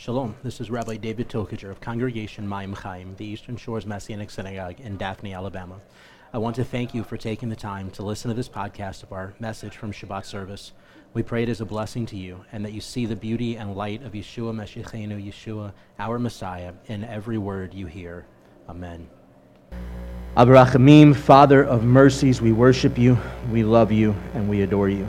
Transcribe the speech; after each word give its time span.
Shalom, 0.00 0.36
this 0.44 0.60
is 0.60 0.70
Rabbi 0.70 0.96
David 0.96 1.28
Tokajer 1.28 1.72
of 1.72 1.80
Congregation 1.80 2.46
Mayim 2.46 2.72
Chaim, 2.72 3.16
the 3.16 3.24
Eastern 3.24 3.56
Shores 3.56 3.84
Messianic 3.84 4.30
Synagogue 4.30 4.78
in 4.78 4.96
Daphne, 4.96 5.34
Alabama. 5.34 5.80
I 6.32 6.38
want 6.38 6.54
to 6.54 6.64
thank 6.64 6.94
you 6.94 7.02
for 7.02 7.16
taking 7.16 7.48
the 7.48 7.56
time 7.56 7.90
to 7.90 8.04
listen 8.04 8.28
to 8.28 8.34
this 8.36 8.48
podcast 8.48 9.02
of 9.02 9.12
our 9.12 9.34
message 9.40 9.76
from 9.76 9.90
Shabbat 9.90 10.24
service. 10.24 10.70
We 11.14 11.24
pray 11.24 11.42
it 11.42 11.48
is 11.48 11.60
a 11.60 11.64
blessing 11.64 12.06
to 12.06 12.16
you 12.16 12.44
and 12.52 12.64
that 12.64 12.74
you 12.74 12.80
see 12.80 13.06
the 13.06 13.16
beauty 13.16 13.56
and 13.56 13.74
light 13.74 14.04
of 14.04 14.12
Yeshua 14.12 14.54
Meshichenu, 14.54 15.20
Yeshua, 15.20 15.72
our 15.98 16.20
Messiah, 16.20 16.74
in 16.86 17.02
every 17.02 17.36
word 17.36 17.74
you 17.74 17.86
hear. 17.86 18.24
Amen. 18.68 19.08
Abrachamim, 20.36 21.12
Father 21.12 21.64
of 21.64 21.82
mercies, 21.82 22.40
we 22.40 22.52
worship 22.52 22.96
you, 22.96 23.18
we 23.50 23.64
love 23.64 23.90
you, 23.90 24.14
and 24.34 24.48
we 24.48 24.62
adore 24.62 24.90
you. 24.90 25.08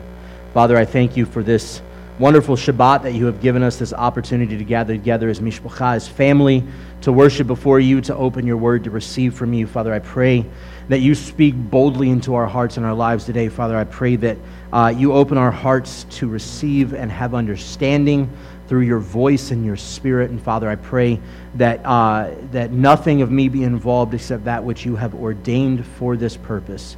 Father, 0.51 0.75
I 0.75 0.83
thank 0.83 1.15
you 1.15 1.27
for 1.27 1.43
this 1.43 1.83
wonderful 2.19 2.57
Shabbat 2.57 3.03
that 3.03 3.13
you 3.13 3.25
have 3.25 3.41
given 3.41 3.63
us 3.63 3.77
this 3.77 3.93
opportunity 3.93 4.57
to 4.57 4.63
gather 4.65 4.93
together 4.93 5.29
as 5.29 5.39
mishpacha, 5.39 5.95
as 5.95 6.07
family, 6.07 6.63
to 7.01 7.13
worship 7.13 7.47
before 7.47 7.79
you, 7.79 8.01
to 8.01 8.15
open 8.15 8.45
your 8.45 8.57
word, 8.57 8.83
to 8.83 8.91
receive 8.91 9.33
from 9.33 9.53
you. 9.53 9.65
Father, 9.65 9.93
I 9.93 9.99
pray 9.99 10.45
that 10.89 10.99
you 10.99 11.15
speak 11.15 11.55
boldly 11.55 12.09
into 12.09 12.35
our 12.35 12.45
hearts 12.45 12.75
and 12.75 12.85
our 12.85 12.93
lives 12.93 13.23
today. 13.23 13.47
Father, 13.47 13.77
I 13.77 13.85
pray 13.85 14.17
that 14.17 14.37
uh, 14.73 14.93
you 14.95 15.13
open 15.13 15.37
our 15.37 15.51
hearts 15.51 16.03
to 16.11 16.27
receive 16.27 16.93
and 16.93 17.09
have 17.09 17.33
understanding 17.33 18.29
through 18.67 18.81
your 18.81 18.99
voice 18.99 19.51
and 19.51 19.65
your 19.65 19.77
spirit. 19.77 20.29
And 20.29 20.41
Father, 20.41 20.69
I 20.69 20.75
pray 20.75 21.21
that, 21.55 21.79
uh, 21.85 22.31
that 22.51 22.71
nothing 22.71 23.21
of 23.21 23.31
me 23.31 23.47
be 23.47 23.63
involved 23.63 24.13
except 24.13 24.43
that 24.43 24.63
which 24.63 24.85
you 24.85 24.95
have 24.97 25.15
ordained 25.15 25.85
for 25.85 26.17
this 26.17 26.35
purpose. 26.35 26.97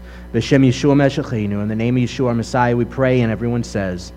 Yeshua 0.64 0.96
in 1.62 1.68
the 1.68 1.76
name 1.76 1.96
of 1.96 2.04
Yeshua 2.04 2.30
our 2.30 2.34
Messiah, 2.34 2.76
we 2.76 2.86
pray, 2.86 3.22
and 3.22 3.32
everyone 3.32 3.64
says, 3.64 4.12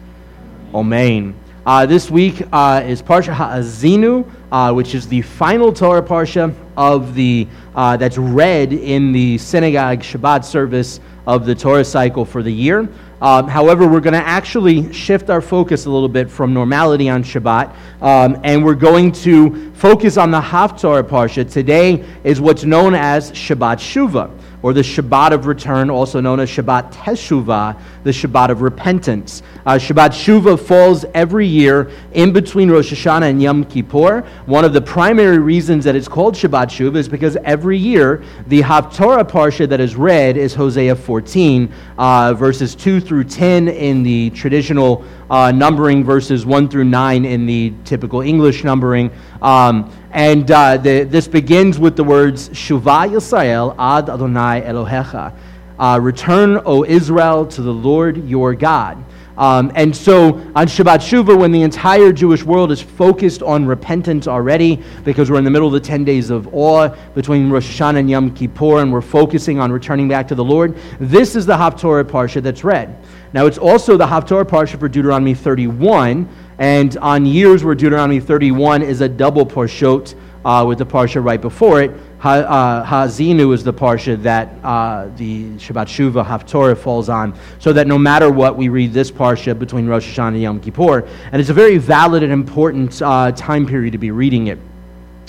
Uh, 1.64 1.87
this 1.87 2.10
week 2.10 2.42
uh, 2.52 2.83
is 2.84 3.01
Parsha 3.01 3.33
Ha'azinu, 3.33 4.28
uh, 4.51 4.73
which 4.73 4.97
is 4.97 5.06
the 5.06 5.23
final 5.23 5.73
Torah 5.73 6.02
Parsha 6.02 6.52
of 6.77 7.14
the, 7.14 7.47
uh, 7.77 7.97
that's 7.97 8.19
read 8.19 8.72
in 8.72 9.12
the 9.12 9.39
synagogue 9.39 10.00
Shabbat 10.00 10.44
service 10.44 10.98
of 11.28 11.47
the 11.47 11.55
Torah 11.55 11.84
cycle 11.84 12.25
for 12.25 12.42
the 12.42 12.53
year. 12.53 12.89
Um, 13.22 13.47
however, 13.47 13.86
we're 13.86 14.00
going 14.00 14.14
to 14.14 14.27
actually 14.27 14.92
shift 14.92 15.31
our 15.31 15.41
focus 15.41 15.86
a 15.86 15.91
little 15.91 16.08
bit 16.08 16.28
from 16.28 16.53
normality 16.53 17.09
on 17.09 17.22
Shabbat, 17.22 17.72
um, 18.03 18.41
and 18.42 18.64
we're 18.64 18.75
going 18.75 19.12
to 19.12 19.72
focus 19.75 20.16
on 20.16 20.33
the 20.33 20.41
Haftorah 20.41 21.05
Parsha. 21.05 21.48
Today 21.48 22.05
is 22.25 22.41
what's 22.41 22.64
known 22.64 22.97
as 22.97 23.31
Shabbat 23.31 23.78
Shuvah 23.78 24.28
or 24.65 24.73
the 24.73 24.81
Shabbat 24.81 25.33
of 25.33 25.45
return, 25.45 25.91
also 25.91 26.23
known 26.23 26.41
as 26.41 26.48
Shabbat 26.48 26.91
Teshuvah, 26.91 27.79
the 28.03 28.11
Shabbat 28.11 28.48
of 28.48 28.62
repentance. 28.62 29.43
Uh, 29.67 29.73
Shabbat 29.75 30.12
Shuvah 30.12 30.59
falls 30.59 31.05
every 31.12 31.47
year 31.47 31.91
in 32.12 32.33
between 32.33 32.71
Rosh 32.71 32.91
Hashanah 32.91 33.29
and 33.29 33.43
Yom 33.43 33.67
Kippur. 33.67 34.23
One 34.47 34.65
of 34.65 34.73
the 34.73 34.81
primary 34.81 35.37
reasons 35.37 35.84
that 35.84 35.95
it's 35.95 36.09
called 36.09 36.34
Shabbat 36.34 36.69
Shuvah 36.69 36.97
is 36.97 37.11
because 37.11 37.37
every 37.45 37.77
year 37.77 38.25
the 38.47 38.62
Haftorah 38.62 39.29
Parsha 39.29 39.69
that 39.69 39.81
is 39.81 39.97
read 39.97 40.39
is 40.39 40.55
Hosea 40.55 40.97
14, 40.97 41.71
uh, 41.99 42.33
verses 42.33 42.75
2 42.75 43.01
through 43.01 43.25
10 43.25 43.69
in 43.69 44.03
the 44.03 44.31
traditional 44.31 45.05
uh, 45.28 45.53
numbering, 45.53 46.03
verses 46.03 46.47
1 46.47 46.71
through 46.71 46.84
9 46.84 47.27
in 47.27 47.45
the 47.45 47.75
typical 47.84 48.23
English 48.23 48.65
numbering. 48.65 49.11
Um, 49.43 49.93
and 50.15 50.48
uh, 50.48 50.77
the, 50.77 51.03
this 51.03 51.27
begins 51.27 51.77
with 51.77 51.97
the 51.97 52.05
words, 52.05 52.48
Shuvah 52.51 53.11
Yisrael 53.11 53.75
ad 53.77 54.09
Adonai 54.09 54.62
Elohecha. 54.62 55.34
Uh, 55.77 55.98
Return, 56.01 56.62
O 56.65 56.84
Israel, 56.84 57.45
to 57.47 57.62
the 57.62 57.73
Lord 57.73 58.29
your 58.29 58.55
God. 58.55 59.05
Um, 59.37 59.73
and 59.75 59.95
so 59.95 60.34
on 60.55 60.69
Shabbat 60.69 61.01
Shuvah, 61.01 61.37
when 61.37 61.51
the 61.51 61.62
entire 61.62 62.12
Jewish 62.12 62.45
world 62.45 62.71
is 62.71 62.81
focused 62.81 63.43
on 63.43 63.67
repentance 63.67 64.29
already, 64.29 64.81
because 65.03 65.33
we're 65.33 65.39
in 65.39 65.45
the 65.45 65.51
middle 65.51 65.67
of 65.67 65.73
the 65.73 65.81
10 65.81 66.05
days 66.05 66.31
of 66.31 66.55
awe 66.55 66.95
between 67.17 67.51
Rosh 67.51 67.81
Hashanah 67.81 67.99
and 67.99 68.09
Yom 68.09 68.33
Kippur, 68.33 68.83
and 68.83 68.93
we're 68.93 69.01
focusing 69.01 69.59
on 69.59 69.73
returning 69.73 70.06
back 70.06 70.28
to 70.28 70.37
the 70.37 70.45
Lord, 70.45 70.77
this 71.01 71.34
is 71.34 71.44
the 71.44 71.56
Haftorah 71.56 72.05
Parsha 72.05 72.41
that's 72.41 72.62
read. 72.62 72.97
Now, 73.33 73.47
it's 73.47 73.59
also 73.59 73.97
the 73.97 74.06
Haftorah 74.06 74.44
Parsha 74.44 74.78
for 74.78 74.88
Deuteronomy 74.88 75.34
31, 75.34 76.28
and 76.59 76.97
on 76.98 77.26
years 77.26 77.65
where 77.65 77.75
Deuteronomy 77.75 78.20
31 78.20 78.82
is 78.82 79.00
a 79.00 79.09
double 79.09 79.44
Parshot 79.44 80.15
uh, 80.44 80.65
with 80.66 80.78
the 80.78 80.87
Parsha 80.87 81.25
right 81.25 81.41
before 81.41 81.82
it, 81.82 81.91
ha, 82.19 82.32
uh, 82.32 82.84
Ha'azinu 82.84 83.53
is 83.54 83.65
the 83.65 83.72
Parsha 83.72 84.22
that 84.22 84.54
uh, 84.62 85.09
the 85.16 85.54
Shabbat 85.54 85.87
Shuvah 85.87 86.25
Haftorah 86.25 86.76
falls 86.76 87.09
on, 87.09 87.37
so 87.59 87.72
that 87.72 87.87
no 87.87 87.98
matter 87.98 88.31
what, 88.31 88.56
we 88.56 88.69
read 88.69 88.93
this 88.93 89.10
Parsha 89.10 89.59
between 89.59 89.87
Rosh 89.87 90.16
Hashanah 90.16 90.28
and 90.28 90.43
Yom 90.43 90.60
Kippur. 90.60 91.09
And 91.32 91.41
it's 91.41 91.50
a 91.50 91.54
very 91.54 91.78
valid 91.78 92.22
and 92.22 92.32
important 92.32 93.00
uh, 93.03 93.32
time 93.32 93.66
period 93.66 93.93
to 93.93 93.98
be 93.98 94.10
reading 94.10 94.48
it. 94.48 94.59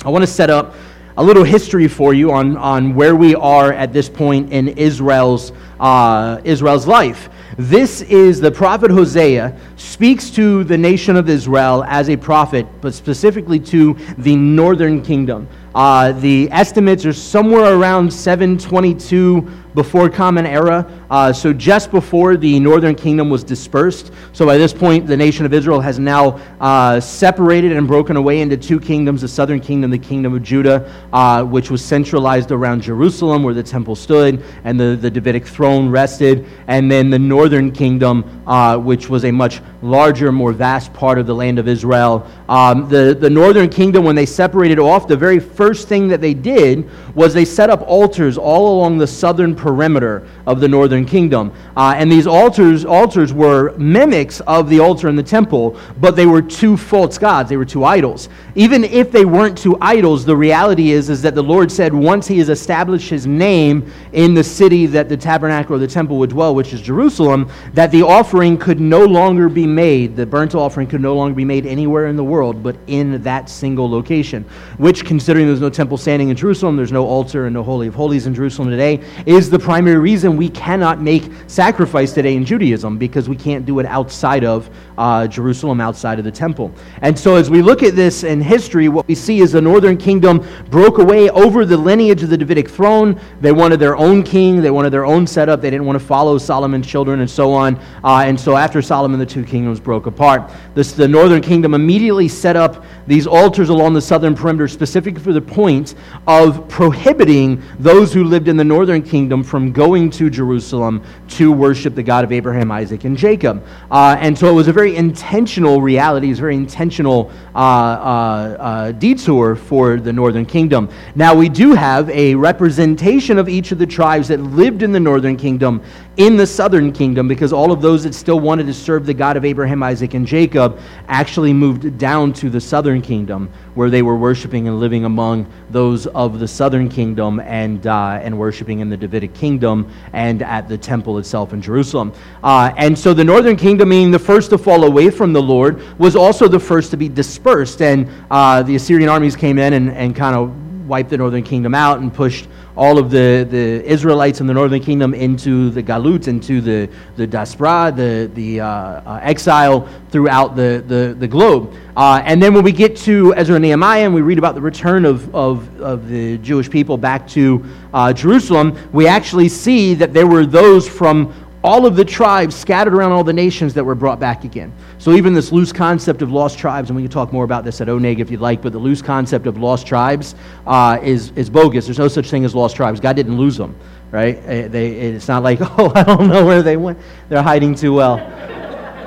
I 0.03 0.09
want 0.09 0.23
to 0.23 0.27
set 0.27 0.49
up 0.49 0.75
a 1.17 1.23
little 1.23 1.43
history 1.43 1.87
for 1.87 2.13
you 2.13 2.31
on, 2.31 2.57
on 2.57 2.93
where 2.93 3.15
we 3.15 3.35
are 3.35 3.71
at 3.71 3.93
this 3.93 4.09
point 4.09 4.51
in 4.51 4.67
Israel's, 4.67 5.53
uh, 5.79 6.41
Israel's 6.43 6.85
life. 6.85 7.29
This 7.57 8.01
is 8.01 8.41
the 8.41 8.51
prophet 8.51 8.91
Hosea 8.91 9.57
speaks 9.77 10.29
to 10.31 10.65
the 10.65 10.77
nation 10.77 11.15
of 11.15 11.29
Israel 11.29 11.85
as 11.87 12.09
a 12.09 12.17
prophet, 12.17 12.67
but 12.81 12.93
specifically 12.93 13.61
to 13.61 13.95
the 14.17 14.35
northern 14.35 15.01
kingdom. 15.01 15.47
Uh, 15.73 16.11
the 16.11 16.51
estimates 16.51 17.05
are 17.05 17.13
somewhere 17.13 17.73
around 17.77 18.11
722 18.11 19.49
before 19.75 20.09
Common 20.09 20.45
Era, 20.45 20.89
uh, 21.11 21.31
so 21.31 21.53
just 21.53 21.91
before 21.91 22.37
the 22.37 22.59
northern 22.59 22.95
kingdom 22.95 23.29
was 23.29 23.43
dispersed. 23.43 24.11
So 24.33 24.45
by 24.45 24.57
this 24.57 24.73
point, 24.73 25.05
the 25.05 25.17
nation 25.17 25.45
of 25.45 25.53
Israel 25.53 25.81
has 25.81 25.99
now 25.99 26.39
uh, 26.59 26.99
separated 26.99 27.73
and 27.73 27.85
broken 27.85 28.15
away 28.15 28.39
into 28.39 28.57
two 28.57 28.79
kingdoms 28.79 29.21
the 29.21 29.27
southern 29.27 29.59
kingdom, 29.59 29.91
the 29.91 29.99
kingdom 29.99 30.33
of 30.33 30.41
Judah, 30.41 30.91
uh, 31.11 31.43
which 31.43 31.69
was 31.69 31.83
centralized 31.83 32.51
around 32.51 32.81
Jerusalem, 32.81 33.43
where 33.43 33.53
the 33.53 33.63
temple 33.63 33.95
stood 33.95 34.41
and 34.63 34.79
the, 34.79 34.97
the 34.99 35.11
Davidic 35.11 35.45
throne 35.45 35.89
rested, 35.89 36.47
and 36.67 36.89
then 36.89 37.09
the 37.09 37.19
northern 37.19 37.71
kingdom, 37.71 38.43
uh, 38.47 38.77
which 38.77 39.09
was 39.09 39.25
a 39.25 39.31
much 39.31 39.61
larger, 39.81 40.31
more 40.31 40.53
vast 40.53 40.93
part 40.93 41.19
of 41.19 41.27
the 41.27 41.35
land 41.35 41.59
of 41.59 41.67
Israel. 41.67 42.25
Um, 42.47 42.87
the, 42.87 43.15
the 43.19 43.29
northern 43.29 43.69
kingdom, 43.69 44.05
when 44.05 44.15
they 44.15 44.25
separated 44.25 44.79
off, 44.79 45.07
the 45.07 45.17
very 45.17 45.39
first 45.39 45.87
thing 45.89 46.07
that 46.07 46.21
they 46.21 46.33
did 46.33 46.89
was 47.13 47.33
they 47.33 47.45
set 47.45 47.69
up 47.69 47.81
altars 47.87 48.37
all 48.37 48.77
along 48.77 48.97
the 48.97 49.07
southern 49.07 49.55
perimeter 49.65 50.27
of 50.45 50.59
the 50.59 50.67
northern 50.67 51.05
kingdom. 51.05 51.51
Uh, 51.75 51.95
and 51.97 52.11
these 52.11 52.27
altars, 52.27 52.85
altars 52.85 53.33
were 53.33 53.75
mimics 53.79 54.39
of 54.41 54.69
the 54.69 54.79
altar 54.79 55.09
in 55.09 55.15
the 55.15 55.23
temple, 55.23 55.75
but 55.99 56.15
they 56.15 56.27
were 56.27 56.41
two 56.41 56.77
false 56.77 57.17
gods. 57.17 57.49
They 57.49 57.57
were 57.57 57.65
two 57.65 57.83
idols. 57.83 58.29
Even 58.53 58.83
if 58.83 59.11
they 59.11 59.25
weren't 59.25 59.57
two 59.57 59.75
idols, 59.81 60.23
the 60.23 60.35
reality 60.35 60.91
is, 60.91 61.09
is 61.09 61.23
that 61.23 61.33
the 61.33 61.41
Lord 61.41 61.71
said 61.71 61.95
once 61.95 62.27
he 62.27 62.37
has 62.37 62.49
established 62.49 63.09
his 63.09 63.25
name 63.25 63.91
in 64.13 64.35
the 64.35 64.43
city 64.43 64.85
that 64.85 65.09
the 65.09 65.17
tabernacle 65.17 65.75
or 65.75 65.79
the 65.79 65.87
temple 65.87 66.19
would 66.19 66.29
dwell, 66.29 66.53
which 66.53 66.71
is 66.71 66.79
Jerusalem, 66.79 67.49
that 67.73 67.89
the 67.89 68.03
offering 68.03 68.55
could 68.55 68.79
no 68.79 69.03
longer 69.03 69.49
be 69.49 69.65
made, 69.65 70.15
the 70.15 70.27
burnt 70.27 70.53
offering 70.53 70.85
could 70.85 71.01
no 71.01 71.15
longer 71.15 71.33
be 71.33 71.43
made 71.43 71.65
anywhere 71.65 72.05
in 72.05 72.15
the 72.15 72.23
world, 72.23 72.61
but 72.61 72.75
in 72.85 73.19
that 73.23 73.49
single 73.49 73.89
location. 73.89 74.45
Which, 74.77 75.05
considering 75.05 75.47
there's 75.47 75.59
no 75.59 75.71
temple 75.71 75.97
standing 75.97 76.29
in 76.29 76.35
Jerusalem, 76.35 76.77
there's 76.77 76.91
no 76.91 77.05
altar 77.05 77.47
and 77.47 77.55
no 77.55 77.63
Holy 77.63 77.87
of 77.87 77.95
Holies 77.95 78.27
in 78.27 78.35
Jerusalem 78.35 78.69
today, 78.69 79.01
is 79.25 79.49
the 79.49 79.54
primary 79.59 79.97
reason 79.97 80.37
we 80.37 80.49
cannot 80.49 81.01
make 81.01 81.31
sacrifice 81.47 82.13
today 82.13 82.35
in 82.35 82.45
Judaism 82.45 82.97
because 82.97 83.29
we 83.29 83.35
can't 83.35 83.65
do 83.65 83.79
it 83.79 83.85
outside 83.85 84.43
of 84.43 84.69
uh, 84.97 85.27
Jerusalem, 85.27 85.81
outside 85.81 86.19
of 86.19 86.25
the 86.25 86.31
temple. 86.31 86.73
And 87.01 87.17
so, 87.17 87.35
as 87.35 87.49
we 87.49 87.61
look 87.61 87.83
at 87.83 87.95
this 87.95 88.23
in 88.23 88.41
history, 88.41 88.89
what 88.89 89.07
we 89.07 89.15
see 89.15 89.39
is 89.39 89.51
the 89.51 89.61
northern 89.61 89.97
kingdom 89.97 90.45
broke 90.69 90.97
away 90.97 91.29
over 91.29 91.65
the 91.65 91.77
lineage 91.77 92.23
of 92.23 92.29
the 92.29 92.37
Davidic 92.37 92.69
throne. 92.69 93.19
They 93.41 93.51
wanted 93.51 93.79
their 93.79 93.95
own 93.97 94.23
king, 94.23 94.61
they 94.61 94.71
wanted 94.71 94.91
their 94.91 95.05
own 95.05 95.27
setup, 95.27 95.61
they 95.61 95.69
didn't 95.69 95.85
want 95.85 95.99
to 95.99 96.05
follow 96.05 96.37
Solomon's 96.37 96.87
children, 96.87 97.19
and 97.19 97.29
so 97.29 97.53
on. 97.53 97.75
Uh, 98.03 98.23
and 98.25 98.39
so, 98.39 98.55
after 98.55 98.81
Solomon, 98.81 99.19
the 99.19 99.25
two 99.25 99.43
kingdoms 99.43 99.79
broke 99.79 100.05
apart. 100.05 100.51
This, 100.73 100.93
the 100.93 101.07
northern 101.07 101.41
kingdom 101.41 101.73
immediately 101.73 102.27
set 102.27 102.55
up 102.55 102.85
these 103.07 103.27
altars 103.27 103.69
along 103.69 103.93
the 103.93 104.01
southern 104.01 104.35
perimeter, 104.35 104.67
specifically 104.67 105.21
for 105.21 105.33
the 105.33 105.41
point 105.41 105.95
of 106.27 106.67
prohibiting 106.67 107.61
those 107.79 108.13
who 108.13 108.23
lived 108.23 108.47
in 108.47 108.57
the 108.57 108.63
northern 108.63 109.01
kingdom 109.01 109.43
from 109.45 109.71
going 109.71 110.09
to 110.11 110.29
Jerusalem 110.29 111.03
to 111.29 111.51
worship 111.51 111.95
the 111.95 112.03
God 112.03 112.23
of 112.23 112.31
Abraham, 112.31 112.71
Isaac, 112.71 113.03
and 113.03 113.17
Jacob. 113.17 113.65
Uh, 113.89 114.17
and 114.19 114.37
so 114.37 114.49
it 114.49 114.53
was 114.53 114.67
a 114.67 114.73
very 114.73 114.95
intentional 114.95 115.81
reality, 115.81 116.27
it 116.27 116.31
was 116.31 116.39
a 116.39 116.41
very 116.41 116.55
intentional 116.55 117.31
uh, 117.53 117.57
uh, 117.57 118.57
uh, 118.59 118.91
detour 118.93 119.55
for 119.55 119.97
the 119.97 120.11
northern 120.11 120.45
kingdom. 120.45 120.89
Now, 121.15 121.33
we 121.35 121.49
do 121.49 121.73
have 121.73 122.09
a 122.09 122.35
representation 122.35 123.37
of 123.37 123.47
each 123.47 123.71
of 123.71 123.77
the 123.77 123.87
tribes 123.87 124.27
that 124.27 124.39
lived 124.39 124.81
in 124.81 124.91
the 124.91 124.99
northern 124.99 125.37
kingdom 125.37 125.81
in 126.17 126.37
the 126.37 126.47
southern 126.47 126.91
kingdom 126.91 127.27
because 127.27 127.51
all 127.51 127.71
of 127.71 127.81
those 127.81 128.03
that 128.03 128.15
still 128.15 128.39
wanted 128.39 128.65
to 128.67 128.73
serve 128.73 129.05
the 129.05 129.13
God 129.13 129.35
of 129.35 129.43
Abraham, 129.43 129.83
Isaac, 129.83 130.13
and 130.13 130.25
Jacob 130.25 130.79
actually 131.07 131.51
moved 131.51 131.97
down 131.97 132.31
to 132.33 132.49
the 132.49 132.61
southern 132.61 133.01
kingdom 133.01 133.49
where 133.73 133.89
they 133.89 134.01
were 134.01 134.15
worshiping 134.15 134.67
and 134.67 134.79
living 134.79 135.05
among 135.05 135.45
those 135.69 136.07
of 136.07 136.39
the 136.39 136.47
southern 136.47 136.87
kingdom 136.87 137.39
and, 137.41 137.85
uh, 137.87 138.19
and 138.21 138.37
worshiping 138.37 138.79
in 138.79 138.89
the 138.89 138.97
Davidic 138.97 139.33
kingdom 139.33 139.91
and 140.13 140.41
at 140.41 140.69
the 140.69 140.77
temple 140.77 141.17
itself 141.17 141.51
in 141.51 141.61
Jerusalem. 141.61 142.13
Uh, 142.43 142.71
and 142.77 142.97
so 142.97 143.13
the 143.13 143.23
northern 143.23 143.57
kingdom, 143.57 143.89
being 143.89 144.11
the 144.11 144.19
first 144.19 144.49
to 144.51 144.57
fall 144.57 144.85
away 144.85 145.09
from 145.09 145.33
the 145.33 145.41
Lord, 145.41 145.81
was 145.99 146.15
also 146.15 146.47
the 146.47 146.59
first 146.59 146.91
to 146.91 146.97
be 146.97 147.09
dispersed. 147.09 147.81
And 147.81 148.09
uh, 148.31 148.63
the 148.63 148.75
Assyrian 148.75 149.09
armies 149.09 149.35
came 149.35 149.59
in 149.59 149.73
and, 149.73 149.89
and 149.91 150.15
kind 150.15 150.35
of 150.35 150.53
wiped 150.85 151.09
the 151.09 151.17
northern 151.17 151.43
kingdom 151.43 151.73
out 151.73 151.99
and 151.99 152.13
pushed 152.13 152.47
all 152.77 152.97
of 152.97 153.09
the, 153.09 153.47
the 153.49 153.83
Israelites 153.85 154.41
in 154.41 154.47
the 154.47 154.53
northern 154.53 154.81
kingdom 154.81 155.13
into 155.13 155.69
the 155.69 155.81
Galut, 155.81 156.27
into 156.27 156.61
the, 156.61 156.89
the 157.15 157.25
Diaspora, 157.25 157.93
the, 157.95 158.29
the 158.33 158.59
uh, 158.59 158.67
uh, 158.67 159.19
exile 159.21 159.87
throughout 160.09 160.55
the, 160.55 160.83
the, 160.87 161.15
the 161.17 161.27
globe. 161.27 161.73
Uh, 161.95 162.21
and 162.25 162.43
then 162.43 162.53
when 162.53 162.63
we 162.63 162.73
get 162.73 162.97
to 162.97 163.33
Ezra 163.35 163.55
and 163.55 163.63
Nehemiah 163.63 164.05
and 164.05 164.13
we 164.13 164.21
read 164.21 164.37
about 164.37 164.55
the 164.55 164.61
return 164.61 165.05
of, 165.05 165.33
of, 165.33 165.81
of 165.81 166.09
the 166.09 166.37
Jewish 166.39 166.69
people 166.69 166.97
back 166.97 167.27
to 167.29 167.63
uh, 167.93 168.11
Jerusalem, 168.11 168.77
we 168.91 169.07
actually 169.07 169.47
see 169.47 169.93
that 169.93 170.13
there 170.13 170.27
were 170.27 170.45
those 170.45 170.87
from 170.87 171.33
all 171.65 171.87
of 171.87 171.95
the 171.95 172.05
tribes 172.05 172.55
scattered 172.55 172.93
around 172.93 173.11
all 173.11 173.23
the 173.23 173.33
nations 173.33 173.73
that 173.73 173.83
were 173.83 173.95
brought 173.95 174.19
back 174.19 174.43
again. 174.43 174.71
So 174.99 175.13
even 175.13 175.33
this 175.33 175.51
loose 175.51 175.73
concept 175.73 176.21
of 176.21 176.31
lost 176.31 176.59
tribes, 176.59 176.91
and 176.91 176.95
we 176.95 177.01
can 177.01 177.11
talk 177.11 177.33
more 177.33 177.43
about 177.43 177.63
this 177.63 177.81
at 177.81 177.87
Oneg 177.87 178.19
if 178.19 178.29
you'd 178.29 178.39
like, 178.39 178.61
but 178.61 178.71
the 178.71 178.77
loose 178.77 179.01
concept 179.01 179.47
of 179.47 179.57
lost 179.57 179.87
tribes 179.87 180.35
uh, 180.67 180.99
is, 181.01 181.31
is 181.31 181.49
bogus. 181.49 181.85
There's 181.85 181.97
no 181.97 182.07
such 182.07 182.29
thing 182.29 182.45
as 182.45 182.53
lost 182.53 182.75
tribes. 182.75 182.99
God 182.99 183.15
didn't 183.15 183.37
lose 183.37 183.57
them, 183.57 183.75
right? 184.11 184.37
Eh, 184.45 184.67
they, 184.67 184.91
it's 184.91 185.27
not 185.27 185.41
like, 185.41 185.57
oh, 185.79 185.91
I 185.95 186.03
don't 186.03 186.27
know 186.27 186.45
where 186.45 186.61
they 186.61 186.77
went. 186.77 186.99
They're 187.29 187.41
hiding 187.41 187.73
too 187.73 187.93
well. 187.93 188.19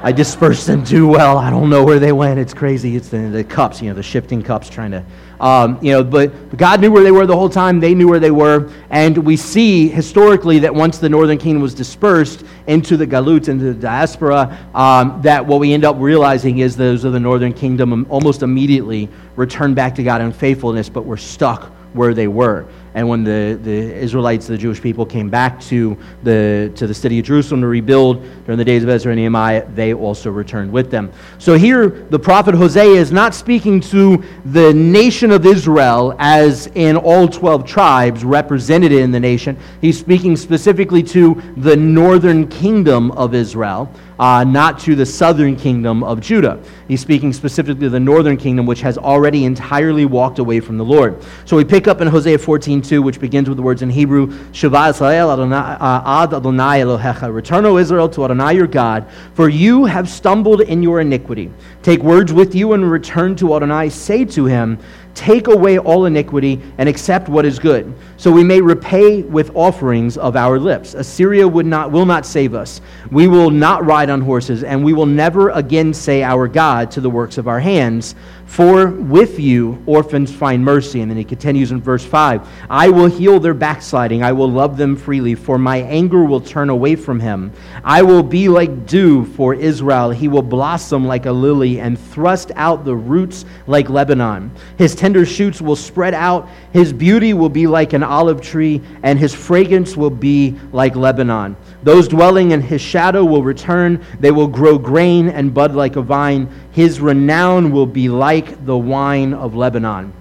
I 0.03 0.11
dispersed 0.11 0.67
them 0.67 0.85
too 0.85 1.07
well. 1.07 1.39
I 1.39 1.51
don't 1.51 1.71
know 1.71 1.85
where 1.85 2.01
they 2.01 2.13
went. 2.13 2.41
It's 2.41 2.55
crazy. 2.55 2.97
It's 2.97 3.09
the, 3.09 3.19
the 3.19 3.45
cups, 3.45 3.81
you 3.81 3.89
know, 3.89 3.95
the 3.95 4.03
shifting 4.03 4.43
cups 4.43 4.69
trying 4.69 4.91
to 4.91 5.05
um, 5.41 5.79
you 5.81 5.93
know, 5.93 6.03
but 6.03 6.57
God 6.57 6.81
knew 6.81 6.91
where 6.91 7.05
they 7.05 7.11
were 7.11 7.27
the 7.27 7.37
whole 7.37 7.49
time. 7.49 7.81
They 7.81 7.95
knew 7.95 8.09
where 8.09 8.19
they 8.19 8.31
were. 8.31 8.71
And 8.91 9.17
we 9.19 9.37
see 9.37 9.89
historically 9.89 10.59
that 10.61 10.75
once 10.75 10.99
the 10.99 11.09
northern 11.09 11.39
kingdom 11.39 11.63
was 11.63 11.75
dispersed 11.75 12.45
into 12.67 12.97
the 12.97 13.07
Galut, 13.07 13.49
into 13.49 13.67
the 13.67 13.75
diaspora, 13.75 14.59
um, 14.75 15.21
that 15.23 15.45
what 15.45 15.61
we 15.61 15.73
end 15.73 15.85
up 15.85 15.97
realizing 15.99 16.59
is 16.59 16.77
those 16.77 17.05
of 17.05 17.13
the 17.13 17.21
northern 17.21 17.53
kingdom 17.53 18.07
almost 18.09 18.43
immediately 18.43 19.09
returned 19.37 19.77
back 19.77 19.95
to 19.95 20.03
God 20.03 20.21
in 20.21 20.33
faithfulness, 20.33 20.89
but 20.89 21.05
were 21.05 21.17
stuck 21.17 21.73
where 21.93 22.15
they 22.15 22.29
were. 22.29 22.67
And 22.95 23.09
when 23.09 23.25
the, 23.25 23.59
the 23.63 23.95
Israelites, 23.95 24.47
the 24.47 24.59
Jewish 24.59 24.81
people, 24.81 25.07
came 25.07 25.29
back 25.29 25.61
to 25.63 25.97
the, 26.23 26.73
to 26.75 26.87
the 26.87 26.95
city 26.95 27.19
of 27.19 27.27
Jerusalem 27.27 27.61
to 27.61 27.67
rebuild 27.67 28.23
during 28.45 28.59
the 28.59 28.65
days 28.65 28.83
of 28.83 28.89
Ezra 28.89 29.13
and 29.13 29.21
Nehemiah, 29.21 29.67
they 29.75 29.95
also 29.95 30.31
returned 30.31 30.73
with 30.73 30.91
them. 30.91 31.13
So 31.39 31.55
here, 31.55 31.89
the 31.89 32.19
prophet 32.19 32.55
Hosea 32.55 32.99
is 33.01 33.13
not 33.13 33.35
speaking 33.35 33.81
to 33.83 34.23
the 34.47 34.73
nation 34.75 35.31
of 35.31 35.47
Israel 35.47 36.15
as 36.19 36.69
in 36.75 36.97
all 36.97 37.29
12 37.29 37.67
tribes 37.67 38.25
represented 38.25 38.93
in 38.93 39.11
the 39.11 39.21
nation. 39.21 39.57
He's 39.81 39.99
speaking 39.99 40.37
specifically 40.37 41.03
to 41.05 41.41
the 41.57 41.77
northern 41.77 42.49
kingdom 42.49 43.11
of 43.13 43.35
Israel 43.35 43.93
uh, 44.19 44.45
not 44.45 44.79
to 44.81 44.95
the 44.95 45.07
southern 45.07 45.57
kingdom 45.57 46.03
of 46.03 46.21
Judah. 46.21 46.61
He's 46.89 47.01
speaking 47.01 47.33
specifically 47.33 47.83
to 47.83 47.91
the 47.91 48.01
northern 48.01 48.37
kingdom, 48.37 48.67
which 48.67 48.81
has 48.81 48.99
already 48.99 49.45
entirely 49.45 50.05
walked 50.05 50.39
away 50.39 50.61
from 50.61 50.77
the 50.77 50.85
Lord. 50.85 51.23
So 51.45 51.57
we 51.57 51.65
pick 51.65 51.87
up 51.87 52.01
in 52.01 52.09
Hosea 52.09 52.39
14:2, 52.39 53.03
which 53.03 53.21
begins 53.21 53.49
with 53.49 53.57
the 53.57 53.63
words 53.63 53.83
in 53.83 53.91
Hebrew, 53.91 54.29
Shuvah 54.53 54.91
Israel 54.91 55.31
uh, 55.31 56.23
ad 56.25 56.35
Adonai 56.35 56.81
Elohecha. 56.81 57.33
Return, 57.33 57.67
O 57.67 57.79
Israel, 57.79 58.09
to 58.11 58.25
Adonai 58.25 58.55
your 58.55 58.67
God, 58.67 59.07
for 59.35 59.49
you 59.49 59.85
have 59.85 60.09
stumbled 60.09 60.63
in 60.63 60.83
your 60.83 61.01
iniquity. 61.01 61.51
Take 61.83 62.03
words 62.03 62.33
with 62.33 62.55
you 62.55 62.73
and 62.73 62.91
return 62.91 63.37
to 63.37 63.55
Adonai. 63.55 63.89
Say 63.89 64.25
to 64.27 64.47
him, 64.47 64.79
Take 65.19 65.49
away 65.49 65.81
all 65.81 66.05
iniquity 66.05 66.63
and 66.79 66.89
accept 66.89 67.29
what 67.29 67.45
is 67.45 67.59
good, 67.59 67.93
so 68.19 68.31
we 68.31 68.45
may 68.45 68.61
repay 68.61 69.23
with 69.23 69.51
offerings 69.57 70.17
of 70.17 70.37
our 70.37 70.61
lips. 70.61 70.95
Assyria 70.95 71.49
would 71.49 71.67
not, 71.67 71.91
will 71.91 72.07
not 72.07 72.25
save 72.25 72.55
us. 72.55 72.81
We 73.11 73.27
will 73.27 73.51
not 73.51 73.85
ride 73.85 74.11
on 74.11 74.21
horses, 74.21 74.63
and 74.63 74.85
we 74.85 74.93
will 74.93 75.07
never 75.07 75.51
again 75.51 75.93
say, 75.93 76.23
Our 76.23 76.47
God, 76.47 76.93
to 76.93 77.01
the 77.01 77.11
works 77.11 77.37
of 77.37 77.49
our 77.49 77.59
hands. 77.59 78.15
For 78.49 78.87
with 78.89 79.39
you 79.39 79.81
orphans 79.85 80.35
find 80.35 80.65
mercy. 80.65 81.03
And 81.03 81.11
then 81.11 81.19
he 81.19 81.23
continues 81.23 81.71
in 81.71 81.81
verse 81.81 82.05
5 82.05 82.49
I 82.69 82.89
will 82.89 83.07
heal 83.07 83.39
their 83.39 83.55
backsliding. 83.55 84.25
I 84.25 84.33
will 84.33 84.51
love 84.51 84.77
them 84.77 84.97
freely, 84.97 85.35
for 85.35 85.59
my 85.59 85.77
anger 85.77 86.25
will 86.25 86.41
turn 86.41 86.71
away 86.71 86.97
from 86.97 87.21
him. 87.21 87.53
I 87.85 88.03
will 88.03 88.23
be 88.23 88.49
like 88.49 88.87
dew 88.87 89.27
for 89.27 89.55
Israel. 89.55 90.11
He 90.11 90.29
will 90.29 90.43
blossom 90.43 91.07
like 91.07 91.27
a 91.27 91.33
lily 91.33 91.79
and 91.79 92.01
thrust 92.01 92.51
out 92.57 92.85
the 92.85 92.97
roots 92.97 93.45
like 93.67 93.91
Lebanon. 93.91 94.51
His 94.77 94.95
tender 94.95 95.27
shoots 95.27 95.61
will 95.61 95.77
spread 95.77 96.15
out. 96.15 96.49
His 96.73 96.93
beauty 96.93 97.35
will 97.35 97.51
be 97.51 97.67
like 97.67 97.93
an 97.93 98.03
olive 98.03 98.41
tree, 98.41 98.83
and 99.03 99.19
his 99.19 99.35
fragrance 99.35 99.97
will 99.97 100.11
be 100.11 100.59
like 100.73 100.97
Lebanon. 100.97 101.55
Those 101.83 102.09
dwelling 102.09 102.51
in 102.51 102.61
his 102.61 102.81
shadow 102.81 103.25
will 103.25 103.43
return. 103.43 104.05
They 104.21 104.31
will 104.31 104.49
grow 104.49 104.79
grain 104.79 105.29
and 105.29 105.55
bud 105.55 105.75
like 105.75 105.97
a 105.97 106.03
vine. 106.03 106.49
His 106.73 107.01
renown 107.01 107.71
will 107.71 107.87
be 107.87 108.09
like 108.09 108.65
the 108.67 108.77
wine 108.77 109.33
of 109.35 109.55
Lebanon. 109.55 110.13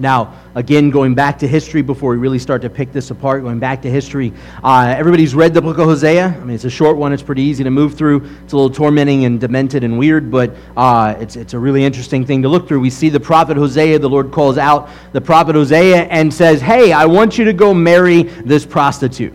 Now, 0.00 0.40
again, 0.54 0.88
going 0.88 1.14
back 1.14 1.38
to 1.40 1.46
history 1.46 1.82
before 1.82 2.12
we 2.12 2.16
really 2.16 2.38
start 2.38 2.62
to 2.62 2.70
pick 2.70 2.90
this 2.90 3.10
apart, 3.10 3.42
going 3.42 3.58
back 3.58 3.82
to 3.82 3.90
history, 3.90 4.32
uh, 4.64 4.94
everybody's 4.96 5.34
read 5.34 5.52
the 5.52 5.60
book 5.60 5.76
of 5.76 5.84
Hosea. 5.84 6.28
I 6.28 6.38
mean, 6.38 6.54
it's 6.54 6.64
a 6.64 6.70
short 6.70 6.96
one, 6.96 7.12
it's 7.12 7.22
pretty 7.22 7.42
easy 7.42 7.64
to 7.64 7.70
move 7.70 7.98
through. 7.98 8.24
It's 8.44 8.54
a 8.54 8.56
little 8.56 8.70
tormenting 8.70 9.26
and 9.26 9.38
demented 9.38 9.84
and 9.84 9.98
weird, 9.98 10.30
but 10.30 10.56
uh, 10.74 11.16
it's, 11.18 11.36
it's 11.36 11.52
a 11.52 11.58
really 11.58 11.84
interesting 11.84 12.24
thing 12.24 12.40
to 12.42 12.48
look 12.48 12.66
through. 12.66 12.80
We 12.80 12.88
see 12.88 13.10
the 13.10 13.20
prophet 13.20 13.58
Hosea, 13.58 13.98
the 13.98 14.08
Lord 14.08 14.32
calls 14.32 14.56
out 14.56 14.88
the 15.12 15.20
prophet 15.20 15.54
Hosea 15.54 16.04
and 16.04 16.32
says, 16.32 16.62
Hey, 16.62 16.92
I 16.92 17.04
want 17.04 17.36
you 17.36 17.44
to 17.44 17.52
go 17.52 17.74
marry 17.74 18.22
this 18.22 18.64
prostitute, 18.64 19.34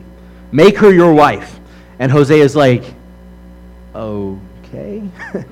make 0.52 0.78
her 0.78 0.94
your 0.94 1.14
wife. 1.14 1.60
And 2.00 2.12
Hosea's 2.12 2.56
like, 2.56 2.84
Okay. 3.94 5.04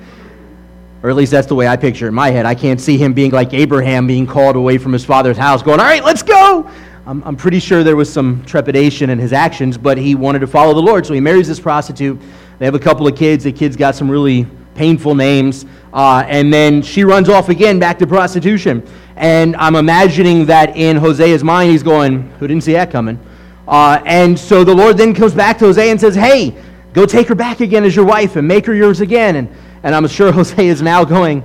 Or 1.04 1.10
at 1.10 1.16
least 1.16 1.32
that's 1.32 1.46
the 1.46 1.54
way 1.54 1.68
I 1.68 1.76
picture 1.76 2.06
it 2.06 2.08
in 2.08 2.14
my 2.14 2.30
head. 2.30 2.46
I 2.46 2.54
can't 2.54 2.80
see 2.80 2.96
him 2.96 3.12
being 3.12 3.30
like 3.30 3.52
Abraham 3.52 4.06
being 4.06 4.26
called 4.26 4.56
away 4.56 4.78
from 4.78 4.90
his 4.90 5.04
father's 5.04 5.36
house, 5.36 5.62
going, 5.62 5.78
All 5.78 5.84
right, 5.84 6.02
let's 6.02 6.22
go. 6.22 6.66
I'm, 7.06 7.22
I'm 7.24 7.36
pretty 7.36 7.60
sure 7.60 7.84
there 7.84 7.94
was 7.94 8.10
some 8.10 8.42
trepidation 8.46 9.10
in 9.10 9.18
his 9.18 9.34
actions, 9.34 9.76
but 9.76 9.98
he 9.98 10.14
wanted 10.14 10.38
to 10.38 10.46
follow 10.46 10.72
the 10.72 10.80
Lord. 10.80 11.04
So 11.04 11.12
he 11.12 11.20
marries 11.20 11.46
this 11.46 11.60
prostitute. 11.60 12.18
They 12.58 12.64
have 12.64 12.74
a 12.74 12.78
couple 12.78 13.06
of 13.06 13.14
kids. 13.14 13.44
The 13.44 13.52
kids 13.52 13.76
got 13.76 13.94
some 13.94 14.10
really 14.10 14.46
painful 14.74 15.14
names. 15.14 15.66
Uh, 15.92 16.24
and 16.26 16.50
then 16.50 16.80
she 16.80 17.04
runs 17.04 17.28
off 17.28 17.50
again 17.50 17.78
back 17.78 17.98
to 17.98 18.06
prostitution. 18.06 18.82
And 19.16 19.56
I'm 19.56 19.76
imagining 19.76 20.46
that 20.46 20.74
in 20.74 20.96
Hosea's 20.96 21.44
mind, 21.44 21.70
he's 21.70 21.82
going, 21.82 22.30
Who 22.38 22.46
didn't 22.46 22.64
see 22.64 22.72
that 22.72 22.90
coming? 22.90 23.20
Uh, 23.66 24.02
and 24.04 24.38
so 24.38 24.64
the 24.64 24.74
Lord 24.74 24.96
then 24.96 25.14
comes 25.14 25.34
back 25.34 25.58
to 25.58 25.66
Hosea 25.66 25.90
and 25.90 26.00
says, 26.00 26.14
Hey, 26.14 26.54
go 26.92 27.06
take 27.06 27.28
her 27.28 27.34
back 27.34 27.60
again 27.60 27.84
as 27.84 27.96
your 27.96 28.04
wife 28.04 28.36
and 28.36 28.46
make 28.46 28.66
her 28.66 28.74
yours 28.74 29.00
again. 29.00 29.36
And 29.36 29.48
and 29.84 29.94
I'm 29.94 30.08
sure 30.08 30.32
Hosea 30.32 30.72
is 30.72 30.82
now 30.82 31.04
going, 31.04 31.44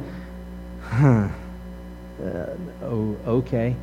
huh, 0.82 1.28
uh, 2.24 2.56
oh, 2.82 3.18
okay. 3.28 3.76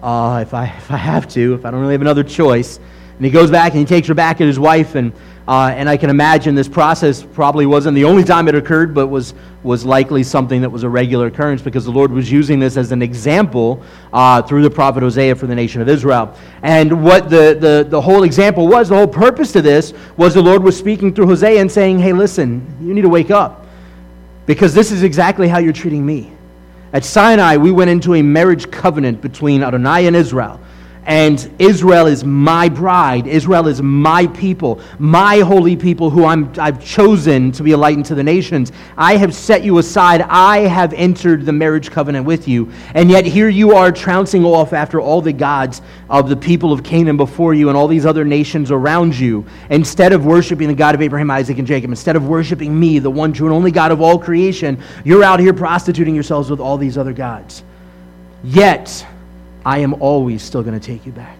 Uh, 0.00 0.44
if, 0.46 0.54
I, 0.54 0.66
if 0.66 0.90
I 0.92 0.96
have 0.96 1.26
to, 1.30 1.54
if 1.54 1.64
I 1.64 1.72
don't 1.72 1.80
really 1.80 1.94
have 1.94 2.02
another 2.02 2.22
choice. 2.22 2.78
And 3.16 3.24
he 3.24 3.32
goes 3.32 3.50
back 3.50 3.72
and 3.72 3.80
he 3.80 3.86
takes 3.86 4.06
her 4.06 4.14
back 4.14 4.40
as 4.40 4.46
his 4.46 4.58
wife. 4.60 4.94
And, 4.94 5.12
uh, 5.48 5.72
and 5.74 5.88
I 5.88 5.96
can 5.96 6.10
imagine 6.10 6.54
this 6.54 6.68
process 6.68 7.22
probably 7.22 7.64
wasn't 7.64 7.94
the 7.94 8.04
only 8.04 8.22
time 8.22 8.48
it 8.48 8.54
occurred, 8.54 8.94
but 8.94 9.06
was, 9.06 9.32
was 9.62 9.82
likely 9.82 10.22
something 10.22 10.60
that 10.60 10.68
was 10.68 10.82
a 10.82 10.88
regular 10.90 11.28
occurrence 11.28 11.62
because 11.62 11.86
the 11.86 11.90
Lord 11.90 12.12
was 12.12 12.30
using 12.30 12.58
this 12.58 12.76
as 12.76 12.92
an 12.92 13.00
example 13.00 13.82
uh, 14.12 14.42
through 14.42 14.60
the 14.60 14.70
prophet 14.70 15.02
Hosea 15.02 15.34
for 15.36 15.46
the 15.46 15.54
nation 15.54 15.80
of 15.80 15.88
Israel. 15.88 16.36
And 16.62 17.02
what 17.02 17.30
the, 17.30 17.56
the, 17.58 17.86
the 17.88 17.98
whole 17.98 18.24
example 18.24 18.68
was, 18.68 18.90
the 18.90 18.96
whole 18.96 19.08
purpose 19.08 19.50
to 19.52 19.62
this 19.62 19.94
was 20.18 20.34
the 20.34 20.42
Lord 20.42 20.62
was 20.62 20.76
speaking 20.76 21.14
through 21.14 21.28
Hosea 21.28 21.58
and 21.58 21.72
saying, 21.72 21.98
hey, 21.98 22.12
listen, 22.12 22.76
you 22.82 22.92
need 22.92 23.02
to 23.02 23.08
wake 23.08 23.30
up 23.30 23.64
because 24.44 24.74
this 24.74 24.92
is 24.92 25.02
exactly 25.02 25.48
how 25.48 25.60
you're 25.60 25.72
treating 25.72 26.04
me. 26.04 26.30
At 26.92 27.06
Sinai, 27.06 27.56
we 27.56 27.70
went 27.70 27.88
into 27.88 28.16
a 28.16 28.22
marriage 28.22 28.70
covenant 28.70 29.22
between 29.22 29.62
Adonai 29.62 30.08
and 30.08 30.14
Israel 30.14 30.60
and 31.08 31.50
Israel 31.58 32.06
is 32.06 32.22
my 32.22 32.68
bride. 32.68 33.26
Israel 33.26 33.66
is 33.66 33.80
my 33.80 34.26
people, 34.26 34.82
my 34.98 35.38
holy 35.38 35.74
people 35.74 36.10
who 36.10 36.26
I'm, 36.26 36.52
I've 36.58 36.84
chosen 36.84 37.50
to 37.52 37.62
be 37.62 37.72
a 37.72 37.78
light 37.78 37.96
unto 37.96 38.14
the 38.14 38.22
nations. 38.22 38.72
I 38.94 39.16
have 39.16 39.34
set 39.34 39.64
you 39.64 39.78
aside. 39.78 40.20
I 40.20 40.58
have 40.68 40.92
entered 40.92 41.46
the 41.46 41.52
marriage 41.52 41.90
covenant 41.90 42.26
with 42.26 42.46
you. 42.46 42.70
And 42.94 43.10
yet 43.10 43.24
here 43.24 43.48
you 43.48 43.74
are 43.74 43.90
trouncing 43.90 44.44
off 44.44 44.74
after 44.74 45.00
all 45.00 45.22
the 45.22 45.32
gods 45.32 45.80
of 46.10 46.28
the 46.28 46.36
people 46.36 46.74
of 46.74 46.84
Canaan 46.84 47.16
before 47.16 47.54
you 47.54 47.70
and 47.70 47.76
all 47.76 47.88
these 47.88 48.04
other 48.04 48.26
nations 48.26 48.70
around 48.70 49.18
you. 49.18 49.46
Instead 49.70 50.12
of 50.12 50.26
worshiping 50.26 50.68
the 50.68 50.74
God 50.74 50.94
of 50.94 51.00
Abraham, 51.00 51.30
Isaac, 51.30 51.56
and 51.56 51.66
Jacob, 51.66 51.88
instead 51.88 52.16
of 52.16 52.28
worshiping 52.28 52.78
me, 52.78 52.98
the 52.98 53.10
one 53.10 53.32
true 53.32 53.46
and 53.46 53.56
only 53.56 53.70
God 53.70 53.92
of 53.92 54.02
all 54.02 54.18
creation, 54.18 54.78
you're 55.04 55.24
out 55.24 55.40
here 55.40 55.54
prostituting 55.54 56.14
yourselves 56.14 56.50
with 56.50 56.60
all 56.60 56.76
these 56.76 56.98
other 56.98 57.14
gods. 57.14 57.64
Yet, 58.44 59.06
I 59.68 59.80
am 59.80 60.00
always 60.00 60.42
still 60.42 60.62
going 60.62 60.80
to 60.80 60.84
take 60.84 61.04
you 61.04 61.12
back. 61.12 61.36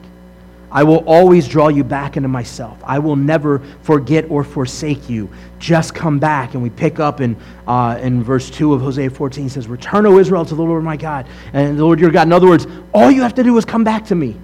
I 0.71 0.85
will 0.85 1.03
always 1.07 1.49
draw 1.49 1.69
you 1.69 1.83
back 1.83 2.19
into 2.19 2.29
myself. 2.29 2.79
I 2.85 2.99
will 2.99 3.17
never 3.17 3.61
forget 3.81 4.27
or 4.29 4.45
forsake 4.45 5.09
you. 5.09 5.31
Just 5.59 5.95
come 5.95 6.19
back. 6.19 6.53
And 6.53 6.63
we 6.63 6.69
pick 6.69 7.01
up 7.01 7.23
in, 7.23 7.39
uh, 7.67 7.99
in 8.03 8.23
verse 8.23 8.51
2 8.51 8.75
of 8.75 8.83
Hosea 8.83 9.09
14 9.09 9.49
says, 9.49 9.67
Return, 9.67 10.05
O 10.05 10.19
Israel, 10.19 10.45
to 10.45 10.55
the 10.55 10.63
Lord 10.63 10.85
my 10.85 10.95
God, 10.95 11.27
and 11.55 11.79
the 11.79 11.83
Lord 11.83 11.99
your 11.99 12.11
God. 12.11 12.29
In 12.29 12.35
other 12.35 12.49
words, 12.49 12.67
all 12.93 13.11
you 13.11 13.23
have 13.23 13.33
to 13.33 13.43
do 13.43 13.57
is 13.57 13.65
come 13.65 13.83
back 13.83 14.05
to 14.05 14.15
me. 14.15 14.37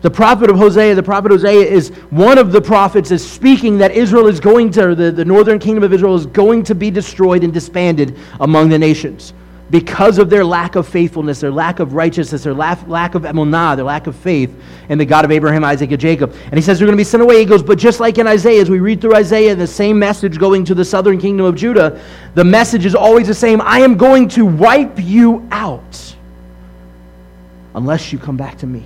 The 0.00 0.10
prophet 0.10 0.48
of 0.48 0.56
Hosea, 0.56 0.94
the 0.94 1.02
prophet 1.02 1.30
Hosea 1.30 1.60
is 1.60 1.90
one 2.08 2.38
of 2.38 2.52
the 2.52 2.62
prophets 2.62 3.10
is 3.10 3.30
speaking 3.30 3.76
that 3.76 3.90
Israel 3.92 4.28
is 4.28 4.40
going 4.40 4.70
to, 4.70 4.94
the, 4.94 5.12
the 5.12 5.26
northern 5.26 5.58
kingdom 5.58 5.84
of 5.84 5.92
Israel 5.92 6.14
is 6.14 6.24
going 6.24 6.62
to 6.62 6.74
be 6.74 6.90
destroyed 6.90 7.44
and 7.44 7.52
disbanded 7.52 8.16
among 8.40 8.70
the 8.70 8.78
nations 8.78 9.34
because 9.70 10.18
of 10.18 10.30
their 10.30 10.44
lack 10.44 10.76
of 10.76 10.86
faithfulness, 10.86 11.40
their 11.40 11.50
lack 11.50 11.80
of 11.80 11.94
righteousness, 11.94 12.44
their 12.44 12.54
lack, 12.54 12.86
lack 12.86 13.14
of 13.14 13.22
emunah, 13.22 13.74
their 13.74 13.84
lack 13.84 14.06
of 14.06 14.14
faith 14.14 14.54
in 14.88 14.98
the 14.98 15.04
God 15.04 15.24
of 15.24 15.32
Abraham, 15.32 15.64
Isaac, 15.64 15.90
and 15.90 16.00
Jacob. 16.00 16.34
And 16.44 16.54
he 16.54 16.62
says 16.62 16.78
they're 16.78 16.86
going 16.86 16.96
to 16.96 17.00
be 17.00 17.04
sent 17.04 17.22
away. 17.22 17.40
He 17.40 17.44
goes, 17.44 17.62
but 17.62 17.78
just 17.78 17.98
like 17.98 18.18
in 18.18 18.26
Isaiah, 18.26 18.60
as 18.60 18.70
we 18.70 18.78
read 18.78 19.00
through 19.00 19.16
Isaiah, 19.16 19.54
the 19.56 19.66
same 19.66 19.98
message 19.98 20.38
going 20.38 20.64
to 20.66 20.74
the 20.74 20.84
southern 20.84 21.18
kingdom 21.18 21.46
of 21.46 21.56
Judah, 21.56 22.00
the 22.34 22.44
message 22.44 22.86
is 22.86 22.94
always 22.94 23.26
the 23.26 23.34
same 23.34 23.60
I 23.60 23.80
am 23.80 23.96
going 23.96 24.28
to 24.30 24.46
wipe 24.46 24.98
you 24.98 25.46
out 25.50 26.14
unless 27.74 28.12
you 28.12 28.18
come 28.18 28.36
back 28.36 28.58
to 28.58 28.66
me. 28.66 28.84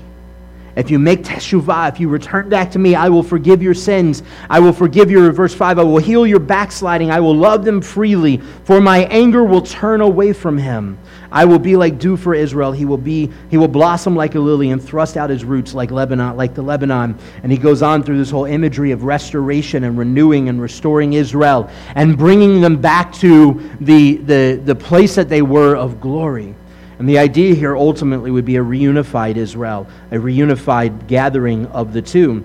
If 0.81 0.91
you 0.91 0.99
make 0.99 1.23
teshuvah, 1.23 1.91
if 1.91 2.01
you 2.01 2.09
return 2.09 2.49
back 2.49 2.71
to 2.71 2.79
me, 2.79 2.95
I 2.95 3.11
will 3.11 3.23
forgive 3.23 3.63
your 3.63 3.75
sins. 3.75 4.23
I 4.49 4.61
will 4.61 4.73
forgive 4.73 5.11
your, 5.11 5.31
verse 5.31 5.55
5, 5.55 5.79
I 5.79 5.83
will 5.83 5.99
heal 5.99 6.27
your 6.27 6.39
backsliding. 6.39 7.11
I 7.11 7.21
will 7.21 7.37
love 7.37 7.67
them 7.67 7.83
freely, 7.83 8.39
for 8.65 8.81
my 8.81 9.05
anger 9.11 9.45
will 9.45 9.61
turn 9.61 10.01
away 10.01 10.33
from 10.33 10.57
him. 10.57 10.99
I 11.31 11.45
will 11.45 11.59
be 11.59 11.77
like 11.77 11.99
dew 11.99 12.17
for 12.17 12.35
Israel. 12.35 12.73
He 12.73 12.87
will 12.87 12.97
be, 12.97 13.31
he 13.51 13.59
will 13.59 13.69
blossom 13.69 14.17
like 14.17 14.37
a 14.37 14.41
lily 14.41 14.71
and 14.71 14.83
thrust 14.83 15.19
out 15.19 15.29
his 15.29 15.45
roots 15.45 15.75
like 15.75 15.91
Lebanon, 15.91 16.35
like 16.39 16.55
the 16.55 16.63
Lebanon. 16.63 17.19
And 17.43 17.53
he 17.53 17.59
goes 17.59 17.83
on 17.83 18.03
through 18.03 18.17
this 18.17 18.31
whole 18.31 18.47
imagery 18.47 18.91
of 18.91 19.05
restoration 19.05 19.85
and 19.85 19.99
renewing 19.99 20.49
and 20.49 20.63
restoring 20.63 21.13
Israel 21.13 21.71
and 21.95 22.17
bringing 22.17 22.63
them 22.63 22.81
back 22.81 23.13
to 23.17 23.71
the, 23.83 24.17
the, 24.17 24.63
the 24.65 24.75
place 24.75 25.15
that 25.15 25.29
they 25.29 25.43
were 25.43 25.77
of 25.77 26.01
glory. 26.01 26.55
And 27.01 27.09
the 27.09 27.19
idea 27.19 27.55
here 27.55 27.75
ultimately 27.75 28.31
would 28.31 28.45
be 28.45 28.57
a 28.57 28.63
reunified 28.63 29.37
Israel, 29.37 29.87
a 30.11 30.17
reunified 30.17 31.07
gathering 31.07 31.65
of 31.69 31.95
the 31.95 32.03
two. 32.03 32.45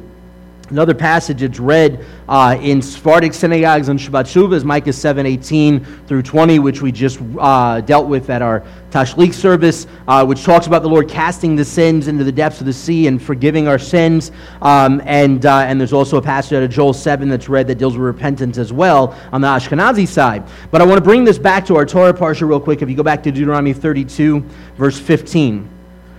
Another 0.72 0.96
passage 0.96 1.44
it's 1.44 1.60
read 1.60 2.04
uh, 2.28 2.58
in 2.60 2.82
Sephardic 2.82 3.36
synagogues 3.36 3.88
on 3.88 4.00
Shabbat 4.00 4.24
Shuvah 4.24 4.56
is 4.56 4.66
Micah 4.66 4.92
7 4.92 5.24
18 5.24 5.86
through 6.08 6.24
20, 6.24 6.58
which 6.58 6.82
we 6.82 6.92
just 6.92 7.20
uh, 7.38 7.82
dealt 7.82 8.08
with 8.08 8.32
at 8.32 8.42
our 8.42 8.64
Tashlich 8.90 9.36
service, 9.36 9.86
uh, 10.08 10.26
which 10.26 10.44
talks 10.44 10.66
about 10.66 10.82
the 10.82 10.90
Lord 10.90 11.08
casting 11.08 11.56
the 11.56 11.64
sins 11.64 12.08
into 12.08 12.24
the 12.24 12.32
depths 12.32 12.62
of 12.62 12.66
the 12.66 12.74
sea 12.74 13.06
and 13.06 13.22
forgiving 13.22 13.68
our 13.68 13.78
sins. 13.78 14.32
Um, 14.64 15.04
and, 15.06 15.46
uh, 15.46 15.60
and 15.60 15.80
there's 15.80 15.94
also 15.94 16.18
a 16.18 16.22
passage 16.22 16.54
out 16.54 16.64
of 16.64 16.72
Joel 16.72 16.94
7 16.94 17.30
that's 17.30 17.48
read 17.48 17.68
that 17.68 17.76
deals 17.76 17.96
with 17.96 18.04
repentance 18.04 18.58
as 18.58 18.74
well 18.74 19.16
on 19.32 19.42
the 19.42 19.48
Ashkenazi 19.48 20.08
side. 20.08 20.44
But 20.72 20.82
I 20.82 20.86
want 20.86 20.98
to 20.98 21.04
bring 21.04 21.24
this 21.24 21.38
back 21.38 21.64
to 21.68 21.76
our 21.76 21.86
Torah 21.86 22.12
parsha 22.12 22.48
real 22.48 22.60
quick. 22.60 22.82
If 22.82 22.90
you 22.90 22.96
go 22.96 23.04
back 23.04 23.22
to 23.24 23.32
Deuteronomy 23.32 23.74
32, 23.74 24.40
verse 24.78 25.00
15. 25.00 25.75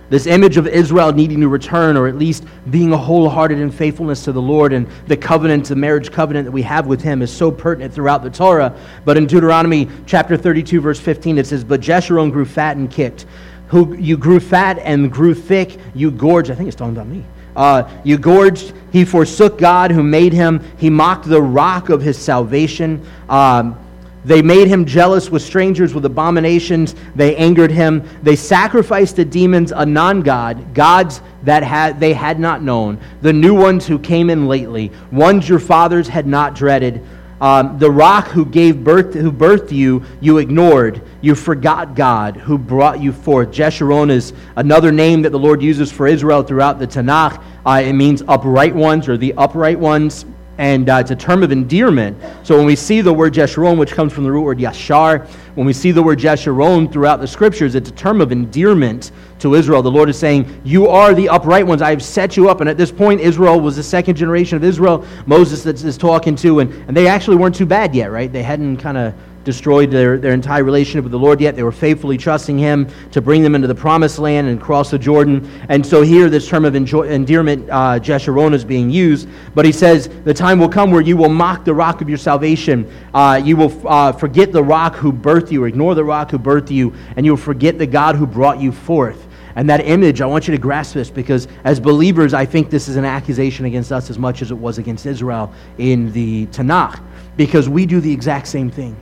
This 0.09 0.25
image 0.25 0.57
of 0.57 0.67
Israel 0.67 1.11
needing 1.11 1.41
to 1.41 1.49
return, 1.49 1.97
or 1.97 2.07
at 2.07 2.15
least 2.15 2.45
being 2.69 2.91
wholehearted 2.91 3.59
in 3.59 3.69
faithfulness 3.69 4.23
to 4.23 4.31
the 4.31 4.41
Lord, 4.41 4.71
and 4.71 4.87
the 5.07 5.17
covenant, 5.17 5.65
the 5.65 5.75
marriage 5.75 6.11
covenant 6.11 6.45
that 6.45 6.51
we 6.51 6.61
have 6.61 6.87
with 6.87 7.01
Him, 7.01 7.21
is 7.21 7.31
so 7.31 7.51
pertinent 7.51 7.93
throughout 7.93 8.23
the 8.23 8.29
Torah. 8.29 8.73
But 9.03 9.17
in 9.17 9.27
Deuteronomy 9.27 9.89
chapter 10.05 10.37
32, 10.37 10.79
verse 10.79 10.99
15, 10.99 11.37
it 11.37 11.47
says, 11.47 11.63
But 11.63 11.81
Jeshurun 11.81 12.31
grew 12.31 12.45
fat 12.45 12.77
and 12.77 12.89
kicked. 12.89 13.25
Who 13.67 13.97
you 13.97 14.15
grew 14.15 14.39
fat 14.39 14.79
and 14.79 15.11
grew 15.11 15.33
thick, 15.33 15.77
you 15.93 16.09
gorged. 16.09 16.51
I 16.51 16.55
think 16.55 16.67
it's 16.67 16.77
talking 16.77 16.95
about 16.95 17.07
me. 17.07 17.25
Uh, 17.53 17.89
you 18.03 18.17
gorged. 18.17 18.73
He 18.93 19.03
forsook 19.03 19.57
God 19.57 19.91
who 19.91 20.03
made 20.03 20.31
him. 20.31 20.63
He 20.77 20.89
mocked 20.89 21.25
the 21.25 21.41
rock 21.41 21.89
of 21.89 22.01
his 22.01 22.17
salvation. 22.17 23.05
Um, 23.27 23.77
they 24.27 24.41
made 24.41 24.67
him 24.67 24.83
jealous 24.83 25.29
with 25.29 25.41
strangers, 25.41 25.93
with 25.93 26.03
abominations. 26.03 26.95
They 27.15 27.33
angered 27.37 27.71
him. 27.71 28.03
They 28.23 28.35
sacrificed 28.35 29.15
to 29.15 29.25
demons 29.25 29.71
a 29.71 29.85
non 29.85 30.21
God, 30.21 30.73
gods 30.73 31.21
that 31.43 31.63
had, 31.63 32.01
they 32.01 32.11
had 32.11 32.37
not 32.37 32.61
known, 32.61 32.99
the 33.21 33.31
new 33.31 33.55
ones 33.55 33.87
who 33.87 33.97
came 33.97 34.29
in 34.29 34.45
lately, 34.45 34.91
ones 35.13 35.47
your 35.47 35.59
fathers 35.59 36.09
had 36.09 36.27
not 36.27 36.55
dreaded. 36.55 37.01
Um, 37.39 37.79
the 37.79 37.89
rock 37.89 38.27
who 38.27 38.45
gave 38.45 38.83
birth, 38.83 39.13
who 39.13 39.31
birthed 39.31 39.71
you, 39.71 40.03
you 40.19 40.39
ignored. 40.39 41.01
You 41.21 41.33
forgot 41.33 41.95
God 41.95 42.35
who 42.35 42.57
brought 42.57 42.99
you 42.99 43.13
forth. 43.13 43.51
Jeshurun 43.51 44.09
is 44.09 44.33
another 44.57 44.91
name 44.91 45.21
that 45.21 45.29
the 45.29 45.39
Lord 45.39 45.61
uses 45.61 45.89
for 45.89 46.05
Israel 46.05 46.43
throughout 46.43 46.79
the 46.79 46.87
Tanakh. 46.87 47.41
Uh, 47.65 47.81
it 47.85 47.93
means 47.93 48.23
upright 48.27 48.75
ones 48.75 49.07
or 49.07 49.15
the 49.15 49.33
upright 49.35 49.79
ones 49.79 50.25
and 50.57 50.89
uh, 50.89 50.95
it's 50.95 51.11
a 51.11 51.15
term 51.15 51.43
of 51.43 51.51
endearment. 51.51 52.17
So 52.43 52.57
when 52.57 52.65
we 52.65 52.75
see 52.75 53.01
the 53.01 53.13
word 53.13 53.33
Jeshurun, 53.33 53.77
which 53.77 53.91
comes 53.91 54.13
from 54.13 54.23
the 54.23 54.31
root 54.31 54.41
word 54.41 54.57
Yashar, 54.57 55.27
when 55.55 55.65
we 55.65 55.73
see 55.73 55.91
the 55.91 56.01
word 56.01 56.19
Jeshurun 56.19 56.91
throughout 56.91 57.19
the 57.19 57.27
scriptures, 57.27 57.75
it's 57.75 57.89
a 57.89 57.93
term 57.93 58.21
of 58.21 58.31
endearment 58.31 59.11
to 59.39 59.53
Israel. 59.53 59.81
The 59.81 59.91
Lord 59.91 60.09
is 60.09 60.17
saying, 60.17 60.61
You 60.63 60.87
are 60.87 61.13
the 61.13 61.29
upright 61.29 61.65
ones. 61.65 61.81
I 61.81 61.91
have 61.91 62.03
set 62.03 62.35
you 62.37 62.49
up. 62.49 62.61
And 62.61 62.69
at 62.69 62.77
this 62.77 62.91
point, 62.91 63.21
Israel 63.21 63.59
was 63.59 63.75
the 63.75 63.83
second 63.83 64.15
generation 64.15 64.55
of 64.55 64.63
Israel. 64.63 65.05
Moses 65.25 65.65
is 65.65 65.97
talking 65.97 66.35
to, 66.37 66.59
and, 66.59 66.71
and 66.87 66.97
they 66.97 67.07
actually 67.07 67.37
weren't 67.37 67.55
too 67.55 67.65
bad 67.65 67.93
yet, 67.93 68.11
right? 68.11 68.31
They 68.31 68.43
hadn't 68.43 68.77
kind 68.77 68.97
of 68.97 69.13
destroyed 69.47 69.89
their, 69.89 70.17
their 70.17 70.33
entire 70.33 70.65
relationship 70.65 71.03
with 71.03 71.13
the 71.13 71.17
Lord 71.17 71.39
yet. 71.39 71.55
They 71.55 71.63
were 71.63 71.71
faithfully 71.71 72.17
trusting 72.17 72.59
Him 72.59 72.85
to 73.11 73.21
bring 73.21 73.41
them 73.41 73.55
into 73.55 73.65
the 73.65 73.73
promised 73.73 74.19
land 74.19 74.49
and 74.49 74.59
cross 74.59 74.91
the 74.91 74.99
Jordan. 74.99 75.49
And 75.69 75.85
so 75.85 76.01
here, 76.01 76.29
this 76.29 76.49
term 76.49 76.65
of 76.65 76.75
enjoy, 76.75 77.03
endearment, 77.03 77.69
uh, 77.69 77.97
Jeshurun, 77.97 78.53
is 78.53 78.65
being 78.65 78.89
used. 78.89 79.29
But 79.55 79.63
he 79.63 79.71
says, 79.71 80.09
The 80.25 80.33
time 80.33 80.59
will 80.59 80.67
come 80.67 80.91
where 80.91 80.99
you 80.99 81.15
will 81.15 81.29
mock 81.29 81.63
the 81.63 81.73
rock 81.73 82.01
of 82.01 82.09
your 82.09 82.17
salvation. 82.17 82.91
Uh, 83.13 83.41
you 83.41 83.55
will 83.55 83.87
uh, 83.87 84.11
forget 84.11 84.51
the 84.51 84.61
rock 84.61 84.95
who 84.95 85.13
birthed 85.13 85.49
you, 85.49 85.63
or 85.63 85.67
ignore 85.69 85.95
the 85.95 86.03
rock 86.03 86.31
who 86.31 86.39
birthed 86.39 86.69
you, 86.69 86.93
and 87.15 87.25
you 87.25 87.31
will 87.31 87.37
forget 87.37 87.77
the 87.77 87.87
God 87.87 88.17
who 88.17 88.27
brought 88.27 88.59
you 88.59 88.73
forth. 88.73 89.29
And 89.55 89.69
that 89.69 89.79
image, 89.79 90.19
I 90.19 90.25
want 90.25 90.49
you 90.49 90.51
to 90.51 90.61
grasp 90.61 90.93
this 90.93 91.09
because 91.09 91.47
as 91.63 91.79
believers, 91.79 92.33
I 92.33 92.45
think 92.45 92.69
this 92.69 92.89
is 92.89 92.97
an 92.97 93.05
accusation 93.05 93.63
against 93.63 93.93
us 93.93 94.09
as 94.09 94.19
much 94.19 94.41
as 94.41 94.51
it 94.51 94.57
was 94.57 94.77
against 94.77 95.05
Israel 95.05 95.53
in 95.77 96.11
the 96.11 96.47
Tanakh 96.47 97.01
because 97.37 97.69
we 97.69 97.85
do 97.85 98.01
the 98.01 98.11
exact 98.11 98.47
same 98.47 98.69
thing 98.69 98.95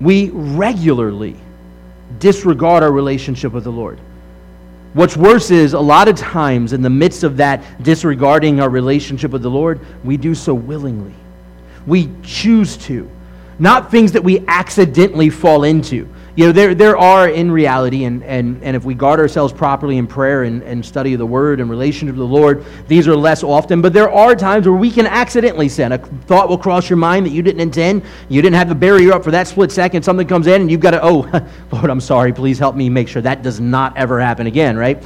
we 0.00 0.30
regularly 0.30 1.36
disregard 2.18 2.82
our 2.82 2.92
relationship 2.92 3.52
with 3.52 3.64
the 3.64 3.72
Lord. 3.72 3.98
What's 4.92 5.16
worse 5.16 5.50
is, 5.50 5.74
a 5.74 5.80
lot 5.80 6.08
of 6.08 6.16
times, 6.16 6.72
in 6.72 6.82
the 6.82 6.90
midst 6.90 7.22
of 7.22 7.36
that 7.36 7.62
disregarding 7.82 8.60
our 8.60 8.68
relationship 8.68 9.30
with 9.30 9.42
the 9.42 9.50
Lord, 9.50 9.80
we 10.02 10.16
do 10.16 10.34
so 10.34 10.52
willingly. 10.52 11.14
We 11.86 12.10
choose 12.22 12.76
to. 12.78 13.08
Not 13.60 13.90
things 13.90 14.10
that 14.12 14.24
we 14.24 14.44
accidentally 14.48 15.30
fall 15.30 15.64
into 15.64 16.08
you 16.36 16.46
know, 16.46 16.52
there, 16.52 16.74
there 16.74 16.96
are 16.96 17.28
in 17.28 17.50
reality, 17.50 18.04
and, 18.04 18.22
and, 18.22 18.62
and 18.62 18.76
if 18.76 18.84
we 18.84 18.94
guard 18.94 19.18
ourselves 19.18 19.52
properly 19.52 19.98
in 19.98 20.06
prayer 20.06 20.44
and, 20.44 20.62
and 20.62 20.84
study 20.84 21.12
of 21.12 21.18
the 21.18 21.26
Word 21.26 21.60
and 21.60 21.68
relationship 21.68 22.14
to 22.14 22.20
the 22.20 22.24
Lord, 22.24 22.64
these 22.86 23.08
are 23.08 23.16
less 23.16 23.42
often, 23.42 23.82
but 23.82 23.92
there 23.92 24.10
are 24.10 24.36
times 24.36 24.66
where 24.66 24.76
we 24.76 24.90
can 24.90 25.06
accidentally 25.06 25.68
sin. 25.68 25.92
A 25.92 25.98
thought 25.98 26.48
will 26.48 26.58
cross 26.58 26.88
your 26.88 26.98
mind 26.98 27.26
that 27.26 27.30
you 27.30 27.42
didn't 27.42 27.60
intend. 27.60 28.02
You 28.28 28.42
didn't 28.42 28.56
have 28.56 28.68
the 28.68 28.74
barrier 28.74 29.12
up 29.12 29.24
for 29.24 29.32
that 29.32 29.48
split 29.48 29.72
second. 29.72 30.04
Something 30.04 30.28
comes 30.28 30.46
in, 30.46 30.60
and 30.60 30.70
you've 30.70 30.80
got 30.80 30.92
to, 30.92 31.00
oh, 31.02 31.22
Lord, 31.72 31.90
I'm 31.90 32.00
sorry. 32.00 32.32
Please 32.32 32.58
help 32.58 32.76
me 32.76 32.88
make 32.88 33.08
sure 33.08 33.22
that 33.22 33.42
does 33.42 33.58
not 33.58 33.96
ever 33.96 34.20
happen 34.20 34.46
again, 34.46 34.76
right? 34.76 35.02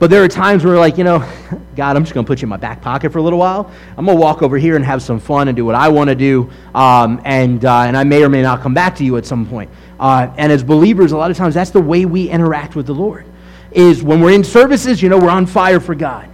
But 0.00 0.08
there 0.08 0.24
are 0.24 0.28
times 0.28 0.64
where, 0.64 0.78
like, 0.78 0.96
you 0.96 1.04
know, 1.04 1.18
God, 1.76 1.94
I'm 1.94 2.04
just 2.04 2.14
going 2.14 2.24
to 2.24 2.26
put 2.26 2.40
you 2.40 2.46
in 2.46 2.48
my 2.48 2.56
back 2.56 2.80
pocket 2.80 3.12
for 3.12 3.18
a 3.18 3.22
little 3.22 3.38
while. 3.38 3.70
I'm 3.98 4.06
going 4.06 4.16
to 4.16 4.20
walk 4.20 4.40
over 4.40 4.56
here 4.56 4.74
and 4.74 4.84
have 4.84 5.02
some 5.02 5.20
fun 5.20 5.48
and 5.48 5.56
do 5.56 5.66
what 5.66 5.74
I 5.74 5.88
want 5.88 6.08
to 6.08 6.14
do. 6.14 6.50
Um, 6.74 7.20
and, 7.26 7.62
uh, 7.62 7.80
and 7.80 7.94
I 7.94 8.02
may 8.04 8.24
or 8.24 8.30
may 8.30 8.40
not 8.40 8.62
come 8.62 8.72
back 8.72 8.96
to 8.96 9.04
you 9.04 9.18
at 9.18 9.26
some 9.26 9.44
point. 9.46 9.70
Uh, 10.00 10.32
and 10.38 10.50
as 10.50 10.64
believers, 10.64 11.12
a 11.12 11.16
lot 11.16 11.30
of 11.30 11.36
times 11.36 11.54
that's 11.54 11.70
the 11.70 11.80
way 11.80 12.06
we 12.06 12.30
interact 12.30 12.74
with 12.74 12.86
the 12.86 12.94
Lord. 12.94 13.26
Is 13.70 14.02
when 14.02 14.20
we're 14.20 14.32
in 14.32 14.42
services, 14.42 15.02
you 15.02 15.10
know, 15.10 15.18
we're 15.18 15.30
on 15.30 15.44
fire 15.44 15.78
for 15.78 15.94
God. 15.94 16.26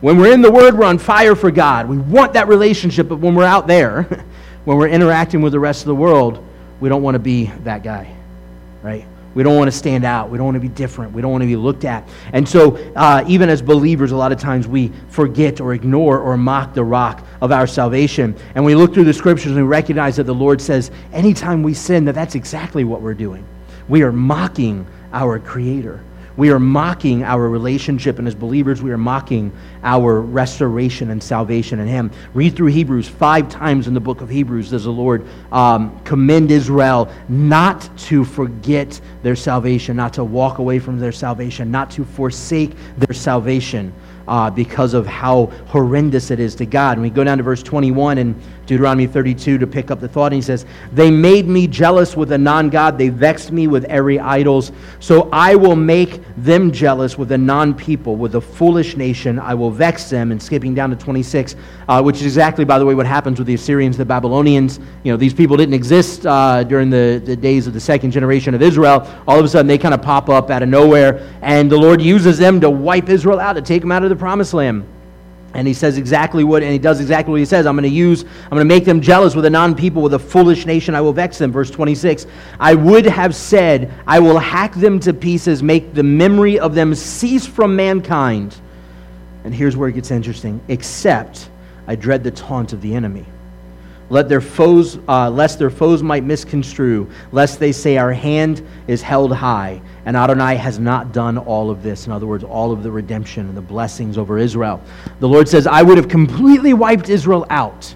When 0.00 0.18
we're 0.18 0.34
in 0.34 0.42
the 0.42 0.50
Word, 0.50 0.76
we're 0.76 0.84
on 0.84 0.98
fire 0.98 1.36
for 1.36 1.50
God. 1.52 1.88
We 1.88 1.96
want 1.96 2.32
that 2.32 2.48
relationship, 2.48 3.08
but 3.08 3.20
when 3.20 3.36
we're 3.36 3.44
out 3.44 3.68
there, 3.68 4.02
when 4.64 4.76
we're 4.76 4.88
interacting 4.88 5.40
with 5.42 5.52
the 5.52 5.60
rest 5.60 5.82
of 5.82 5.86
the 5.86 5.94
world, 5.94 6.44
we 6.80 6.88
don't 6.88 7.02
want 7.02 7.14
to 7.14 7.20
be 7.20 7.46
that 7.62 7.84
guy, 7.84 8.14
right? 8.82 9.06
We 9.34 9.42
don't 9.42 9.56
want 9.56 9.68
to 9.68 9.76
stand 9.76 10.04
out. 10.04 10.30
We 10.30 10.38
don't 10.38 10.44
want 10.44 10.56
to 10.56 10.60
be 10.60 10.68
different. 10.68 11.12
We 11.12 11.20
don't 11.20 11.32
want 11.32 11.42
to 11.42 11.46
be 11.46 11.56
looked 11.56 11.84
at. 11.84 12.08
And 12.32 12.48
so, 12.48 12.76
uh, 12.94 13.24
even 13.26 13.48
as 13.48 13.60
believers, 13.60 14.12
a 14.12 14.16
lot 14.16 14.32
of 14.32 14.38
times 14.38 14.68
we 14.68 14.92
forget 15.08 15.60
or 15.60 15.74
ignore 15.74 16.20
or 16.20 16.36
mock 16.36 16.74
the 16.74 16.84
rock 16.84 17.26
of 17.40 17.50
our 17.52 17.66
salvation. 17.66 18.36
And 18.54 18.64
we 18.64 18.74
look 18.74 18.94
through 18.94 19.04
the 19.04 19.12
scriptures 19.12 19.52
and 19.52 19.56
we 19.56 19.62
recognize 19.62 20.16
that 20.16 20.24
the 20.24 20.34
Lord 20.34 20.60
says, 20.60 20.90
anytime 21.12 21.62
we 21.62 21.74
sin, 21.74 22.04
that 22.04 22.14
that's 22.14 22.34
exactly 22.34 22.84
what 22.84 23.02
we're 23.02 23.14
doing. 23.14 23.44
We 23.88 24.02
are 24.02 24.12
mocking 24.12 24.86
our 25.12 25.38
Creator. 25.38 26.00
We 26.36 26.50
are 26.50 26.58
mocking 26.58 27.22
our 27.22 27.48
relationship, 27.48 28.18
and 28.18 28.26
as 28.26 28.34
believers, 28.34 28.82
we 28.82 28.90
are 28.90 28.98
mocking 28.98 29.52
our 29.82 30.20
restoration 30.20 31.10
and 31.10 31.22
salvation 31.22 31.78
in 31.78 31.86
Him. 31.86 32.10
Read 32.34 32.56
through 32.56 32.68
Hebrews. 32.68 33.08
Five 33.08 33.48
times 33.48 33.86
in 33.86 33.94
the 33.94 34.00
book 34.00 34.20
of 34.20 34.28
Hebrews 34.28 34.70
does 34.70 34.84
the 34.84 34.90
Lord 34.90 35.26
um, 35.52 35.98
commend 36.04 36.50
Israel 36.50 37.12
not 37.28 37.88
to 37.98 38.24
forget 38.24 39.00
their 39.22 39.36
salvation, 39.36 39.96
not 39.96 40.14
to 40.14 40.24
walk 40.24 40.58
away 40.58 40.78
from 40.78 40.98
their 40.98 41.12
salvation, 41.12 41.70
not 41.70 41.90
to 41.92 42.04
forsake 42.04 42.72
their 42.98 43.14
salvation. 43.14 43.92
uh, 44.26 44.50
because 44.50 44.94
of 44.94 45.06
how 45.06 45.46
horrendous 45.66 46.30
it 46.30 46.40
is 46.40 46.54
to 46.56 46.66
God. 46.66 46.92
And 46.96 47.02
we 47.02 47.10
go 47.10 47.24
down 47.24 47.38
to 47.38 47.44
verse 47.44 47.62
21 47.62 48.18
in 48.18 48.34
Deuteronomy 48.66 49.06
32 49.06 49.58
to 49.58 49.66
pick 49.66 49.90
up 49.90 50.00
the 50.00 50.08
thought. 50.08 50.26
And 50.26 50.34
he 50.34 50.42
says, 50.42 50.66
They 50.92 51.10
made 51.10 51.46
me 51.46 51.66
jealous 51.66 52.16
with 52.16 52.32
a 52.32 52.38
non 52.38 52.70
God, 52.70 52.98
they 52.98 53.08
vexed 53.08 53.52
me 53.52 53.66
with 53.66 53.84
every 53.84 54.18
idols. 54.18 54.72
So 55.00 55.28
I 55.32 55.54
will 55.54 55.76
make 55.76 56.20
them 56.36 56.72
jealous 56.72 57.18
with 57.18 57.32
a 57.32 57.38
non 57.38 57.74
people, 57.74 58.16
with 58.16 58.34
a 58.34 58.40
foolish 58.40 58.96
nation. 58.96 59.38
I 59.38 59.54
will 59.54 59.70
vex 59.70 60.10
them. 60.10 60.32
And 60.32 60.42
skipping 60.42 60.74
down 60.74 60.90
to 60.90 60.96
26, 60.96 61.56
uh, 61.88 62.02
which 62.02 62.16
is 62.16 62.22
exactly, 62.22 62.64
by 62.64 62.78
the 62.78 62.86
way, 62.86 62.94
what 62.94 63.06
happens 63.06 63.38
with 63.38 63.46
the 63.46 63.54
Assyrians, 63.54 63.96
the 63.96 64.04
Babylonians. 64.04 64.78
You 65.02 65.12
know, 65.12 65.16
these 65.16 65.34
people 65.34 65.56
didn't 65.56 65.74
exist 65.74 66.26
uh, 66.26 66.64
during 66.64 66.90
the, 66.90 67.22
the 67.24 67.36
days 67.36 67.66
of 67.66 67.74
the 67.74 67.80
second 67.80 68.10
generation 68.10 68.54
of 68.54 68.62
Israel. 68.62 69.08
All 69.28 69.38
of 69.38 69.44
a 69.44 69.48
sudden, 69.48 69.66
they 69.66 69.78
kind 69.78 69.94
of 69.94 70.02
pop 70.02 70.28
up 70.28 70.50
out 70.50 70.62
of 70.62 70.68
nowhere, 70.68 71.26
and 71.42 71.70
the 71.70 71.76
Lord 71.76 72.00
uses 72.00 72.38
them 72.38 72.60
to 72.60 72.70
wipe 72.70 73.08
Israel 73.08 73.40
out, 73.40 73.54
to 73.54 73.62
take 73.62 73.82
them 73.82 73.92
out 73.92 74.02
of 74.02 74.10
the 74.10 74.16
promised 74.16 74.54
land. 74.54 74.86
And 75.54 75.68
he 75.68 75.74
says 75.74 75.98
exactly 75.98 76.42
what, 76.42 76.64
and 76.64 76.72
he 76.72 76.78
does 76.78 77.00
exactly 77.00 77.30
what 77.30 77.38
he 77.38 77.46
says. 77.46 77.64
I'm 77.64 77.76
going 77.76 77.88
to 77.88 77.88
use, 77.88 78.24
I'm 78.24 78.50
going 78.50 78.68
to 78.68 78.74
make 78.74 78.84
them 78.84 79.00
jealous 79.00 79.36
with 79.36 79.44
a 79.44 79.50
non 79.50 79.76
people, 79.76 80.02
with 80.02 80.14
a 80.14 80.18
foolish 80.18 80.66
nation, 80.66 80.96
I 80.96 81.00
will 81.00 81.12
vex 81.12 81.38
them. 81.38 81.52
Verse 81.52 81.70
26. 81.70 82.26
I 82.58 82.74
would 82.74 83.06
have 83.06 83.36
said, 83.36 83.92
I 84.06 84.18
will 84.18 84.38
hack 84.38 84.74
them 84.74 84.98
to 85.00 85.14
pieces, 85.14 85.62
make 85.62 85.94
the 85.94 86.02
memory 86.02 86.58
of 86.58 86.74
them 86.74 86.94
cease 86.94 87.46
from 87.46 87.76
mankind. 87.76 88.56
And 89.44 89.54
here's 89.54 89.76
where 89.76 89.88
it 89.88 89.92
gets 89.92 90.10
interesting. 90.10 90.60
Except 90.68 91.48
I 91.86 91.94
dread 91.94 92.24
the 92.24 92.32
taunt 92.32 92.72
of 92.72 92.80
the 92.80 92.94
enemy. 92.94 93.24
Let 94.10 94.28
their 94.28 94.40
foes, 94.40 94.98
uh, 95.08 95.30
lest 95.30 95.58
their 95.58 95.70
foes 95.70 96.02
might 96.02 96.24
misconstrue, 96.24 97.10
lest 97.32 97.58
they 97.58 97.72
say, 97.72 97.96
Our 97.96 98.12
hand 98.12 98.66
is 98.86 99.00
held 99.00 99.32
high, 99.32 99.80
and 100.04 100.16
Adonai 100.16 100.56
has 100.56 100.78
not 100.78 101.12
done 101.12 101.38
all 101.38 101.70
of 101.70 101.82
this. 101.82 102.06
In 102.06 102.12
other 102.12 102.26
words, 102.26 102.44
all 102.44 102.70
of 102.70 102.82
the 102.82 102.90
redemption 102.90 103.48
and 103.48 103.56
the 103.56 103.62
blessings 103.62 104.18
over 104.18 104.38
Israel. 104.38 104.82
The 105.20 105.28
Lord 105.28 105.48
says, 105.48 105.66
I 105.66 105.82
would 105.82 105.96
have 105.96 106.08
completely 106.08 106.74
wiped 106.74 107.08
Israel 107.08 107.46
out, 107.48 107.94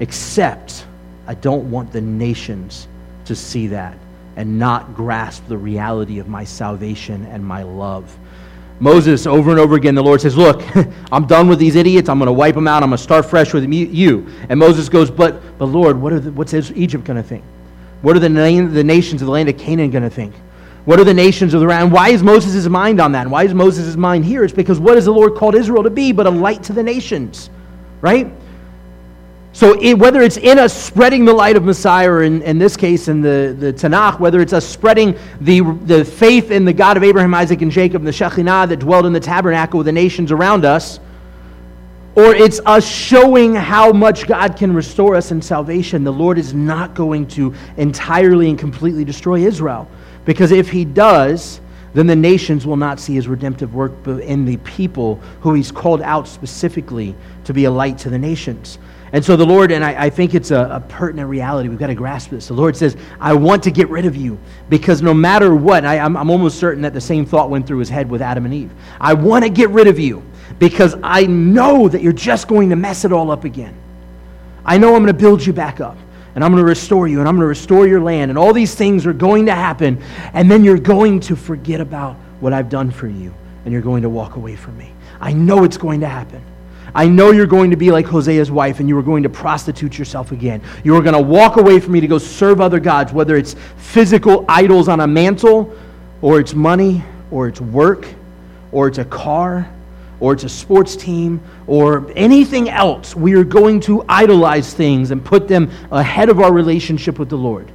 except 0.00 0.86
I 1.26 1.34
don't 1.34 1.70
want 1.70 1.92
the 1.92 2.00
nations 2.00 2.88
to 3.26 3.36
see 3.36 3.68
that 3.68 3.96
and 4.36 4.58
not 4.58 4.94
grasp 4.94 5.46
the 5.46 5.56
reality 5.56 6.18
of 6.18 6.28
my 6.28 6.44
salvation 6.44 7.24
and 7.26 7.44
my 7.44 7.62
love. 7.62 8.18
Moses, 8.80 9.26
over 9.26 9.50
and 9.50 9.60
over 9.60 9.76
again, 9.76 9.94
the 9.94 10.02
Lord 10.02 10.20
says, 10.20 10.36
Look, 10.36 10.62
I'm 11.12 11.26
done 11.26 11.48
with 11.48 11.58
these 11.58 11.76
idiots. 11.76 12.08
I'm 12.08 12.18
going 12.18 12.26
to 12.26 12.32
wipe 12.32 12.54
them 12.54 12.66
out. 12.66 12.82
I'm 12.82 12.90
going 12.90 12.98
to 12.98 13.02
start 13.02 13.24
fresh 13.24 13.52
with 13.52 13.64
you. 13.72 14.26
And 14.48 14.58
Moses 14.58 14.88
goes, 14.88 15.10
But, 15.10 15.58
but 15.58 15.66
Lord, 15.66 16.00
what 16.00 16.12
are 16.12 16.20
the, 16.20 16.32
what's 16.32 16.52
Egypt 16.54 17.04
going 17.04 17.16
to 17.16 17.28
think? 17.28 17.44
What 18.02 18.16
are 18.16 18.20
the, 18.20 18.28
the 18.28 18.84
nations 18.84 19.22
of 19.22 19.26
the 19.26 19.32
land 19.32 19.48
of 19.48 19.56
Canaan 19.56 19.90
going 19.90 20.02
to 20.02 20.10
think? 20.10 20.34
What 20.84 21.00
are 21.00 21.04
the 21.04 21.14
nations 21.14 21.54
of 21.54 21.60
the 21.60 21.66
land? 21.66 21.90
Why 21.90 22.10
is 22.10 22.22
Moses' 22.22 22.68
mind 22.68 23.00
on 23.00 23.12
that? 23.12 23.22
And 23.22 23.30
why 23.30 23.44
is 23.44 23.54
Moses' 23.54 23.96
mind 23.96 24.24
here? 24.24 24.44
It's 24.44 24.52
because 24.52 24.78
what 24.78 24.96
has 24.96 25.06
the 25.06 25.12
Lord 25.12 25.34
called 25.34 25.54
Israel 25.54 25.82
to 25.82 25.90
be 25.90 26.12
but 26.12 26.26
a 26.26 26.30
light 26.30 26.62
to 26.64 26.74
the 26.74 26.82
nations? 26.82 27.48
Right? 28.02 28.30
So, 29.54 29.80
it, 29.80 29.94
whether 29.94 30.20
it's 30.20 30.36
in 30.36 30.58
us 30.58 30.74
spreading 30.74 31.24
the 31.24 31.32
light 31.32 31.56
of 31.56 31.62
Messiah, 31.62 32.10
or 32.10 32.24
in, 32.24 32.42
in 32.42 32.58
this 32.58 32.76
case 32.76 33.06
in 33.06 33.20
the, 33.20 33.54
the 33.56 33.72
Tanakh, 33.72 34.18
whether 34.18 34.40
it's 34.40 34.52
us 34.52 34.66
spreading 34.66 35.16
the, 35.40 35.60
the 35.84 36.04
faith 36.04 36.50
in 36.50 36.64
the 36.64 36.72
God 36.72 36.96
of 36.96 37.04
Abraham, 37.04 37.32
Isaac, 37.34 37.62
and 37.62 37.70
Jacob, 37.70 38.02
the 38.02 38.10
Shekhinah 38.10 38.68
that 38.68 38.80
dwelled 38.80 39.06
in 39.06 39.12
the 39.12 39.20
tabernacle 39.20 39.78
with 39.78 39.86
the 39.86 39.92
nations 39.92 40.32
around 40.32 40.64
us, 40.64 40.98
or 42.16 42.34
it's 42.34 42.58
us 42.66 42.84
showing 42.84 43.54
how 43.54 43.92
much 43.92 44.26
God 44.26 44.56
can 44.56 44.74
restore 44.74 45.14
us 45.14 45.30
in 45.30 45.40
salvation, 45.40 46.02
the 46.02 46.12
Lord 46.12 46.36
is 46.36 46.52
not 46.52 46.94
going 46.94 47.28
to 47.28 47.54
entirely 47.76 48.50
and 48.50 48.58
completely 48.58 49.04
destroy 49.04 49.46
Israel. 49.46 49.88
Because 50.24 50.50
if 50.50 50.68
He 50.68 50.84
does, 50.84 51.60
then 51.92 52.08
the 52.08 52.16
nations 52.16 52.66
will 52.66 52.76
not 52.76 52.98
see 52.98 53.14
His 53.14 53.28
redemptive 53.28 53.72
work 53.72 53.92
in 54.04 54.46
the 54.46 54.56
people 54.58 55.20
who 55.42 55.54
He's 55.54 55.70
called 55.70 56.02
out 56.02 56.26
specifically 56.26 57.14
to 57.44 57.54
be 57.54 57.66
a 57.66 57.70
light 57.70 57.98
to 57.98 58.10
the 58.10 58.18
nations. 58.18 58.78
And 59.14 59.24
so 59.24 59.36
the 59.36 59.46
Lord, 59.46 59.70
and 59.70 59.84
I, 59.84 60.06
I 60.06 60.10
think 60.10 60.34
it's 60.34 60.50
a, 60.50 60.68
a, 60.72 60.80
pertinent 60.80 61.28
reality, 61.28 61.68
we've 61.68 61.78
got 61.78 61.86
to 61.86 61.94
grasp 61.94 62.30
this. 62.30 62.48
The 62.48 62.54
Lord 62.54 62.76
says, 62.76 62.96
I 63.20 63.32
want 63.32 63.62
to 63.62 63.70
get 63.70 63.88
rid 63.88 64.06
of 64.06 64.16
you 64.16 64.40
because 64.68 65.02
no 65.02 65.14
matter 65.14 65.54
what, 65.54 65.84
I, 65.84 66.00
I'm, 66.00 66.16
I'm 66.16 66.30
almost 66.30 66.58
certain 66.58 66.82
that 66.82 66.94
the 66.94 67.00
same 67.00 67.24
thought 67.24 67.48
went 67.48 67.64
through 67.64 67.78
his 67.78 67.88
head 67.88 68.10
with 68.10 68.20
Adam 68.20 68.44
and 68.44 68.52
Eve. 68.52 68.72
I 69.00 69.14
want 69.14 69.44
to 69.44 69.50
get 69.50 69.70
rid 69.70 69.86
of 69.86 70.00
you 70.00 70.24
because 70.58 70.96
I 71.00 71.26
know 71.26 71.86
that 71.86 72.02
you're 72.02 72.12
just 72.12 72.48
going 72.48 72.70
to 72.70 72.76
mess 72.76 73.04
it 73.04 73.12
all 73.12 73.30
up 73.30 73.44
again. 73.44 73.80
I 74.64 74.78
know 74.78 74.96
I'm 74.96 75.04
going 75.04 75.16
to 75.16 75.22
build 75.22 75.46
you 75.46 75.52
back 75.52 75.80
up 75.80 75.96
and 76.34 76.42
I'm 76.42 76.50
going 76.50 76.64
to 76.64 76.68
restore 76.68 77.06
you 77.06 77.20
and 77.20 77.28
I'm 77.28 77.36
going 77.36 77.44
to 77.44 77.46
restore 77.46 77.86
your 77.86 78.00
land 78.00 78.32
and 78.32 78.38
all 78.38 78.52
these 78.52 78.74
things 78.74 79.06
are 79.06 79.12
going 79.12 79.46
to 79.46 79.54
happen 79.54 80.02
and 80.32 80.50
then 80.50 80.64
you're 80.64 80.76
going 80.76 81.20
to 81.20 81.36
forget 81.36 81.80
about 81.80 82.16
what 82.40 82.52
I've 82.52 82.68
done 82.68 82.90
for 82.90 83.06
you 83.06 83.32
and 83.64 83.72
you're 83.72 83.80
going 83.80 84.02
to 84.02 84.10
walk 84.10 84.34
away 84.34 84.56
from 84.56 84.76
me. 84.76 84.92
I 85.20 85.32
know 85.32 85.62
it's 85.62 85.76
going 85.76 86.00
to 86.00 86.08
happen. 86.08 86.42
I 86.94 87.08
know 87.08 87.32
you're 87.32 87.46
going 87.46 87.70
to 87.70 87.76
be 87.76 87.90
like 87.90 88.06
Hosea's 88.06 88.52
wife 88.52 88.78
and 88.78 88.88
you 88.88 88.96
are 88.96 89.02
going 89.02 89.24
to 89.24 89.28
prostitute 89.28 89.98
yourself 89.98 90.30
again. 90.30 90.62
You 90.84 90.94
are 90.96 91.02
going 91.02 91.14
to 91.14 91.20
walk 91.20 91.56
away 91.56 91.80
from 91.80 91.92
me 91.92 92.00
to 92.00 92.06
go 92.06 92.18
serve 92.18 92.60
other 92.60 92.78
gods, 92.78 93.12
whether 93.12 93.36
it's 93.36 93.56
physical 93.78 94.44
idols 94.48 94.88
on 94.88 95.00
a 95.00 95.06
mantle, 95.06 95.76
or 96.22 96.38
it's 96.38 96.54
money, 96.54 97.02
or 97.32 97.48
it's 97.48 97.60
work, 97.60 98.06
or 98.70 98.86
it's 98.86 98.98
a 98.98 99.04
car, 99.04 99.68
or 100.20 100.32
it's 100.32 100.44
a 100.44 100.48
sports 100.48 100.94
team, 100.94 101.40
or 101.66 102.10
anything 102.14 102.70
else. 102.70 103.16
We 103.16 103.34
are 103.34 103.44
going 103.44 103.80
to 103.80 104.04
idolize 104.08 104.72
things 104.72 105.10
and 105.10 105.24
put 105.24 105.48
them 105.48 105.70
ahead 105.90 106.28
of 106.28 106.38
our 106.38 106.52
relationship 106.52 107.18
with 107.18 107.28
the 107.28 107.36
Lord. 107.36 107.70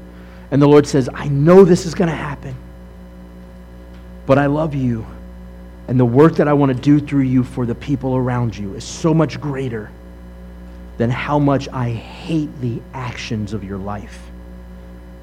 And 0.51 0.61
the 0.61 0.67
Lord 0.67 0.87
says, 0.87 1.09
I 1.13 1.27
know 1.27 1.65
this 1.65 1.85
is 1.85 1.93
going 1.93 2.09
to 2.09 2.15
happen, 2.15 2.55
but 4.25 4.37
I 4.37 4.45
love 4.45 4.73
you 4.73 5.05
and 5.89 5.99
the 5.99 6.05
work 6.05 6.35
that 6.35 6.47
I 6.47 6.53
want 6.53 6.71
to 6.71 6.79
do 6.79 6.99
through 6.99 7.23
you 7.23 7.43
for 7.43 7.65
the 7.65 7.73
people 7.73 8.15
around 8.15 8.55
you 8.55 8.75
is 8.75 8.83
so 8.83 9.11
much 9.11 9.41
greater 9.41 9.89
than 10.99 11.09
how 11.09 11.39
much 11.39 11.67
I 11.69 11.89
hate 11.89 12.55
the 12.61 12.79
actions 12.93 13.53
of 13.53 13.63
your 13.63 13.79
life. 13.79 14.21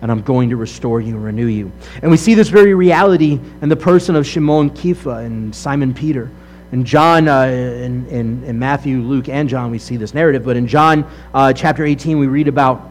And 0.02 0.10
I'm 0.10 0.22
going 0.22 0.50
to 0.50 0.56
restore 0.56 1.00
you 1.00 1.14
and 1.14 1.24
renew 1.24 1.46
you. 1.46 1.70
And 2.02 2.10
we 2.10 2.16
see 2.16 2.34
this 2.34 2.48
very 2.48 2.74
reality 2.74 3.38
in 3.62 3.68
the 3.68 3.76
person 3.76 4.16
of 4.16 4.26
Shimon 4.26 4.70
Kepha 4.70 5.24
and 5.24 5.54
Simon 5.54 5.94
Peter. 5.94 6.28
In 6.72 6.84
John, 6.84 7.28
uh, 7.28 7.44
in, 7.44 8.04
in, 8.08 8.42
in, 8.42 8.58
Matthew, 8.58 9.02
Luke, 9.02 9.28
and 9.28 9.48
John, 9.48 9.70
we 9.70 9.78
see 9.78 9.96
this 9.96 10.14
narrative. 10.14 10.44
But 10.44 10.56
in 10.56 10.66
John 10.66 11.08
uh, 11.32 11.52
chapter 11.52 11.84
18, 11.84 12.18
we 12.18 12.26
read 12.26 12.48
about 12.48 12.90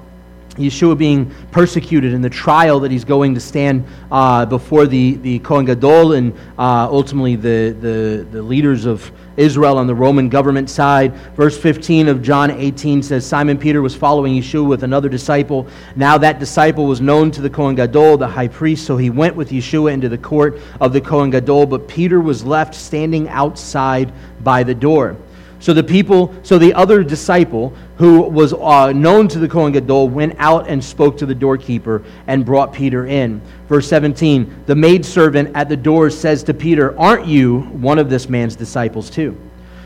Yeshua 0.56 0.98
being 0.98 1.34
persecuted 1.52 2.14
in 2.14 2.22
the 2.22 2.30
trial 2.30 2.80
that 2.80 2.92
he's 2.92 3.04
going 3.04 3.34
to 3.34 3.40
stand 3.40 3.86
uh, 4.12 4.46
before 4.46 4.88
the, 4.88 5.16
the 5.16 5.40
Kohen 5.40 5.66
Gadol 5.66 6.14
and 6.14 6.34
uh, 6.58 6.88
ultimately 6.90 7.36
the, 7.36 7.76
the, 7.80 8.28
the 8.32 8.42
leaders 8.42 8.86
of 8.86 9.12
Israel 9.38 9.78
on 9.78 9.88
the 9.88 9.96
Roman 9.96 10.30
government 10.30 10.70
side. 10.70 11.14
Verse 11.36 11.58
15 11.58 12.08
of 12.08 12.22
John 12.22 12.52
18 12.52 13.04
says 13.04 13.26
Simon 13.26 13.58
Peter 13.58 13.82
was 13.82 13.96
following 13.96 14.34
Yeshua 14.34 14.66
with 14.68 14.84
another 14.84 15.10
disciple. 15.10 15.68
Now 15.96 16.18
that 16.18 16.40
disciple 16.40 16.86
was 16.86 17.02
known 17.02 17.32
to 17.32 17.42
the 17.42 17.50
Kohen 17.50 17.76
Gadol, 17.76 18.18
the 18.18 18.28
high 18.28 18.48
priest, 18.48 18.86
so 18.86 18.98
he 18.98 19.10
went 19.10 19.36
with 19.36 19.50
Yeshua 19.50 19.92
into 19.92 20.10
the 20.10 20.18
court 20.18 20.62
of 20.80 20.94
the 20.94 21.02
Kohen 21.02 21.32
Gadol, 21.32 21.66
but 21.66 21.88
Peter 21.88 22.22
was 22.22 22.46
left 22.46 22.74
standing 22.74 23.28
outside 23.30 24.14
by 24.44 24.64
the 24.64 24.76
door. 24.76 25.18
So 25.60 25.74
the 25.74 25.84
people, 25.84 26.36
so 26.44 26.58
the 26.58 26.74
other 26.74 27.04
disciple 27.04 27.74
who 27.98 28.22
was 28.22 28.54
uh, 28.54 28.92
known 28.92 29.28
to 29.30 29.40
the 29.40 29.48
Kohen 29.48 29.72
Gadol 29.72 30.10
went 30.10 30.36
out 30.38 30.68
and 30.68 30.84
spoke 30.84 31.18
to 31.18 31.26
the 31.26 31.36
doorkeeper 31.36 32.04
and 32.28 32.46
brought 32.46 32.74
Peter 32.74 33.08
in. 33.08 33.42
Verse 33.68 33.88
17, 33.88 34.64
the 34.66 34.76
maidservant 34.76 35.56
at 35.56 35.70
the 35.70 35.78
door 35.78 36.10
says 36.10 36.44
to 36.44 36.54
Peter, 36.54 36.98
Aren't 37.00 37.26
you 37.26 37.62
one 37.62 38.00
of 38.00 38.10
this 38.10 38.30
man's 38.30 38.56
disciples 38.56 39.10
too? 39.10 39.38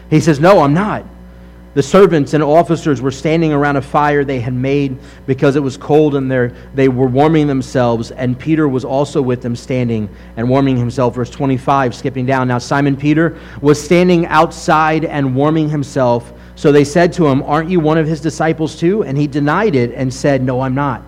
He 0.09 0.19
says, 0.19 0.39
No, 0.39 0.61
I'm 0.61 0.73
not. 0.73 1.05
The 1.75 1.83
servants 1.83 2.33
and 2.33 2.41
officers 2.41 2.99
were 2.99 3.11
standing 3.11 3.53
around 3.53 3.75
a 3.75 3.81
fire 3.81 4.23
they 4.23 4.39
had 4.39 4.53
made 4.55 4.97
because 5.27 5.55
it 5.55 5.59
was 5.59 5.77
cold 5.77 6.15
and 6.15 6.31
they 6.73 6.87
were 6.87 7.07
warming 7.07 7.45
themselves, 7.45 8.09
and 8.09 8.37
Peter 8.39 8.67
was 8.67 8.83
also 8.83 9.21
with 9.21 9.43
them 9.43 9.55
standing 9.55 10.09
and 10.35 10.49
warming 10.49 10.77
himself. 10.77 11.13
Verse 11.13 11.29
25, 11.29 11.93
skipping 11.93 12.25
down. 12.25 12.47
Now, 12.47 12.57
Simon 12.57 12.97
Peter 12.97 13.37
was 13.61 13.79
standing 13.79 14.25
outside 14.25 15.05
and 15.05 15.35
warming 15.35 15.69
himself. 15.69 16.33
So 16.55 16.71
they 16.71 16.83
said 16.83 17.13
to 17.13 17.27
him, 17.27 17.43
Aren't 17.43 17.69
you 17.69 17.79
one 17.79 17.99
of 17.99 18.07
his 18.07 18.19
disciples 18.19 18.75
too? 18.75 19.03
And 19.03 19.15
he 19.15 19.27
denied 19.27 19.75
it 19.75 19.91
and 19.93 20.11
said, 20.11 20.41
No, 20.41 20.61
I'm 20.61 20.73
not. 20.73 21.03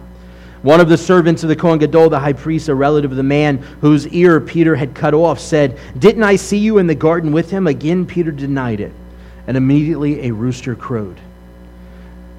One 0.62 0.80
of 0.80 0.90
the 0.90 0.98
servants 0.98 1.42
of 1.42 1.50
the 1.50 1.56
Kohen 1.56 1.80
Gadol, 1.80 2.12
the 2.12 2.20
high 2.20 2.34
priest, 2.34 2.70
a 2.70 2.76
relative 2.76 3.10
of 3.10 3.18
the 3.18 3.24
man 3.24 3.58
whose 3.82 4.08
ear 4.10 4.40
Peter 4.40 4.76
had 4.76 4.94
cut 4.94 5.16
off, 5.16 5.40
said, 5.40 5.80
Didn't 5.98 6.22
I 6.22 6.36
see 6.36 6.60
you 6.60 6.78
in 6.78 6.86
the 6.86 6.94
garden 6.94 7.32
with 7.32 7.50
him? 7.50 7.66
Again, 7.66 8.06
Peter 8.06 8.32
denied 8.32 8.80
it 8.80 8.94
and 9.48 9.58
immediately 9.58 10.28
a 10.28 10.32
rooster 10.34 10.76
crowed. 10.76 11.20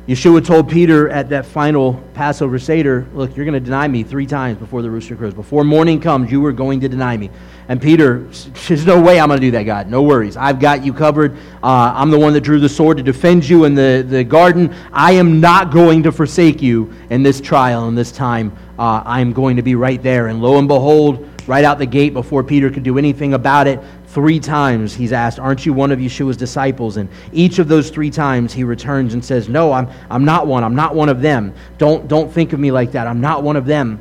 Yeshua 0.08 0.44
told 0.44 0.68
Peter 0.68 1.08
at 1.10 1.28
that 1.28 1.46
final 1.46 1.94
Passover 2.12 2.58
Seder, 2.58 3.06
Look, 3.14 3.36
you're 3.36 3.44
going 3.44 3.54
to 3.54 3.60
deny 3.60 3.86
me 3.86 4.02
three 4.02 4.26
times 4.26 4.58
before 4.58 4.82
the 4.82 4.90
rooster 4.90 5.14
crows. 5.14 5.32
Before 5.32 5.62
morning 5.62 6.00
comes, 6.00 6.32
you 6.32 6.44
are 6.44 6.52
going 6.52 6.80
to 6.80 6.88
deny 6.88 7.16
me. 7.16 7.30
And 7.68 7.80
Peter, 7.80 8.18
there's 8.66 8.84
no 8.84 9.00
way 9.00 9.20
I'm 9.20 9.28
going 9.28 9.38
to 9.38 9.46
do 9.46 9.52
that, 9.52 9.62
God. 9.62 9.88
No 9.88 10.02
worries. 10.02 10.36
I've 10.36 10.58
got 10.58 10.84
you 10.84 10.92
covered. 10.92 11.36
Uh, 11.62 11.92
I'm 11.94 12.10
the 12.10 12.18
one 12.18 12.32
that 12.32 12.40
drew 12.40 12.58
the 12.58 12.68
sword 12.68 12.96
to 12.96 13.02
defend 13.04 13.48
you 13.48 13.64
in 13.64 13.76
the, 13.76 14.04
the 14.04 14.24
garden. 14.24 14.74
I 14.92 15.12
am 15.12 15.40
not 15.40 15.70
going 15.70 16.02
to 16.02 16.10
forsake 16.10 16.60
you 16.60 16.92
in 17.10 17.22
this 17.22 17.40
trial, 17.40 17.86
in 17.86 17.94
this 17.94 18.10
time. 18.10 18.56
Uh, 18.80 19.04
I'm 19.06 19.32
going 19.32 19.54
to 19.54 19.62
be 19.62 19.76
right 19.76 20.02
there. 20.02 20.26
And 20.26 20.42
lo 20.42 20.58
and 20.58 20.66
behold, 20.66 21.28
right 21.46 21.64
out 21.64 21.78
the 21.78 21.86
gate 21.86 22.12
before 22.12 22.42
Peter 22.42 22.70
could 22.70 22.82
do 22.82 22.98
anything 22.98 23.34
about 23.34 23.68
it. 23.68 23.78
Three 24.12 24.40
times 24.40 24.94
he's 24.94 25.10
asked, 25.10 25.38
Aren't 25.38 25.64
you 25.64 25.72
one 25.72 25.90
of 25.90 25.98
Yeshua's 25.98 26.36
disciples? 26.36 26.98
And 26.98 27.08
each 27.32 27.58
of 27.58 27.66
those 27.66 27.88
three 27.88 28.10
times 28.10 28.52
he 28.52 28.62
returns 28.62 29.14
and 29.14 29.24
says, 29.24 29.48
No, 29.48 29.72
I'm, 29.72 29.88
I'm 30.10 30.26
not 30.26 30.46
one. 30.46 30.62
I'm 30.62 30.74
not 30.74 30.94
one 30.94 31.08
of 31.08 31.22
them. 31.22 31.54
Don't, 31.78 32.08
don't 32.08 32.30
think 32.30 32.52
of 32.52 32.60
me 32.60 32.70
like 32.70 32.92
that. 32.92 33.06
I'm 33.06 33.22
not 33.22 33.42
one 33.42 33.56
of 33.56 33.64
them. 33.64 33.98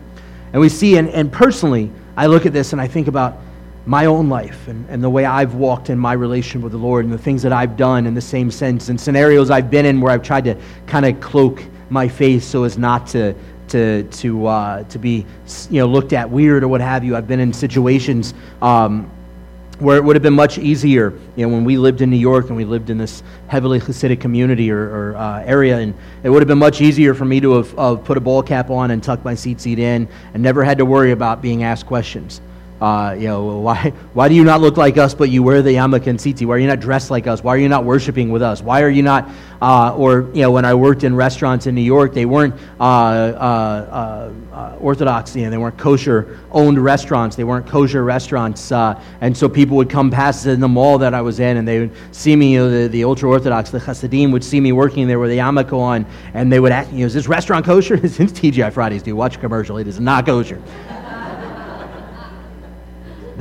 And 0.51 0.59
we 0.59 0.67
see, 0.67 0.97
and, 0.97 1.07
and 1.11 1.31
personally, 1.31 1.89
I 2.17 2.25
look 2.25 2.45
at 2.45 2.51
this 2.51 2.73
and 2.73 2.81
I 2.81 2.89
think 2.89 3.07
about 3.07 3.37
my 3.85 4.07
own 4.07 4.27
life 4.27 4.67
and, 4.67 4.85
and 4.89 5.01
the 5.01 5.09
way 5.09 5.23
I've 5.23 5.55
walked 5.55 5.89
in 5.89 5.97
my 5.97 6.11
relationship 6.11 6.61
with 6.61 6.73
the 6.73 6.77
Lord 6.77 7.05
and 7.05 7.13
the 7.13 7.17
things 7.17 7.41
that 7.43 7.53
I've 7.53 7.77
done 7.77 8.05
in 8.05 8.13
the 8.13 8.19
same 8.19 8.51
sense 8.51 8.89
and 8.89 8.99
scenarios 8.99 9.49
I've 9.49 9.71
been 9.71 9.85
in 9.85 10.01
where 10.01 10.11
I've 10.11 10.23
tried 10.23 10.43
to 10.43 10.57
kind 10.87 11.05
of 11.05 11.21
cloak 11.21 11.63
my 11.89 12.09
face 12.09 12.45
so 12.45 12.65
as 12.65 12.77
not 12.77 13.07
to 13.07 13.33
to 13.69 14.03
to 14.03 14.45
uh, 14.45 14.83
to 14.83 14.99
be 14.99 15.25
you 15.69 15.79
know 15.79 15.87
looked 15.87 16.11
at 16.11 16.29
weird 16.29 16.63
or 16.63 16.67
what 16.67 16.81
have 16.81 17.05
you. 17.05 17.15
I've 17.15 17.27
been 17.27 17.39
in 17.39 17.53
situations 17.53 18.33
um, 18.61 19.09
where 19.81 19.97
it 19.97 20.03
would 20.03 20.15
have 20.15 20.21
been 20.21 20.33
much 20.33 20.59
easier, 20.59 21.11
you 21.35 21.45
know, 21.45 21.51
when 21.51 21.65
we 21.65 21.75
lived 21.75 22.01
in 22.01 22.11
New 22.11 22.17
York 22.17 22.47
and 22.47 22.55
we 22.55 22.65
lived 22.65 22.91
in 22.91 22.99
this 22.99 23.23
heavily 23.47 23.79
Hasidic 23.79 24.21
community 24.21 24.69
or, 24.69 24.77
or 24.77 25.17
uh, 25.17 25.43
area, 25.43 25.79
and 25.79 25.95
it 26.23 26.29
would 26.29 26.41
have 26.41 26.47
been 26.47 26.59
much 26.59 26.81
easier 26.81 27.15
for 27.15 27.25
me 27.25 27.39
to 27.41 27.53
have, 27.53 27.71
have 27.71 28.03
put 28.03 28.15
a 28.15 28.21
ball 28.21 28.43
cap 28.43 28.69
on 28.69 28.91
and 28.91 29.03
tucked 29.03 29.25
my 29.25 29.33
tzitzit 29.33 29.79
in 29.79 30.07
and 30.35 30.43
never 30.43 30.63
had 30.63 30.77
to 30.77 30.85
worry 30.85 31.11
about 31.11 31.41
being 31.41 31.63
asked 31.63 31.87
questions. 31.87 32.41
Uh, 32.81 33.15
you 33.17 33.27
know, 33.27 33.59
why, 33.59 33.93
why 34.13 34.27
do 34.27 34.35
you 34.35 34.43
not 34.43 34.59
look 34.59 34.75
like 34.75 34.97
us, 34.97 35.13
but 35.13 35.29
you 35.29 35.43
wear 35.43 35.61
the 35.61 35.69
yarmulke 35.75 36.07
and 36.07 36.17
tzitzit? 36.17 36.45
Why 36.45 36.55
are 36.55 36.59
you 36.59 36.67
not 36.67 36.79
dressed 36.79 37.11
like 37.11 37.27
us? 37.27 37.43
Why 37.43 37.55
are 37.55 37.59
you 37.59 37.69
not 37.69 37.85
worshiping 37.85 38.31
with 38.31 38.41
us? 38.41 38.61
Why 38.61 38.81
are 38.81 38.89
you 38.89 39.03
not, 39.03 39.29
uh, 39.61 39.95
or, 39.95 40.29
you 40.33 40.41
know, 40.41 40.51
when 40.51 40.65
I 40.65 40.73
worked 40.73 41.03
in 41.03 41.15
restaurants 41.15 41.67
in 41.67 41.75
New 41.75 41.81
York, 41.81 42.13
they 42.13 42.25
weren't 42.25 42.55
uh, 42.79 42.83
uh, 42.83 44.33
uh 44.51 44.77
Orthodox, 44.81 45.35
know, 45.35 45.49
they 45.49 45.57
weren't 45.57 45.77
kosher-owned 45.77 46.83
restaurants. 46.83 47.35
They 47.35 47.43
weren't 47.43 47.67
kosher 47.67 48.03
restaurants. 48.03 48.71
Uh, 48.71 48.99
and 49.21 49.37
so 49.37 49.47
people 49.47 49.77
would 49.77 49.89
come 49.89 50.09
past 50.09 50.47
in 50.47 50.59
the 50.59 50.67
mall 50.67 50.97
that 50.97 51.13
I 51.13 51.21
was 51.21 51.39
in, 51.39 51.57
and 51.57 51.67
they 51.67 51.79
would 51.79 51.91
see 52.11 52.35
me, 52.35 52.53
you 52.53 52.59
know, 52.59 52.69
the, 52.69 52.87
the 52.87 53.03
ultra-Orthodox, 53.03 53.69
the 53.69 53.79
Hasidim 53.79 54.31
would 54.31 54.43
see 54.43 54.59
me 54.59 54.71
working 54.71 55.07
there 55.07 55.19
with 55.19 55.29
the 55.29 55.37
yarmulke 55.37 55.73
on, 55.73 56.05
and 56.33 56.51
they 56.51 56.59
would 56.59 56.71
ask, 56.71 56.91
you 56.91 56.99
know, 56.99 57.05
is 57.05 57.13
this 57.13 57.27
restaurant 57.27 57.65
kosher? 57.65 57.93
it's 58.03 58.17
TGI 58.17 58.73
Fridays, 58.73 59.03
dude. 59.03 59.15
Watch 59.15 59.35
a 59.35 59.39
commercial. 59.39 59.77
It 59.77 59.87
is 59.87 59.99
not 59.99 60.25
kosher 60.25 60.61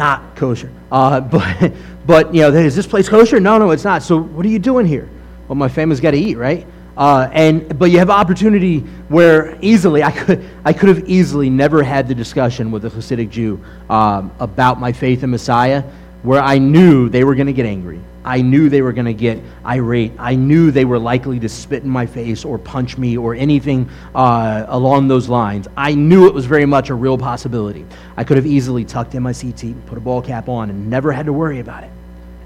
not 0.00 0.34
kosher. 0.34 0.72
Uh, 0.90 1.20
but, 1.36 1.72
but, 2.06 2.34
you 2.34 2.40
know, 2.40 2.52
is 2.52 2.74
this 2.74 2.86
place 2.86 3.08
kosher? 3.08 3.38
No, 3.38 3.58
no, 3.58 3.70
it's 3.70 3.84
not. 3.84 4.02
So 4.02 4.18
what 4.18 4.44
are 4.44 4.48
you 4.48 4.58
doing 4.58 4.86
here? 4.86 5.08
Well, 5.46 5.56
my 5.56 5.68
family's 5.68 6.00
got 6.00 6.12
to 6.12 6.16
eat, 6.18 6.36
right? 6.36 6.66
Uh, 6.96 7.28
and 7.32 7.78
but 7.78 7.90
you 7.90 7.98
have 7.98 8.10
opportunity 8.10 8.80
where 9.08 9.56
easily 9.62 10.02
I 10.02 10.10
could 10.10 10.44
I 10.64 10.72
could 10.72 10.88
have 10.88 11.08
easily 11.08 11.48
never 11.48 11.82
had 11.82 12.08
the 12.08 12.14
discussion 12.14 12.70
with 12.70 12.84
a 12.84 12.90
Hasidic 12.90 13.30
Jew 13.30 13.60
um, 13.88 14.32
about 14.38 14.80
my 14.80 14.92
faith 14.92 15.22
in 15.22 15.30
Messiah, 15.30 15.84
where 16.22 16.40
I 16.40 16.58
knew 16.58 17.08
they 17.08 17.24
were 17.24 17.34
going 17.34 17.46
to 17.46 17.52
get 17.52 17.66
angry. 17.66 18.00
I 18.24 18.42
knew 18.42 18.68
they 18.68 18.82
were 18.82 18.92
going 18.92 19.06
to 19.06 19.14
get 19.14 19.40
irate. 19.64 20.12
I 20.18 20.34
knew 20.34 20.70
they 20.70 20.84
were 20.84 20.98
likely 20.98 21.40
to 21.40 21.48
spit 21.48 21.82
in 21.82 21.88
my 21.88 22.04
face 22.04 22.44
or 22.44 22.58
punch 22.58 22.98
me 22.98 23.16
or 23.16 23.34
anything 23.34 23.88
uh, 24.14 24.66
along 24.68 25.08
those 25.08 25.28
lines. 25.28 25.68
I 25.76 25.94
knew 25.94 26.26
it 26.26 26.34
was 26.34 26.44
very 26.44 26.66
much 26.66 26.90
a 26.90 26.94
real 26.94 27.16
possibility. 27.16 27.86
I 28.18 28.24
could 28.24 28.36
have 28.36 28.46
easily 28.46 28.84
tucked 28.84 29.14
in 29.14 29.22
my 29.22 29.32
and 29.32 29.86
put 29.86 29.96
a 29.96 30.00
ball 30.00 30.20
cap 30.20 30.48
on 30.48 30.68
and 30.68 30.90
never 30.90 31.12
had 31.12 31.26
to 31.26 31.32
worry 31.32 31.60
about 31.60 31.84
it. 31.84 31.90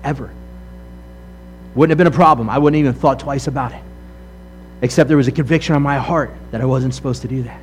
Ever. 0.05 0.31
Wouldn't 1.75 1.91
have 1.91 1.99
been 1.99 2.07
a 2.07 2.17
problem. 2.17 2.49
I 2.49 2.59
wouldn't 2.59 2.79
even 2.79 2.95
thought 2.95 3.19
twice 3.19 3.49
about 3.49 3.73
it. 3.73 3.83
Except 4.81 5.09
there 5.09 5.17
was 5.17 5.27
a 5.27 5.33
conviction 5.33 5.75
on 5.75 5.83
my 5.83 5.99
heart 5.99 6.31
that 6.53 6.61
I 6.61 6.67
wasn't 6.67 6.95
supposed 6.95 7.23
to 7.23 7.29
do 7.29 7.43
that. 7.43 7.61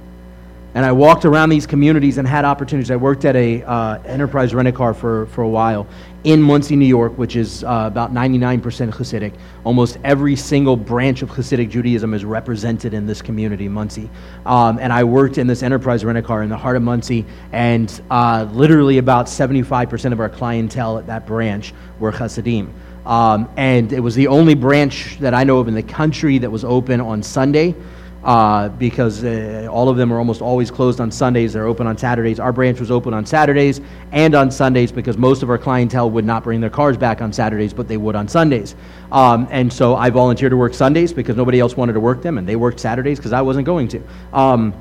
And 0.74 0.86
I 0.86 0.92
walked 0.94 1.26
around 1.26 1.50
these 1.50 1.68
communities 1.68 2.18
and 2.18 2.26
had 2.26 2.46
opportunities. 2.46 2.92
I 2.92 2.96
worked 2.96 3.26
at 3.26 3.36
a 3.36 3.62
uh, 3.64 4.02
enterprise 4.06 4.54
rent 4.54 4.70
a 4.70 4.72
car 4.72 4.94
for, 4.94 5.26
for 5.28 5.42
a 5.42 5.50
while 5.50 5.86
in 6.24 6.42
Monsey, 6.42 6.78
New 6.78 6.86
York, 6.86 7.18
which 7.18 7.36
is 7.36 7.64
uh, 7.66 7.84
about 7.88 8.14
99% 8.14 8.62
Hasidic. 8.62 9.34
Almost 9.66 9.98
every 10.06 10.36
single 10.38 10.78
branch 10.78 11.24
of 11.24 11.30
Hasidic 11.30 11.70
Judaism 11.70 12.14
is 12.14 12.24
represented 12.24 12.94
in 12.94 13.06
this 13.06 13.22
community, 13.22 13.68
Monsey. 13.68 14.10
Um, 14.46 14.80
and 14.80 14.94
I 14.94 15.04
worked 15.04 15.38
in 15.38 15.48
this 15.48 15.62
enterprise 15.62 16.06
rent 16.06 16.18
a 16.18 16.22
car 16.22 16.42
in 16.42 16.50
the 16.50 16.58
heart 16.58 16.78
of 16.78 16.84
Monsey, 16.84 17.26
and 17.52 18.02
uh, 18.10 18.48
literally 18.52 18.98
about 18.98 19.26
75% 19.26 20.14
of 20.14 20.22
our 20.22 20.30
clientele 20.30 21.00
at 21.00 21.08
that 21.08 21.26
branch 21.26 21.74
were 22.00 22.12
Hasidim. 22.12 22.74
Um, 23.06 23.50
and 23.58 23.92
it 23.92 24.00
was 24.00 24.16
the 24.16 24.28
only 24.28 24.54
branch 24.54 25.18
that 25.20 25.34
I 25.34 25.44
know 25.44 25.58
of 25.58 25.68
in 25.68 25.74
the 25.74 25.84
country 25.84 26.38
that 26.38 26.52
was 26.52 26.64
open 26.64 27.02
on 27.02 27.24
Sunday 27.24 27.76
uh, 28.24 28.70
because 28.70 29.24
uh, 29.24 29.68
all 29.72 29.90
of 29.90 29.98
them 29.98 30.14
are 30.14 30.20
almost 30.20 30.42
always 30.42 30.70
closed 30.70 31.02
on 31.02 31.12
Sundays. 31.12 31.54
They're 31.54 31.66
open 31.66 31.88
on 31.88 31.98
Saturdays. 31.98 32.40
Our 32.40 32.52
branch 32.52 32.80
was 32.80 32.92
open 32.92 33.14
on 33.14 33.26
Saturdays 33.26 33.82
and 34.12 34.36
on 34.36 34.52
Sundays 34.52 34.92
because 34.92 35.18
most 35.18 35.44
of 35.44 35.50
our 35.50 35.58
clientele 35.58 36.10
would 36.12 36.26
not 36.26 36.44
bring 36.44 36.62
their 36.62 36.70
cars 36.70 36.98
back 36.98 37.22
on 37.22 37.34
Saturdays, 37.34 37.74
but 37.74 37.88
they 37.88 37.98
would 37.98 38.16
on 38.16 38.28
Sundays. 38.28 38.76
Um, 39.12 39.48
and 39.52 39.72
so 39.72 39.96
I 39.96 40.10
volunteered 40.10 40.52
to 40.52 40.58
work 40.58 40.74
Sundays 40.74 41.14
because 41.14 41.36
nobody 41.36 41.60
else 41.60 41.76
wanted 41.76 41.94
to 41.94 42.00
work 42.00 42.22
them, 42.22 42.38
and 42.38 42.48
they 42.48 42.56
worked 42.56 42.80
Saturdays 42.80 43.18
because 43.18 43.34
I 43.34 43.42
wasn't 43.42 43.66
going 43.66 43.88
to. 43.90 44.04
Um, 44.34 44.74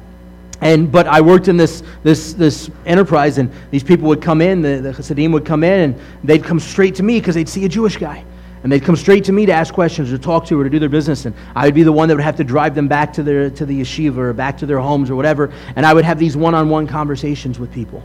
and 0.61 0.93
but 0.93 1.07
I 1.07 1.23
worked 1.23 1.49
in 1.49 1.57
this 1.57 1.83
this 2.03 2.35
this 2.35 2.71
enterprise, 2.85 3.39
and 3.39 3.51
these 3.71 3.83
people 3.83 4.07
would 4.09 4.21
come 4.21 4.43
in, 4.43 4.61
the, 4.61 4.81
the 4.83 4.93
Hasidim 4.93 5.33
would 5.33 5.47
come 5.47 5.65
in, 5.65 5.81
and 5.81 6.01
they'd 6.23 6.45
come 6.45 6.61
straight 6.61 6.95
to 6.97 7.03
me 7.03 7.19
because 7.19 7.35
they'd 7.35 7.49
see 7.49 7.65
a 7.65 7.69
Jewish 7.69 7.97
guy 7.97 8.25
and 8.63 8.71
they'd 8.71 8.83
come 8.83 8.97
straight 8.97 9.25
to 9.25 9.33
me 9.33 9.47
to 9.47 9.53
ask 9.53 9.73
questions 9.73 10.13
or 10.13 10.19
talk 10.19 10.45
to 10.47 10.61
or 10.61 10.65
to 10.65 10.71
do 10.71 10.79
their 10.79 10.91
business. 10.91 11.25
And 11.25 11.35
i 11.55 11.65
would 11.65 11.75
be 11.75 11.83
the 11.83 11.93
one 11.93 12.09
that 12.09 12.17
would 12.17 12.25
have 12.25 12.37
to 12.37 12.45
drive 12.45 12.75
them 12.75 12.89
back 12.89 13.13
to, 13.15 13.23
their, 13.23 13.49
to 13.51 13.65
the 13.65 13.81
yeshiva 13.81 14.19
or 14.19 14.33
back 14.33 14.59
to 14.59 14.67
their 14.67 14.79
homes 14.79 15.09
or 15.09 15.17
whatever. 15.17 15.53
And 15.77 15.87
i 15.87 15.95
would 15.95 16.05
have 16.05 16.19
these 16.19 16.37
one-on-one 16.37 16.87
conversations 16.87 17.59
with 17.59 17.73
people. 17.73 18.03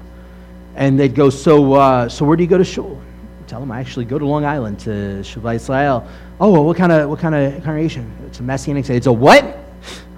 And 0.75 0.99
they'd 0.99 1.15
go 1.15 1.29
so, 1.29 1.73
uh, 1.73 2.09
so 2.09 2.25
where 2.25 2.37
do 2.37 2.43
you 2.43 2.49
go 2.49 2.57
to 2.57 2.63
shul? 2.63 3.01
Tell 3.47 3.59
them 3.59 3.71
i 3.71 3.79
actually 3.79 4.05
go 4.05 4.17
to 4.17 4.25
long 4.25 4.43
island 4.43 4.79
to 4.81 4.89
Shabbat 5.21 5.55
israel. 5.55 6.07
Oh 6.39 6.51
well, 6.51 6.65
what 6.65 6.77
kind 6.77 6.91
of 6.91 7.09
what 7.09 7.19
kind 7.19 7.35
of 7.35 7.63
congregation? 7.63 8.11
It's 8.25 8.39
a 8.39 8.43
messianic 8.43 8.89
it's 8.89 9.05
a 9.05 9.13
what? 9.13 9.43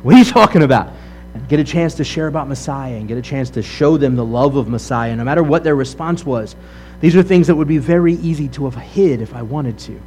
What 0.01 0.15
are 0.15 0.17
you 0.17 0.23
talking 0.23 0.63
about? 0.63 0.93
And 1.33 1.47
get 1.49 1.59
a 1.59 1.63
chance 1.63 1.93
to 1.95 2.05
share 2.05 2.27
about 2.27 2.47
messiah 2.47 2.95
and 2.95 3.05
get 3.05 3.17
a 3.17 3.21
chance 3.21 3.49
to 3.49 3.61
show 3.61 3.97
them 3.97 4.15
the 4.15 4.23
love 4.23 4.55
of 4.55 4.69
messiah 4.69 5.13
no 5.15 5.25
matter 5.25 5.43
what 5.43 5.65
their 5.65 5.75
response 5.75 6.25
was. 6.25 6.55
These 7.01 7.15
are 7.17 7.21
things 7.21 7.47
that 7.47 7.55
would 7.55 7.67
be 7.67 7.79
very 7.79 8.13
easy 8.13 8.47
to 8.49 8.63
have 8.69 8.75
hid 8.75 9.19
if 9.21 9.35
i 9.35 9.41
wanted 9.41 9.77
to 9.79 9.99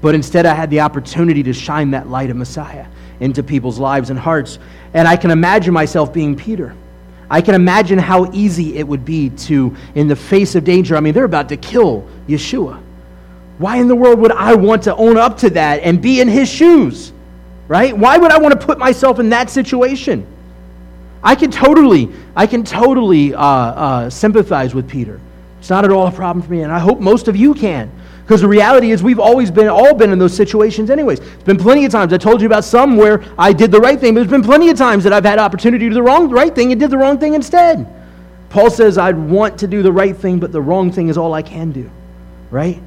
but 0.00 0.14
instead, 0.14 0.46
I 0.46 0.54
had 0.54 0.70
the 0.70 0.80
opportunity 0.80 1.42
to 1.42 1.52
shine 1.52 1.90
that 1.90 2.08
light 2.08 2.30
of 2.30 2.36
Messiah 2.36 2.86
into 3.20 3.42
people's 3.42 3.78
lives 3.78 4.10
and 4.10 4.18
hearts. 4.18 4.58
And 4.94 5.06
I 5.06 5.16
can 5.16 5.30
imagine 5.30 5.74
myself 5.74 6.12
being 6.12 6.36
Peter. 6.36 6.74
I 7.28 7.42
can 7.42 7.54
imagine 7.54 7.98
how 7.98 8.32
easy 8.32 8.76
it 8.76 8.88
would 8.88 9.04
be 9.04 9.30
to, 9.30 9.76
in 9.94 10.08
the 10.08 10.16
face 10.16 10.54
of 10.54 10.64
danger, 10.64 10.96
I 10.96 11.00
mean, 11.00 11.14
they're 11.14 11.24
about 11.24 11.48
to 11.50 11.56
kill 11.56 12.08
Yeshua. 12.26 12.82
Why 13.58 13.76
in 13.76 13.88
the 13.88 13.94
world 13.94 14.18
would 14.20 14.32
I 14.32 14.54
want 14.54 14.84
to 14.84 14.96
own 14.96 15.16
up 15.16 15.36
to 15.38 15.50
that 15.50 15.80
and 15.82 16.00
be 16.00 16.20
in 16.20 16.28
his 16.28 16.48
shoes? 16.48 17.12
Right? 17.68 17.96
Why 17.96 18.18
would 18.18 18.32
I 18.32 18.38
want 18.38 18.58
to 18.58 18.66
put 18.66 18.78
myself 18.78 19.20
in 19.20 19.28
that 19.28 19.48
situation? 19.48 20.26
I 21.22 21.34
can 21.34 21.50
totally, 21.50 22.08
I 22.34 22.46
can 22.46 22.64
totally 22.64 23.34
uh, 23.34 23.44
uh, 23.44 24.10
sympathize 24.10 24.74
with 24.74 24.88
Peter. 24.88 25.20
It's 25.60 25.68
not 25.70 25.84
at 25.84 25.92
all 25.92 26.06
a 26.06 26.12
problem 26.12 26.42
for 26.44 26.50
me, 26.50 26.62
and 26.62 26.72
I 26.72 26.78
hope 26.78 27.00
most 27.00 27.28
of 27.28 27.36
you 27.36 27.54
can. 27.54 27.92
Because 28.30 28.42
the 28.42 28.46
reality 28.46 28.92
is, 28.92 29.02
we've 29.02 29.18
always 29.18 29.50
been, 29.50 29.66
all 29.66 29.92
been 29.92 30.12
in 30.12 30.18
those 30.20 30.36
situations, 30.36 30.88
anyways. 30.88 31.18
It's 31.18 31.42
been 31.42 31.56
plenty 31.56 31.84
of 31.84 31.90
times. 31.90 32.12
I 32.12 32.16
told 32.16 32.40
you 32.40 32.46
about 32.46 32.62
some 32.62 32.96
where 32.96 33.24
I 33.36 33.52
did 33.52 33.72
the 33.72 33.80
right 33.80 33.98
thing, 33.98 34.14
but 34.14 34.20
there's 34.20 34.30
been 34.30 34.44
plenty 34.44 34.70
of 34.70 34.78
times 34.78 35.02
that 35.02 35.12
I've 35.12 35.24
had 35.24 35.40
opportunity 35.40 35.86
to 35.86 35.88
do 35.88 35.94
the 35.94 36.02
wrong, 36.04 36.30
right 36.30 36.54
thing 36.54 36.70
and 36.70 36.80
did 36.80 36.90
the 36.90 36.96
wrong 36.96 37.18
thing 37.18 37.34
instead. 37.34 37.92
Paul 38.48 38.70
says, 38.70 38.98
I'd 38.98 39.18
want 39.18 39.58
to 39.58 39.66
do 39.66 39.82
the 39.82 39.90
right 39.90 40.16
thing, 40.16 40.38
but 40.38 40.52
the 40.52 40.62
wrong 40.62 40.92
thing 40.92 41.08
is 41.08 41.18
all 41.18 41.34
I 41.34 41.42
can 41.42 41.72
do, 41.72 41.90
right? 42.52 42.80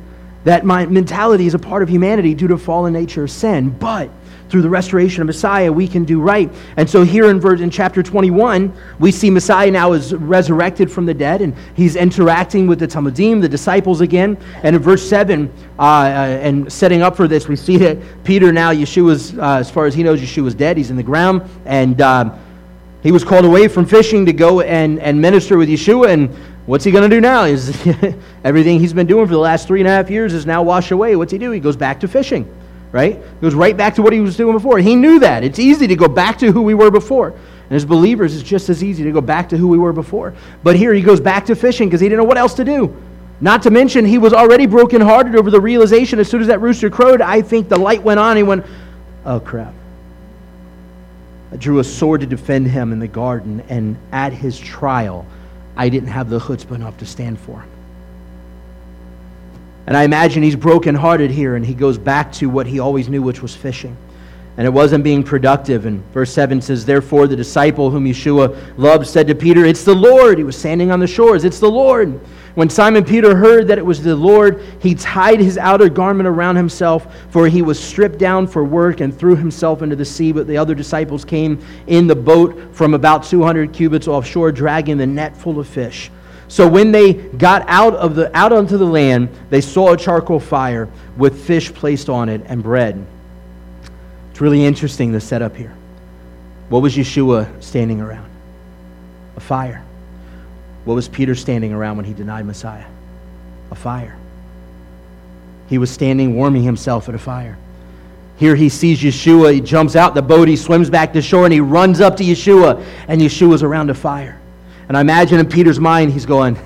That 0.45 0.63
my 0.63 0.85
mentality 0.85 1.45
is 1.45 1.55
a 1.55 1.59
part 1.59 1.83
of 1.83 1.89
humanity 1.89 2.33
due 2.33 2.47
to 2.47 2.57
fallen 2.57 2.93
nature 2.93 3.25
of 3.25 3.29
sin. 3.29 3.69
But 3.69 4.09
through 4.53 4.61
the 4.61 4.69
restoration 4.69 5.19
of 5.19 5.25
Messiah, 5.25 5.73
we 5.73 5.87
can 5.87 6.03
do 6.03 6.21
right. 6.21 6.47
And 6.77 6.87
so 6.87 7.01
here 7.01 7.31
in, 7.31 7.39
verse, 7.39 7.59
in 7.59 7.71
chapter 7.71 8.03
21, 8.03 8.71
we 8.99 9.11
see 9.11 9.31
Messiah 9.31 9.71
now 9.71 9.93
is 9.93 10.13
resurrected 10.13 10.91
from 10.91 11.07
the 11.07 11.13
dead, 11.15 11.41
and 11.41 11.55
he's 11.75 11.95
interacting 11.95 12.67
with 12.67 12.77
the 12.77 12.87
Talmidim, 12.87 13.41
the 13.41 13.49
disciples 13.49 14.01
again. 14.01 14.37
And 14.61 14.75
in 14.75 14.81
verse 14.83 15.09
7, 15.09 15.51
uh, 15.79 15.81
uh, 15.81 15.83
and 15.83 16.71
setting 16.71 17.01
up 17.01 17.17
for 17.17 17.27
this, 17.27 17.47
we 17.47 17.55
see 17.55 17.77
that 17.77 17.97
Peter 18.23 18.53
now, 18.53 18.71
Yeshua's, 18.71 19.35
uh, 19.39 19.57
as 19.57 19.71
far 19.71 19.87
as 19.87 19.95
he 19.95 20.03
knows, 20.03 20.21
Yeshua's 20.21 20.53
dead. 20.53 20.77
He's 20.77 20.91
in 20.91 20.97
the 20.97 21.01
ground. 21.01 21.41
And 21.65 21.99
uh, 21.99 22.37
he 23.01 23.11
was 23.11 23.23
called 23.23 23.45
away 23.45 23.67
from 23.67 23.87
fishing 23.87 24.23
to 24.27 24.33
go 24.33 24.61
and, 24.61 24.99
and 24.99 25.19
minister 25.19 25.57
with 25.57 25.67
Yeshua. 25.67 26.09
And 26.09 26.29
what's 26.67 26.83
he 26.83 26.91
going 26.91 27.09
to 27.09 27.15
do 27.15 27.19
now? 27.19 27.45
Is 27.45 27.75
everything 28.43 28.79
he's 28.79 28.93
been 28.93 29.07
doing 29.07 29.25
for 29.25 29.33
the 29.33 29.39
last 29.39 29.67
three 29.67 29.81
and 29.81 29.87
a 29.87 29.91
half 29.91 30.11
years 30.11 30.31
is 30.31 30.45
now 30.45 30.61
washed 30.61 30.91
away. 30.91 31.15
What's 31.15 31.31
he 31.31 31.39
do? 31.39 31.49
He 31.49 31.59
goes 31.59 31.75
back 31.75 31.99
to 32.01 32.07
fishing 32.07 32.47
right? 32.93 33.21
Goes 33.41 33.55
right 33.55 33.75
back 33.75 33.95
to 33.95 34.01
what 34.01 34.13
he 34.13 34.21
was 34.21 34.37
doing 34.37 34.55
before. 34.55 34.77
He 34.77 34.95
knew 34.95 35.19
that. 35.19 35.43
It's 35.43 35.59
easy 35.59 35.87
to 35.87 35.95
go 35.97 36.07
back 36.07 36.37
to 36.39 36.51
who 36.53 36.61
we 36.61 36.73
were 36.73 36.91
before. 36.91 37.31
And 37.31 37.71
as 37.71 37.83
believers, 37.83 38.35
it's 38.35 38.47
just 38.47 38.69
as 38.69 38.83
easy 38.83 39.03
to 39.03 39.11
go 39.11 39.19
back 39.19 39.49
to 39.49 39.57
who 39.57 39.67
we 39.67 39.77
were 39.77 39.91
before. 39.91 40.33
But 40.63 40.77
here 40.77 40.93
he 40.93 41.01
goes 41.01 41.19
back 41.19 41.47
to 41.47 41.55
fishing 41.55 41.89
because 41.89 41.99
he 41.99 42.07
didn't 42.07 42.19
know 42.19 42.27
what 42.27 42.37
else 42.37 42.53
to 42.53 42.63
do. 42.63 42.95
Not 43.41 43.63
to 43.63 43.71
mention, 43.71 44.05
he 44.05 44.19
was 44.19 44.31
already 44.31 44.67
brokenhearted 44.67 45.35
over 45.35 45.49
the 45.49 45.59
realization 45.59 46.19
as 46.19 46.29
soon 46.29 46.41
as 46.41 46.47
that 46.47 46.61
rooster 46.61 46.89
crowed, 46.89 47.19
I 47.19 47.41
think 47.41 47.67
the 47.67 47.79
light 47.79 48.03
went 48.03 48.19
on. 48.19 48.37
He 48.37 48.43
went, 48.43 48.63
oh 49.25 49.39
crap. 49.39 49.73
I 51.51 51.57
drew 51.57 51.79
a 51.79 51.83
sword 51.83 52.21
to 52.21 52.27
defend 52.27 52.67
him 52.67 52.91
in 52.91 52.99
the 52.99 53.07
garden, 53.07 53.63
and 53.69 53.97
at 54.11 54.33
his 54.33 54.59
trial, 54.59 55.25
I 55.75 55.89
didn't 55.89 56.09
have 56.09 56.29
the 56.29 56.39
chutzpah 56.39 56.75
enough 56.75 56.97
to 56.99 57.05
stand 57.05 57.39
for 57.39 57.61
him. 57.61 57.69
And 59.85 59.97
I 59.97 60.03
imagine 60.03 60.43
he's 60.43 60.55
brokenhearted 60.55 61.29
here 61.31 61.55
and 61.55 61.65
he 61.65 61.73
goes 61.73 61.97
back 61.97 62.31
to 62.33 62.49
what 62.49 62.67
he 62.67 62.79
always 62.79 63.09
knew, 63.09 63.21
which 63.21 63.41
was 63.41 63.55
fishing. 63.55 63.97
And 64.55 64.67
it 64.67 64.69
wasn't 64.69 65.03
being 65.03 65.23
productive. 65.23 65.85
And 65.85 66.03
verse 66.13 66.31
7 66.31 66.61
says, 66.61 66.85
Therefore 66.85 67.27
the 67.27 67.35
disciple 67.35 67.89
whom 67.89 68.05
Yeshua 68.05 68.77
loved 68.77 69.07
said 69.07 69.27
to 69.27 69.35
Peter, 69.35 69.65
It's 69.65 69.83
the 69.83 69.95
Lord. 69.95 70.37
He 70.37 70.43
was 70.43 70.57
standing 70.57 70.91
on 70.91 70.99
the 70.99 71.07
shores. 71.07 71.43
It's 71.43 71.59
the 71.59 71.71
Lord. 71.71 72.19
When 72.53 72.69
Simon 72.69 73.03
Peter 73.03 73.35
heard 73.35 73.67
that 73.69 73.79
it 73.79 73.85
was 73.85 74.03
the 74.03 74.15
Lord, 74.15 74.63
he 74.79 74.93
tied 74.93 75.39
his 75.39 75.57
outer 75.57 75.89
garment 75.89 76.27
around 76.27 76.55
himself, 76.55 77.07
for 77.31 77.47
he 77.47 77.63
was 77.63 77.83
stripped 77.83 78.19
down 78.19 78.45
for 78.45 78.63
work, 78.63 78.99
and 78.99 79.17
threw 79.17 79.35
himself 79.35 79.81
into 79.81 79.95
the 79.95 80.05
sea. 80.05 80.31
But 80.31 80.45
the 80.45 80.57
other 80.57 80.75
disciples 80.75 81.25
came 81.25 81.59
in 81.87 82.05
the 82.05 82.15
boat 82.15 82.75
from 82.75 82.93
about 82.93 83.23
200 83.23 83.73
cubits 83.73 84.07
offshore, 84.07 84.51
dragging 84.51 84.97
the 84.97 85.07
net 85.07 85.35
full 85.35 85.59
of 85.59 85.67
fish. 85.67 86.11
So 86.53 86.67
when 86.67 86.91
they 86.91 87.13
got 87.13 87.65
out 87.67 87.95
of 87.95 88.13
the 88.13 88.29
out 88.37 88.53
onto 88.53 88.77
the 88.77 88.85
land, 88.85 89.29
they 89.49 89.59
saw 89.59 89.93
a 89.93 89.97
charcoal 89.97 90.39
fire 90.39 90.87
with 91.17 91.47
fish 91.47 91.73
placed 91.73 92.09
on 92.09 92.29
it 92.29 92.43
and 92.45 92.61
bread. 92.61 93.03
It's 94.29 94.39
really 94.39 94.63
interesting 94.63 95.11
the 95.11 95.19
setup 95.19 95.55
here. 95.55 95.73
What 96.69 96.83
was 96.83 96.95
Yeshua 96.95 97.49
standing 97.63 98.01
around? 98.01 98.29
A 99.35 99.39
fire. 99.39 99.83
What 100.85 100.93
was 100.93 101.07
Peter 101.07 101.33
standing 101.33 101.73
around 101.73 101.97
when 101.97 102.05
he 102.05 102.13
denied 102.13 102.45
Messiah? 102.45 102.85
A 103.71 103.75
fire. 103.75 104.15
He 105.69 105.79
was 105.79 105.89
standing 105.89 106.35
warming 106.35 106.61
himself 106.61 107.09
at 107.09 107.15
a 107.15 107.19
fire. 107.19 107.57
Here 108.37 108.55
he 108.55 108.69
sees 108.69 109.01
Yeshua. 109.01 109.55
He 109.55 109.59
jumps 109.59 109.95
out 109.95 110.13
the 110.13 110.21
boat. 110.21 110.47
He 110.47 110.55
swims 110.55 110.91
back 110.91 111.13
to 111.13 111.21
shore 111.23 111.45
and 111.45 111.53
he 111.53 111.61
runs 111.61 111.99
up 111.99 112.15
to 112.17 112.23
Yeshua. 112.23 112.85
And 113.07 113.19
Yeshua's 113.19 113.63
around 113.63 113.89
a 113.89 113.95
fire. 113.95 114.39
And 114.87 114.97
I 114.97 115.01
imagine 115.01 115.39
in 115.39 115.47
Peter's 115.47 115.79
mind, 115.79 116.11
he's 116.11 116.25
going, 116.25 116.57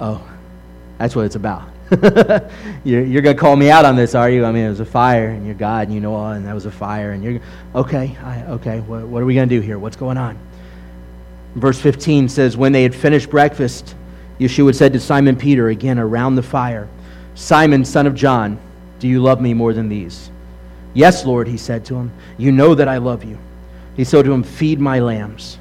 Oh, 0.00 0.26
that's 0.98 1.14
what 1.14 1.24
it's 1.26 1.36
about. 1.36 1.68
you're, 2.84 3.04
you're 3.04 3.22
going 3.22 3.36
to 3.36 3.40
call 3.40 3.54
me 3.54 3.70
out 3.70 3.84
on 3.84 3.96
this, 3.96 4.14
are 4.14 4.30
you? 4.30 4.44
I 4.44 4.50
mean, 4.50 4.64
it 4.64 4.68
was 4.68 4.80
a 4.80 4.84
fire, 4.84 5.28
and 5.28 5.44
you're 5.44 5.54
God, 5.54 5.86
and 5.86 5.94
you 5.94 6.00
know 6.00 6.14
all, 6.14 6.32
and 6.32 6.46
that 6.46 6.54
was 6.54 6.66
a 6.66 6.70
fire, 6.70 7.12
and 7.12 7.22
you're 7.22 7.40
okay. 7.74 8.16
I, 8.22 8.42
okay, 8.44 8.80
what, 8.80 9.02
what 9.02 9.22
are 9.22 9.26
we 9.26 9.34
going 9.34 9.48
to 9.48 9.54
do 9.54 9.60
here? 9.60 9.78
What's 9.78 9.96
going 9.96 10.16
on? 10.16 10.38
Verse 11.54 11.78
15 11.80 12.28
says, 12.28 12.56
When 12.56 12.72
they 12.72 12.82
had 12.82 12.94
finished 12.94 13.30
breakfast, 13.30 13.94
Yeshua 14.40 14.74
said 14.74 14.92
to 14.94 15.00
Simon 15.00 15.36
Peter, 15.36 15.68
again 15.68 15.98
around 15.98 16.34
the 16.34 16.42
fire, 16.42 16.88
Simon, 17.34 17.84
son 17.84 18.06
of 18.06 18.14
John, 18.14 18.58
do 18.98 19.06
you 19.06 19.22
love 19.22 19.40
me 19.40 19.54
more 19.54 19.72
than 19.72 19.88
these? 19.88 20.30
Yes, 20.94 21.24
Lord, 21.24 21.46
he 21.46 21.56
said 21.56 21.84
to 21.86 21.94
him. 21.94 22.12
You 22.38 22.52
know 22.52 22.74
that 22.74 22.88
I 22.88 22.98
love 22.98 23.24
you. 23.24 23.38
He 23.96 24.04
said 24.04 24.24
to 24.24 24.32
him, 24.32 24.42
Feed 24.42 24.80
my 24.80 24.98
lambs. 24.98 25.58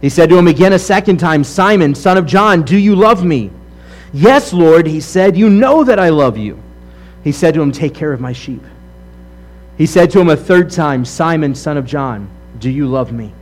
He 0.00 0.08
said 0.08 0.30
to 0.30 0.38
him 0.38 0.48
again 0.48 0.72
a 0.72 0.78
second 0.78 1.18
time, 1.18 1.44
Simon, 1.44 1.94
son 1.94 2.16
of 2.16 2.26
John, 2.26 2.62
do 2.62 2.78
you 2.78 2.94
love 2.94 3.24
me? 3.24 3.50
Yes, 4.12 4.52
Lord, 4.52 4.86
he 4.86 5.00
said, 5.00 5.36
You 5.36 5.50
know 5.50 5.84
that 5.84 5.98
I 5.98 6.08
love 6.08 6.38
you. 6.38 6.60
He 7.22 7.32
said 7.32 7.54
to 7.54 7.62
him, 7.62 7.70
Take 7.70 7.94
care 7.94 8.12
of 8.12 8.20
my 8.20 8.32
sheep. 8.32 8.62
He 9.76 9.86
said 9.86 10.10
to 10.12 10.20
him 10.20 10.28
a 10.28 10.36
third 10.36 10.70
time, 10.70 11.04
Simon, 11.04 11.54
son 11.54 11.76
of 11.76 11.86
John, 11.86 12.28
do 12.58 12.70
you 12.70 12.86
love 12.86 13.12
me? 13.12 13.32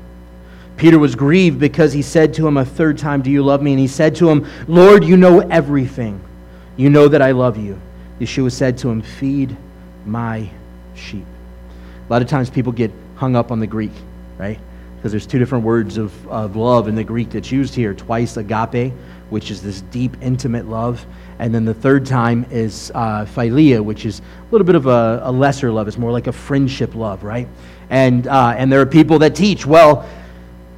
Peter 0.77 0.99
was 0.99 1.17
grieved 1.17 1.59
because 1.59 1.93
he 1.93 2.03
said 2.03 2.33
to 2.35 2.47
him 2.47 2.57
a 2.57 2.65
third 2.65 2.99
time, 2.99 3.23
Do 3.23 3.31
you 3.31 3.43
love 3.43 3.63
me? 3.63 3.73
And 3.73 3.81
he 3.81 3.89
said 3.89 4.15
to 4.17 4.31
him, 4.31 4.47
Lord, 4.69 5.05
you 5.05 5.17
know 5.17 5.41
everything. 5.41 6.21
You 6.77 6.91
know 6.91 7.09
that 7.09 7.23
I 7.23 7.33
love 7.33 7.57
you. 7.57 7.81
Yeshua 8.21 8.53
said 8.53 8.79
to 8.79 8.89
him, 8.89 9.03
Feed 9.03 9.57
my 10.07 10.49
sheep. 10.95 11.27
A 12.09 12.13
lot 12.13 12.23
of 12.23 12.29
times 12.29 12.51
people 12.51 12.73
get 12.73 12.93
hung 13.17 13.35
up 13.35 13.51
on 13.51 13.59
the 13.59 13.67
Greek, 13.67 13.93
right? 14.39 14.61
Because 14.99 15.13
there's 15.13 15.27
two 15.27 15.39
different 15.39 15.65
words 15.65 15.97
of, 15.97 16.29
of 16.29 16.57
love 16.57 16.89
in 16.89 16.97
the 16.97 17.05
Greek 17.05 17.31
that's 17.31 17.53
used 17.53 17.73
here. 17.73 17.95
Twice 17.95 18.37
agape, 18.37 18.93
which 19.31 19.53
is 19.53 19.63
this 19.63 19.83
deep, 19.83 20.17
intimate 20.21 20.69
love. 20.69 21.07
And 21.39 21.55
then 21.55 21.65
the 21.65 21.75
third 21.75 22.05
time 22.05 22.45
is 22.51 22.91
uh, 22.97 23.25
philia, 23.25 23.81
which 23.81 24.05
is 24.05 24.19
a 24.19 24.23
little 24.51 24.67
bit 24.67 24.75
of 24.75 24.87
a, 24.87 25.21
a, 25.23 25.31
lesser 25.31 25.71
love. 25.71 25.87
It's 25.87 25.99
more 25.99 26.11
like 26.11 26.27
a 26.27 26.33
friendship 26.33 26.97
love, 26.97 27.23
right? 27.23 27.47
And, 27.91 28.27
uh, 28.27 28.55
and 28.57 28.73
there 28.73 28.81
are 28.81 28.87
people 28.87 29.21
that 29.21 29.37
teach, 29.37 29.65
well, 29.65 30.09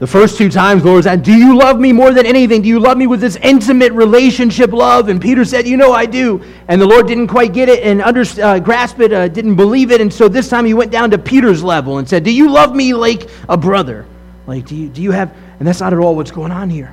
the 0.00 0.06
first 0.06 0.38
two 0.38 0.50
times, 0.50 0.82
Lord 0.82 1.04
said, 1.04 1.22
Do 1.22 1.34
you 1.34 1.58
love 1.58 1.78
me 1.78 1.92
more 1.92 2.12
than 2.12 2.24
anything? 2.24 2.62
Do 2.62 2.68
you 2.68 2.80
love 2.80 2.96
me 2.96 3.06
with 3.06 3.20
this 3.20 3.36
intimate 3.36 3.92
relationship 3.92 4.72
love? 4.72 5.10
And 5.10 5.20
Peter 5.20 5.44
said, 5.44 5.66
You 5.68 5.76
know, 5.76 5.92
I 5.92 6.06
do. 6.06 6.42
And 6.68 6.80
the 6.80 6.86
Lord 6.86 7.06
didn't 7.06 7.28
quite 7.28 7.52
get 7.52 7.68
it 7.68 7.84
and 7.84 8.00
under, 8.00 8.24
uh, 8.42 8.60
grasp 8.60 9.00
it, 9.00 9.12
uh, 9.12 9.28
didn't 9.28 9.56
believe 9.56 9.90
it. 9.90 10.00
And 10.00 10.12
so 10.12 10.26
this 10.26 10.48
time 10.48 10.64
he 10.64 10.72
went 10.72 10.90
down 10.90 11.10
to 11.10 11.18
Peter's 11.18 11.62
level 11.62 11.98
and 11.98 12.08
said, 12.08 12.24
Do 12.24 12.32
you 12.32 12.50
love 12.50 12.74
me 12.74 12.94
like 12.94 13.28
a 13.46 13.58
brother? 13.58 14.06
Like, 14.50 14.66
do 14.66 14.74
you, 14.74 14.88
do 14.88 15.00
you 15.00 15.12
have, 15.12 15.32
and 15.60 15.68
that's 15.68 15.78
not 15.78 15.92
at 15.92 16.00
all 16.00 16.16
what's 16.16 16.32
going 16.32 16.50
on 16.50 16.70
here. 16.70 16.92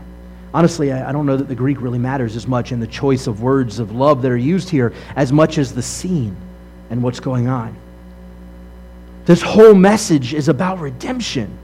Honestly, 0.54 0.92
I, 0.92 1.10
I 1.10 1.12
don't 1.12 1.26
know 1.26 1.38
that 1.38 1.48
the 1.48 1.56
Greek 1.56 1.82
really 1.82 1.98
matters 1.98 2.36
as 2.36 2.46
much 2.46 2.72
in 2.72 2.80
the 2.80 2.86
choice 2.86 3.26
of 3.26 3.42
words 3.42 3.80
of 3.80 3.94
love 3.94 4.22
that 4.22 4.32
are 4.32 4.38
used 4.38 4.70
here 4.70 4.94
as 5.16 5.34
much 5.34 5.58
as 5.58 5.74
the 5.74 5.82
scene 5.82 6.36
and 6.92 7.02
what's 7.02 7.20
going 7.20 7.48
on. 7.48 7.76
This 9.26 9.42
whole 9.42 9.74
message 9.74 10.36
is 10.36 10.50
about 10.50 10.80
redemption. 10.80 11.58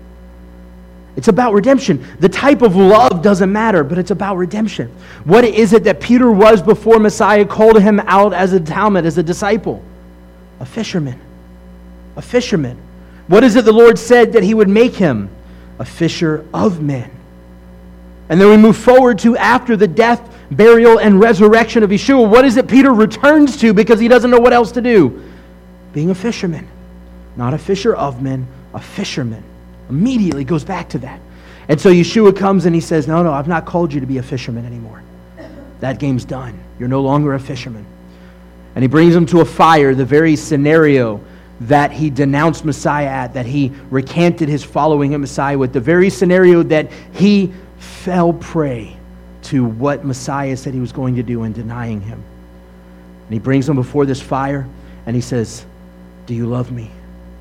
It's 1.16 1.28
about 1.28 1.54
redemption. 1.54 2.04
The 2.20 2.28
type 2.28 2.64
of 2.64 2.76
love 2.76 3.22
doesn't 3.22 3.52
matter, 3.52 3.84
but 3.84 4.00
it's 4.00 4.10
about 4.10 4.38
redemption. 4.38 4.88
What 5.26 5.46
is 5.46 5.74
it 5.74 5.84
that 5.84 6.02
Peter 6.02 6.32
was 6.32 6.64
before 6.64 6.98
Messiah 6.98 7.46
called 7.46 7.80
him 7.80 8.00
out 8.00 8.34
as 8.34 8.54
a 8.54 8.60
Talmid, 8.60 9.06
as 9.06 9.20
a 9.20 9.24
disciple? 9.24 9.84
A 10.60 10.66
fisherman. 10.66 11.22
A 12.16 12.22
fisherman. 12.24 12.80
What 13.28 13.44
is 13.44 13.56
it 13.56 13.64
the 13.64 13.72
Lord 13.72 14.00
said 14.00 14.34
that 14.34 14.42
he 14.42 14.56
would 14.56 14.70
make 14.70 14.96
him? 14.96 15.30
A 15.84 15.86
fisher 15.86 16.46
of 16.54 16.82
men. 16.82 17.12
And 18.30 18.40
then 18.40 18.50
we 18.50 18.56
move 18.56 18.78
forward 18.78 19.20
to 19.20 19.36
after 19.36 19.76
the 19.76 19.86
death, 19.86 20.34
burial, 20.50 20.98
and 20.98 21.20
resurrection 21.20 21.84
of 21.84 21.90
Yeshua. 21.90 22.26
What 22.26 22.46
is 22.46 22.56
it 22.56 22.70
Peter 22.70 22.94
returns 22.94 23.58
to 23.58 23.74
because 23.74 24.00
he 24.00 24.08
doesn't 24.08 24.32
know 24.32 24.40
what 24.40 24.54
else 24.54 24.72
to 24.72 24.82
do? 24.82 25.22
Being 25.92 26.10
a 26.10 26.16
fisherman. 26.16 26.70
Not 27.36 27.54
a 27.54 27.58
fisher 27.58 27.94
of 27.94 28.22
men, 28.22 28.48
a 28.74 28.80
fisherman. 28.80 29.44
Immediately 29.90 30.46
goes 30.46 30.64
back 30.64 30.88
to 30.92 31.00
that. 31.00 31.20
And 31.68 31.82
so 31.82 31.90
Yeshua 31.90 32.34
comes 32.34 32.66
and 32.66 32.74
he 32.74 32.80
says, 32.80 33.06
No, 33.06 33.22
no, 33.22 33.34
I've 33.34 33.50
not 33.50 33.66
called 33.66 33.92
you 33.92 34.00
to 34.00 34.08
be 34.08 34.20
a 34.20 34.24
fisherman 34.24 34.66
anymore. 34.66 35.04
That 35.82 36.00
game's 36.00 36.24
done. 36.24 36.58
You're 36.80 36.88
no 36.88 37.02
longer 37.02 37.34
a 37.34 37.40
fisherman. 37.42 37.86
And 38.76 38.84
he 38.84 38.88
brings 38.88 39.14
him 39.14 39.26
to 39.26 39.42
a 39.42 39.46
fire, 39.46 39.94
the 39.94 40.06
very 40.06 40.38
scenario 40.38 41.20
that 41.62 41.92
he 41.92 42.10
denounced 42.10 42.66
Messiah 42.66 43.08
at, 43.08 43.34
that 43.34 43.46
he 43.46 43.72
recanted 43.90 44.50
his 44.50 44.64
following 44.64 45.14
of 45.14 45.22
Messiah 45.22 45.58
with, 45.58 45.74
the 45.74 45.80
very 45.80 46.10
scenario 46.10 46.64
that 46.64 46.92
he 47.14 47.54
fell 47.78 48.34
prey 48.34 48.98
to 49.44 49.64
what 49.64 50.06
Messiah 50.06 50.58
said 50.58 50.74
he 50.74 50.80
was 50.80 50.92
going 50.92 51.16
to 51.16 51.24
do 51.24 51.44
in 51.44 51.54
denying 51.54 52.02
him. 52.02 52.24
And 53.26 53.34
he 53.34 53.40
brings 53.40 53.68
him 53.68 53.76
before 53.76 54.06
this 54.06 54.22
fire 54.22 54.68
and 55.06 55.16
he 55.16 55.22
says, 55.22 55.66
Do 56.26 56.34
you 56.34 56.48
love 56.48 56.72
me? 56.72 56.90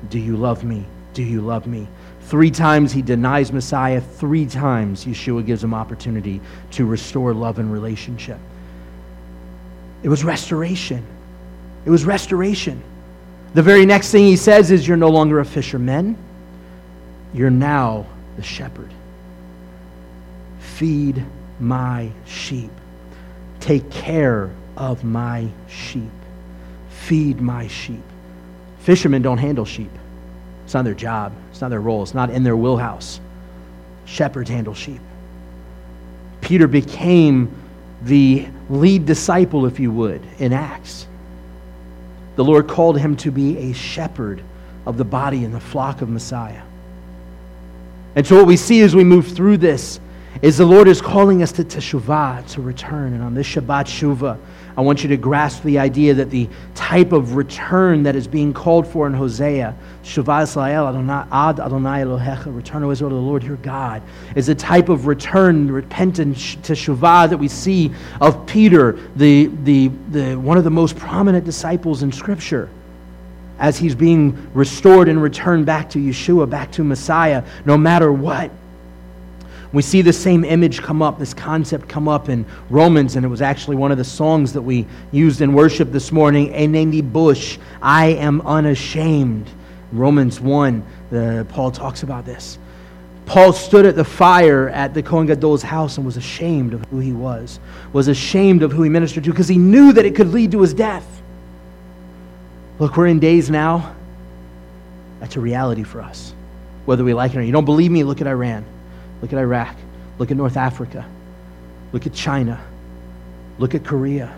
Do 0.09 0.19
you 0.19 0.37
love 0.37 0.63
me? 0.63 0.85
Do 1.13 1.23
you 1.23 1.41
love 1.41 1.67
me? 1.67 1.87
Three 2.21 2.51
times 2.51 2.91
he 2.91 3.01
denies 3.01 3.51
Messiah. 3.51 4.01
Three 4.01 4.45
times 4.45 5.05
Yeshua 5.05 5.45
gives 5.45 5.63
him 5.63 5.73
opportunity 5.73 6.41
to 6.71 6.85
restore 6.85 7.33
love 7.33 7.59
and 7.59 7.71
relationship. 7.71 8.39
It 10.03 10.09
was 10.09 10.23
restoration. 10.23 11.05
It 11.85 11.89
was 11.89 12.05
restoration. 12.05 12.81
The 13.53 13.61
very 13.61 13.85
next 13.85 14.11
thing 14.11 14.25
he 14.25 14.35
says 14.35 14.71
is, 14.71 14.87
You're 14.87 14.97
no 14.97 15.09
longer 15.09 15.39
a 15.39 15.45
fisherman, 15.45 16.17
you're 17.33 17.49
now 17.49 18.05
the 18.35 18.43
shepherd. 18.43 18.89
Feed 20.59 21.23
my 21.59 22.11
sheep. 22.25 22.71
Take 23.59 23.89
care 23.91 24.49
of 24.75 25.03
my 25.03 25.47
sheep. 25.67 26.09
Feed 26.89 27.39
my 27.39 27.67
sheep. 27.67 28.03
Fishermen 28.79 29.21
don't 29.21 29.37
handle 29.37 29.65
sheep. 29.65 29.91
It's 30.65 30.73
not 30.73 30.83
their 30.83 30.93
job. 30.93 31.33
It's 31.51 31.61
not 31.61 31.69
their 31.69 31.79
role. 31.79 32.03
It's 32.03 32.13
not 32.13 32.29
in 32.29 32.43
their 32.43 32.57
wheelhouse. 32.57 33.19
Shepherds 34.05 34.49
handle 34.49 34.73
sheep. 34.73 34.99
Peter 36.41 36.67
became 36.67 37.53
the 38.01 38.47
lead 38.69 39.05
disciple, 39.05 39.65
if 39.65 39.79
you 39.79 39.91
would, 39.91 40.21
in 40.39 40.51
Acts. 40.51 41.07
The 42.35 42.43
Lord 42.43 42.67
called 42.67 42.97
him 42.97 43.15
to 43.17 43.31
be 43.31 43.57
a 43.57 43.73
shepherd 43.73 44.43
of 44.85 44.97
the 44.97 45.05
body 45.05 45.43
and 45.43 45.53
the 45.53 45.59
flock 45.59 46.01
of 46.01 46.09
Messiah. 46.09 46.63
And 48.15 48.25
so, 48.25 48.37
what 48.37 48.45
we 48.45 48.57
see 48.57 48.81
as 48.81 48.95
we 48.95 49.03
move 49.03 49.27
through 49.27 49.57
this 49.57 49.99
is 50.41 50.57
the 50.57 50.65
Lord 50.65 50.87
is 50.87 51.01
calling 51.01 51.43
us 51.43 51.51
to 51.53 51.63
teshuvah, 51.63 52.47
to 52.53 52.61
return. 52.61 53.13
And 53.13 53.23
on 53.23 53.33
this 53.33 53.47
Shabbat 53.47 53.85
Shuvah, 53.85 54.37
I 54.75 54.81
want 54.81 55.03
you 55.03 55.09
to 55.09 55.17
grasp 55.17 55.61
the 55.63 55.77
idea 55.77 56.15
that 56.15 56.31
the 56.31 56.49
type 56.73 57.11
of 57.11 57.35
return 57.35 58.03
that 58.03 58.15
is 58.15 58.27
being 58.27 58.53
called 58.53 58.87
for 58.87 59.05
in 59.05 59.13
Hosea, 59.13 59.75
Shuvah 60.03 60.43
Israel, 60.43 60.87
Ad 60.87 61.59
Adonai 61.59 62.01
Elohecha, 62.01 62.53
return, 62.55 62.83
O 62.83 62.89
Israel, 62.89 63.11
to 63.11 63.15
the 63.15 63.21
Lord 63.21 63.43
your 63.43 63.57
God, 63.57 64.01
is 64.35 64.49
a 64.49 64.55
type 64.55 64.89
of 64.89 65.05
return, 65.05 65.71
repentance 65.71 66.55
to 66.63 66.73
Shuvah 66.73 67.29
that 67.29 67.37
we 67.37 67.47
see 67.47 67.93
of 68.19 68.45
Peter, 68.47 68.93
the, 69.15 69.47
the, 69.63 69.89
the, 70.09 70.35
one 70.35 70.57
of 70.57 70.63
the 70.63 70.71
most 70.71 70.97
prominent 70.97 71.45
disciples 71.45 72.01
in 72.01 72.11
Scripture 72.11 72.69
as 73.59 73.77
he's 73.77 73.93
being 73.93 74.51
restored 74.53 75.07
and 75.07 75.21
returned 75.21 75.65
back 75.65 75.89
to 75.91 75.99
Yeshua, 75.99 76.49
back 76.49 76.71
to 76.71 76.83
Messiah, 76.83 77.43
no 77.65 77.77
matter 77.77 78.11
what. 78.11 78.51
We 79.73 79.81
see 79.81 80.03
the 80.03 80.13
same 80.13 80.45
image 80.45 80.83
come 80.83 81.01
up, 81.01 81.17
this 81.17 81.33
concept 81.33 81.89
come 81.89 82.07
up 82.07 82.29
in 82.29 82.45
Romans, 82.69 83.15
and 83.15 83.25
it 83.25 83.29
was 83.29 83.41
actually 83.41 83.75
one 83.75 83.91
of 83.91 83.97
the 83.97 84.03
songs 84.03 84.53
that 84.53 84.61
we 84.61 84.85
used 85.11 85.41
in 85.41 85.51
worship 85.51 85.91
this 85.91 86.11
morning. 86.11 86.53
Eineni 86.53 87.01
bosh, 87.01 87.57
I 87.81 88.09
am 88.09 88.41
unashamed. 88.41 89.49
Romans 89.91 90.39
1, 90.39 90.85
the, 91.09 91.47
Paul 91.49 91.71
talks 91.71 92.03
about 92.03 92.23
this. 92.23 92.59
Paul 93.25 93.51
stood 93.51 93.85
at 93.85 93.95
the 93.95 94.03
fire 94.03 94.69
at 94.69 94.93
the 94.93 95.01
Kohen 95.01 95.27
Gadol's 95.27 95.63
house 95.63 95.97
and 95.97 96.05
was 96.05 96.17
ashamed 96.17 96.73
of 96.73 96.85
who 96.85 96.99
he 96.99 97.13
was, 97.13 97.59
was 97.93 98.07
ashamed 98.07 98.61
of 98.61 98.71
who 98.71 98.83
he 98.83 98.89
ministered 98.89 99.23
to 99.23 99.31
because 99.31 99.47
he 99.47 99.57
knew 99.57 99.91
that 99.93 100.05
it 100.05 100.15
could 100.15 100.27
lead 100.27 100.51
to 100.51 100.61
his 100.61 100.73
death. 100.73 101.07
Look, 102.77 102.95
we're 102.97 103.07
in 103.07 103.19
days 103.19 103.49
now. 103.49 103.95
That's 105.19 105.35
a 105.35 105.39
reality 105.39 105.83
for 105.83 106.01
us, 106.01 106.33
whether 106.85 107.03
we 107.03 107.13
like 107.13 107.31
it 107.31 107.37
or 107.37 107.39
not. 107.39 107.45
You 107.47 107.53
don't 107.53 107.65
believe 107.65 107.91
me? 107.91 108.03
Look 108.03 108.19
at 108.21 108.27
Iran. 108.27 108.65
Look 109.23 109.31
at 109.31 109.39
Iraq. 109.39 109.77
Look 110.19 110.31
at 110.31 110.37
North 110.37 110.57
Africa. 110.57 111.05
Look 111.93 112.05
at 112.05 112.13
China. 112.13 112.61
Look 113.57 113.73
at 113.73 113.85
Korea. 113.85 114.35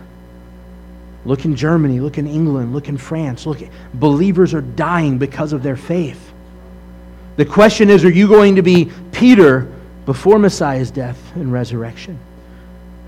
Look 1.24 1.44
in 1.44 1.56
Germany. 1.56 1.98
Look 1.98 2.18
in 2.18 2.28
England. 2.28 2.72
Look 2.72 2.88
in 2.88 2.96
France. 2.96 3.46
Look, 3.46 3.58
believers 3.94 4.54
are 4.54 4.60
dying 4.60 5.18
because 5.18 5.52
of 5.52 5.64
their 5.64 5.76
faith. 5.76 6.32
The 7.34 7.44
question 7.44 7.90
is 7.90 8.04
are 8.04 8.10
you 8.10 8.28
going 8.28 8.54
to 8.54 8.62
be 8.62 8.92
Peter 9.10 9.66
before 10.04 10.38
Messiah's 10.38 10.92
death 10.92 11.34
and 11.34 11.52
resurrection, 11.52 12.16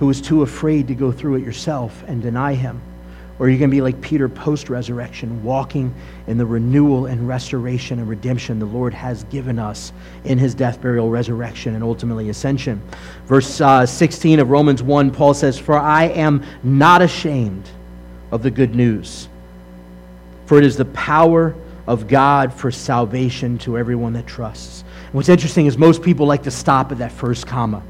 who 0.01 0.07
was 0.07 0.21
too 0.21 0.43
afraid 0.43 0.89
to 0.89 0.97
go 0.97 1.13
through 1.13 1.37
it 1.37 1.45
yourself 1.45 2.03
and 2.09 2.21
deny 2.21 2.55
him? 2.55 2.81
Or 3.39 3.47
are 3.47 3.49
you 3.49 3.59
going 3.59 3.71
to 3.71 3.75
be 3.75 3.81
like 3.81 4.01
Peter 4.01 4.29
post 4.29 4.69
resurrection, 4.69 5.43
walking 5.45 5.95
in 6.27 6.39
the 6.39 6.47
renewal 6.47 7.07
and 7.07 7.29
restoration 7.29 8.01
and 8.01 8.09
redemption 8.09 8.59
the 8.59 8.67
Lord 8.67 8.93
has 8.93 9.23
given 9.25 9.61
us 9.61 9.93
in 10.25 10.39
his 10.39 10.55
death, 10.57 10.81
burial, 10.81 11.09
resurrection, 11.09 11.75
and 11.77 11.85
ultimately 11.85 12.31
ascension? 12.31 12.83
Verse 13.27 13.61
uh, 13.61 13.87
16 13.87 14.41
of 14.41 14.51
Romans 14.51 14.83
1, 14.83 15.13
Paul 15.13 15.35
says, 15.35 15.57
For 15.57 15.79
I 15.79 16.05
am 16.05 16.45
not 16.65 17.01
ashamed 17.01 17.69
of 18.33 18.43
the 18.43 18.51
good 18.51 18.75
news, 18.75 19.29
for 20.47 20.59
it 20.59 20.65
is 20.65 20.77
the 20.77 20.87
power 20.87 21.55
of 21.87 22.09
God 22.09 22.53
for 22.53 22.71
salvation 22.73 23.57
to 23.59 23.79
everyone 23.79 24.13
that 24.15 24.27
trusts. 24.27 24.83
And 25.07 25.15
what's 25.15 25.29
interesting 25.29 25.67
is 25.67 25.79
most 25.79 26.03
people 26.03 26.27
like 26.27 26.43
to 26.43 26.51
stop 26.51 26.91
at 26.91 26.99
that 26.99 27.13
first 27.13 27.47
comma. 27.47 27.83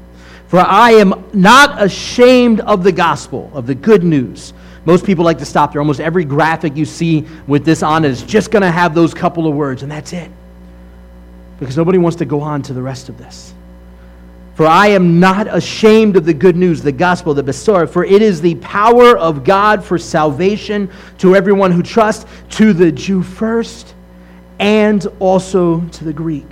For 0.47 0.59
I 0.59 0.91
am 0.91 1.25
not 1.33 1.81
ashamed 1.81 2.61
of 2.61 2.83
the 2.83 2.91
gospel, 2.91 3.51
of 3.53 3.67
the 3.67 3.75
good 3.75 4.03
news. 4.03 4.53
Most 4.85 5.05
people 5.05 5.25
like 5.25 5.37
to 5.39 5.45
stop 5.45 5.71
there. 5.71 5.81
Almost 5.81 5.99
every 5.99 6.25
graphic 6.25 6.75
you 6.75 6.85
see 6.85 7.27
with 7.47 7.65
this 7.65 7.83
on 7.83 8.05
it 8.05 8.11
is 8.11 8.23
just 8.23 8.51
going 8.51 8.61
to 8.61 8.71
have 8.71 8.95
those 8.95 9.13
couple 9.13 9.47
of 9.47 9.55
words, 9.55 9.83
and 9.83 9.91
that's 9.91 10.13
it. 10.13 10.31
Because 11.59 11.75
nobody 11.75 11.97
wants 11.97 12.17
to 12.17 12.25
go 12.25 12.41
on 12.41 12.61
to 12.63 12.73
the 12.73 12.81
rest 12.81 13.09
of 13.09 13.17
this. 13.17 13.53
For 14.55 14.67
I 14.67 14.87
am 14.87 15.21
not 15.21 15.47
ashamed 15.47 16.17
of 16.17 16.25
the 16.25 16.33
good 16.33 16.57
news, 16.57 16.81
the 16.81 16.91
gospel, 16.91 17.33
the 17.33 17.43
Besorah, 17.43 17.89
for 17.89 18.03
it 18.03 18.21
is 18.21 18.41
the 18.41 18.55
power 18.55 19.17
of 19.17 19.45
God 19.45 19.83
for 19.83 19.97
salvation 19.97 20.89
to 21.19 21.35
everyone 21.35 21.71
who 21.71 21.81
trusts, 21.81 22.25
to 22.51 22.73
the 22.73 22.91
Jew 22.91 23.23
first, 23.23 23.93
and 24.59 25.07
also 25.19 25.79
to 25.79 26.03
the 26.03 26.11
Greek. 26.11 26.47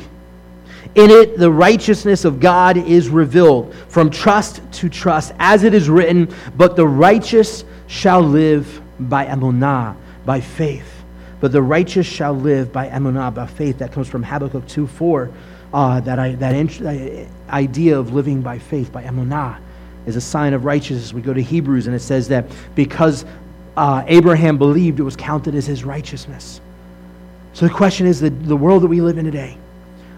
In 0.95 1.11
it, 1.11 1.37
the 1.37 1.51
righteousness 1.51 2.23
of 2.23 2.39
God 2.39 2.77
is 2.77 3.09
revealed 3.09 3.75
from 3.89 4.09
trust 4.09 4.61
to 4.73 4.89
trust, 4.89 5.33
as 5.37 5.63
it 5.63 5.73
is 5.73 5.89
written, 5.89 6.33
but 6.55 6.75
the 6.77 6.87
righteous 6.87 7.65
shall 7.87 8.21
live 8.21 8.81
by 8.99 9.25
emunah, 9.25 9.95
by 10.25 10.41
faith. 10.41 10.93
But 11.39 11.51
the 11.51 11.61
righteous 11.61 12.05
shall 12.05 12.33
live 12.33 12.71
by 12.71 12.89
emunah, 12.89 13.33
by 13.33 13.47
faith. 13.47 13.79
That 13.79 13.91
comes 13.91 14.07
from 14.07 14.23
Habakkuk 14.23 14.67
2 14.67 14.87
4 14.87 15.31
uh, 15.73 15.99
that, 16.01 16.19
I, 16.19 16.31
that 16.35 17.27
idea 17.49 17.99
of 17.99 18.13
living 18.13 18.41
by 18.41 18.57
faith, 18.59 18.91
by 18.91 19.03
emunah, 19.03 19.59
is 20.05 20.15
a 20.15 20.21
sign 20.21 20.53
of 20.53 20.65
righteousness. 20.65 21.13
We 21.13 21.21
go 21.21 21.33
to 21.33 21.41
Hebrews 21.41 21.87
and 21.87 21.95
it 21.95 21.99
says 21.99 22.27
that 22.29 22.45
because 22.75 23.25
uh, 23.75 24.03
Abraham 24.07 24.57
believed, 24.57 24.99
it 24.99 25.03
was 25.03 25.15
counted 25.15 25.53
as 25.55 25.65
his 25.65 25.83
righteousness. 25.83 26.61
So 27.53 27.67
the 27.67 27.73
question 27.73 28.07
is 28.07 28.19
the, 28.19 28.29
the 28.29 28.55
world 28.55 28.83
that 28.83 28.87
we 28.87 29.01
live 29.01 29.17
in 29.17 29.25
today, 29.25 29.57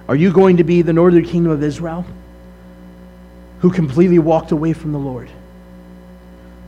are 0.07 0.15
you 0.15 0.31
going 0.31 0.57
to 0.57 0.63
be 0.63 0.81
the 0.81 0.93
northern 0.93 1.25
kingdom 1.25 1.51
of 1.51 1.63
Israel 1.63 2.05
who 3.59 3.71
completely 3.71 4.19
walked 4.19 4.51
away 4.51 4.73
from 4.73 4.91
the 4.91 4.99
Lord, 4.99 5.29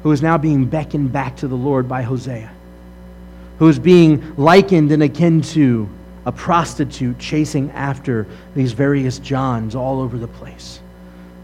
who 0.03 0.11
is 0.11 0.21
now 0.21 0.37
being 0.37 0.65
beckoned 0.65 1.11
back 1.11 1.35
to 1.37 1.47
the 1.47 1.55
Lord 1.55 1.87
by 1.87 2.01
Hosea, 2.01 2.51
who 3.59 3.67
is 3.67 3.79
being 3.79 4.35
likened 4.35 4.91
and 4.91 5.03
akin 5.03 5.41
to 5.41 5.87
a 6.25 6.31
prostitute 6.31 7.17
chasing 7.19 7.71
after 7.71 8.27
these 8.55 8.73
various 8.73 9.19
Johns 9.19 9.75
all 9.75 9.99
over 9.99 10.17
the 10.17 10.27
place, 10.27 10.79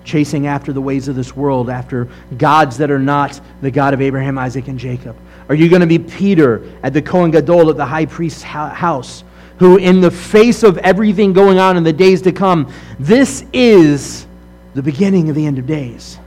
chasing 0.03 0.47
after 0.47 0.73
the 0.73 0.81
ways 0.81 1.07
of 1.07 1.15
this 1.15 1.35
world, 1.35 1.69
after 1.69 2.07
gods 2.37 2.77
that 2.77 2.91
are 2.91 2.99
not 2.99 3.39
the 3.61 3.71
God 3.71 3.93
of 3.93 4.01
Abraham, 4.01 4.37
Isaac, 4.37 4.67
and 4.67 4.79
Jacob? 4.79 5.15
Are 5.49 5.55
you 5.55 5.69
going 5.69 5.81
to 5.81 5.87
be 5.87 5.99
Peter 5.99 6.61
at 6.83 6.93
the 6.93 7.01
Kohen 7.01 7.31
Gadol 7.31 7.69
at 7.69 7.77
the 7.77 7.85
high 7.85 8.05
priest's 8.05 8.43
house, 8.43 9.23
who, 9.59 9.77
in 9.77 10.01
the 10.01 10.11
face 10.11 10.63
of 10.63 10.77
everything 10.79 11.33
going 11.33 11.57
on 11.57 11.77
in 11.77 11.83
the 11.83 11.93
days 11.93 12.21
to 12.23 12.31
come, 12.31 12.71
this 12.99 13.43
is 13.53 14.27
the 14.75 14.83
beginning 14.83 15.29
of 15.29 15.35
the 15.35 15.45
end 15.45 15.57
of 15.57 15.65
days? 15.65 16.19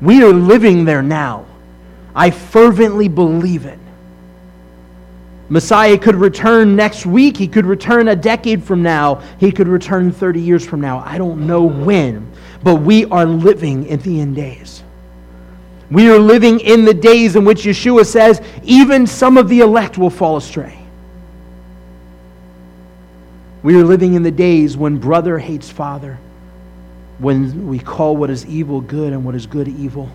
We 0.00 0.22
are 0.22 0.32
living 0.32 0.84
there 0.84 1.02
now. 1.02 1.46
I 2.14 2.30
fervently 2.30 3.08
believe 3.08 3.66
it. 3.66 3.78
Messiah 5.48 5.98
could 5.98 6.14
return 6.14 6.76
next 6.76 7.04
week. 7.06 7.36
He 7.36 7.48
could 7.48 7.66
return 7.66 8.08
a 8.08 8.16
decade 8.16 8.62
from 8.62 8.82
now. 8.82 9.16
He 9.38 9.50
could 9.50 9.66
return 9.66 10.12
30 10.12 10.40
years 10.40 10.64
from 10.64 10.80
now. 10.80 11.00
I 11.04 11.18
don't 11.18 11.46
know 11.46 11.64
when, 11.64 12.30
but 12.62 12.76
we 12.76 13.04
are 13.06 13.26
living 13.26 13.86
in 13.86 13.98
the 14.00 14.20
end 14.20 14.36
days. 14.36 14.84
We 15.90 16.08
are 16.08 16.18
living 16.20 16.60
in 16.60 16.84
the 16.84 16.94
days 16.94 17.34
in 17.34 17.44
which 17.44 17.64
Yeshua 17.64 18.06
says, 18.06 18.40
even 18.62 19.08
some 19.08 19.36
of 19.36 19.48
the 19.48 19.60
elect 19.60 19.98
will 19.98 20.10
fall 20.10 20.36
astray. 20.36 20.78
We 23.64 23.74
are 23.74 23.84
living 23.84 24.14
in 24.14 24.22
the 24.22 24.30
days 24.30 24.76
when 24.76 24.98
brother 24.98 25.36
hates 25.36 25.68
father, 25.68 26.18
when 27.20 27.68
we 27.68 27.78
call 27.78 28.16
what 28.16 28.30
is 28.30 28.44
evil 28.46 28.80
good 28.80 29.12
and 29.12 29.24
what 29.24 29.34
is 29.34 29.46
good 29.46 29.68
evil 29.68 30.10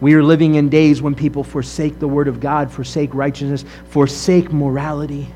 we 0.00 0.14
are 0.14 0.22
living 0.22 0.56
in 0.56 0.68
days 0.68 1.00
when 1.00 1.14
people 1.14 1.42
forsake 1.42 1.98
the 1.98 2.08
Word 2.08 2.28
of 2.28 2.38
God, 2.38 2.70
forsake 2.70 3.14
righteousness, 3.14 3.64
forsake 3.88 4.52
morality. 4.52 5.28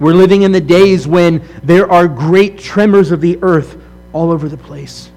We're 0.00 0.14
living 0.14 0.42
in 0.42 0.52
the 0.52 0.60
days 0.60 1.06
when 1.06 1.46
there 1.62 1.90
are 1.90 2.08
great 2.08 2.58
tremors 2.58 3.12
of 3.12 3.20
the 3.20 3.38
earth 3.42 3.80
all 4.12 4.30
over 4.30 4.48
the 4.48 4.56
place. 4.56 5.10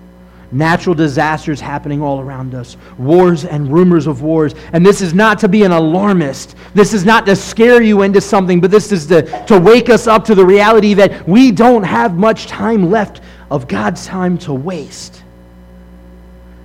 Natural 0.51 0.95
disasters 0.95 1.61
happening 1.61 2.01
all 2.01 2.19
around 2.19 2.55
us, 2.55 2.75
wars 2.97 3.45
and 3.45 3.71
rumors 3.71 4.07
of 4.07 4.23
wars. 4.23 4.55
And 4.73 4.83
this 4.83 4.99
is 4.99 5.13
not 5.13 5.37
to 5.39 5.47
be 5.47 5.63
an 5.63 5.71
alarmist. 5.71 6.55
This 6.73 6.93
is 6.93 7.05
not 7.05 7.25
to 7.27 7.35
scare 7.35 7.83
you 7.83 8.01
into 8.01 8.19
something, 8.19 8.59
but 8.59 8.71
this 8.71 8.91
is 8.91 9.05
to, 9.07 9.45
to 9.45 9.59
wake 9.59 9.89
us 9.89 10.07
up 10.07 10.25
to 10.25 10.35
the 10.35 10.45
reality 10.45 10.95
that 10.95 11.27
we 11.27 11.51
don't 11.51 11.83
have 11.83 12.17
much 12.17 12.47
time 12.47 12.89
left 12.89 13.21
of 13.51 13.67
God's 13.67 14.07
time 14.07 14.39
to 14.39 14.53
waste. 14.53 15.23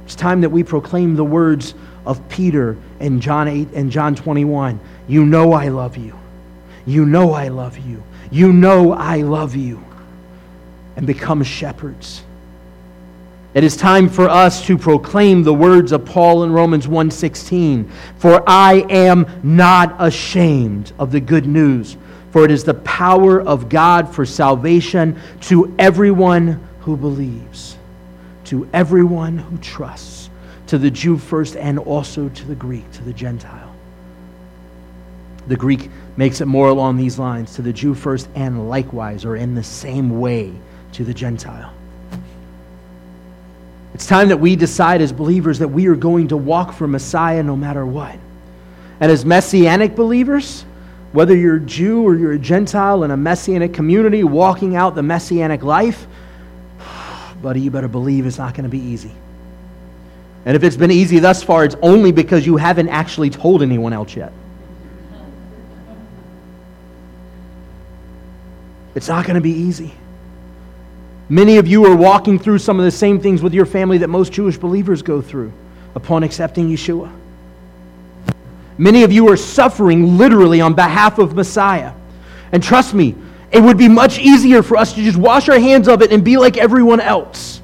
It's 0.06 0.14
time 0.14 0.40
that 0.40 0.50
we 0.50 0.62
proclaim 0.62 1.14
the 1.14 1.24
words 1.24 1.74
of 2.06 2.26
Peter 2.28 2.76
in 3.00 3.20
John 3.20 3.48
8 3.48 3.68
and 3.74 3.90
John 3.90 4.14
21. 4.14 4.80
You 5.08 5.26
know 5.26 5.52
I 5.52 5.68
love 5.68 5.96
you. 5.98 6.18
You 6.86 7.04
know 7.04 7.32
I 7.32 7.48
love 7.48 7.78
you. 7.78 8.02
You 8.30 8.52
know 8.52 8.92
I 8.92 9.22
love 9.22 9.54
you. 9.54 9.84
And 10.96 11.06
become 11.06 11.42
shepherds. 11.42 12.23
It 13.54 13.64
is 13.64 13.76
time 13.76 14.08
for 14.08 14.28
us 14.28 14.66
to 14.66 14.76
proclaim 14.76 15.44
the 15.44 15.54
words 15.54 15.92
of 15.92 16.04
Paul 16.04 16.42
in 16.42 16.52
Romans 16.52 16.88
1:16, 16.88 17.86
"For 18.18 18.42
I 18.46 18.84
am 18.90 19.26
not 19.42 19.94
ashamed 19.98 20.92
of 20.98 21.12
the 21.12 21.20
good 21.20 21.46
news, 21.46 21.96
for 22.32 22.44
it 22.44 22.50
is 22.50 22.64
the 22.64 22.74
power 22.74 23.40
of 23.40 23.68
God 23.68 24.08
for 24.08 24.26
salvation 24.26 25.16
to 25.42 25.72
everyone 25.78 26.58
who 26.80 26.96
believes." 26.96 27.76
to 28.44 28.68
everyone 28.72 29.38
who 29.38 29.56
trusts, 29.58 30.30
to 30.66 30.78
the 30.78 30.90
Jew 30.90 31.18
first 31.18 31.56
and 31.56 31.78
also 31.78 32.28
to 32.28 32.46
the 32.46 32.54
Greek, 32.54 32.90
to 32.92 33.04
the 33.04 33.12
Gentile. 33.12 33.70
The 35.48 35.56
Greek 35.56 35.90
makes 36.16 36.40
it 36.40 36.46
more 36.46 36.68
along 36.68 36.96
these 36.96 37.18
lines 37.18 37.54
to 37.54 37.62
the 37.62 37.72
Jew 37.72 37.94
first 37.94 38.28
and 38.34 38.68
likewise, 38.68 39.24
or 39.24 39.36
in 39.36 39.54
the 39.54 39.62
same 39.62 40.20
way, 40.20 40.52
to 40.92 41.04
the 41.04 41.14
Gentile. 41.14 41.70
It's 43.94 44.06
time 44.06 44.28
that 44.28 44.38
we 44.38 44.56
decide 44.56 45.00
as 45.00 45.12
believers 45.12 45.60
that 45.60 45.68
we 45.68 45.86
are 45.86 45.94
going 45.94 46.28
to 46.28 46.36
walk 46.36 46.72
for 46.72 46.88
Messiah 46.88 47.42
no 47.42 47.54
matter 47.54 47.86
what. 47.86 48.18
And 48.98 49.10
as 49.10 49.24
Messianic 49.24 49.94
believers, 49.94 50.64
whether 51.12 51.36
you're 51.36 51.56
a 51.56 51.60
Jew 51.60 52.02
or 52.02 52.16
you're 52.16 52.32
a 52.32 52.38
Gentile 52.38 53.04
in 53.04 53.12
a 53.12 53.16
Messianic 53.16 53.72
community 53.72 54.24
walking 54.24 54.74
out 54.74 54.96
the 54.96 55.02
Messianic 55.02 55.62
life, 55.62 56.08
buddy, 57.42 57.60
you 57.60 57.70
better 57.70 57.88
believe 57.88 58.26
it's 58.26 58.38
not 58.38 58.54
going 58.54 58.64
to 58.64 58.70
be 58.70 58.80
easy. 58.80 59.12
And 60.44 60.56
if 60.56 60.64
it's 60.64 60.76
been 60.76 60.90
easy 60.90 61.20
thus 61.20 61.42
far, 61.42 61.64
it's 61.64 61.76
only 61.80 62.10
because 62.10 62.44
you 62.44 62.56
haven't 62.56 62.88
actually 62.88 63.30
told 63.30 63.62
anyone 63.62 63.92
else 63.92 64.16
yet. 64.16 64.32
It's 68.96 69.08
not 69.08 69.24
going 69.24 69.36
to 69.36 69.40
be 69.40 69.52
easy. 69.52 69.94
Many 71.28 71.56
of 71.56 71.66
you 71.66 71.86
are 71.86 71.96
walking 71.96 72.38
through 72.38 72.58
some 72.58 72.78
of 72.78 72.84
the 72.84 72.90
same 72.90 73.18
things 73.18 73.40
with 73.40 73.54
your 73.54 73.64
family 73.64 73.98
that 73.98 74.08
most 74.08 74.32
Jewish 74.32 74.58
believers 74.58 75.00
go 75.02 75.22
through 75.22 75.52
upon 75.94 76.22
accepting 76.22 76.68
Yeshua. 76.68 77.10
Many 78.76 79.04
of 79.04 79.12
you 79.12 79.28
are 79.30 79.36
suffering 79.36 80.18
literally 80.18 80.60
on 80.60 80.74
behalf 80.74 81.18
of 81.18 81.34
Messiah. 81.34 81.92
And 82.52 82.62
trust 82.62 82.92
me, 82.92 83.14
it 83.50 83.60
would 83.60 83.78
be 83.78 83.88
much 83.88 84.18
easier 84.18 84.62
for 84.62 84.76
us 84.76 84.92
to 84.94 85.02
just 85.02 85.16
wash 85.16 85.48
our 85.48 85.58
hands 85.58 85.88
of 85.88 86.02
it 86.02 86.12
and 86.12 86.24
be 86.24 86.36
like 86.36 86.56
everyone 86.56 87.00
else. 87.00 87.62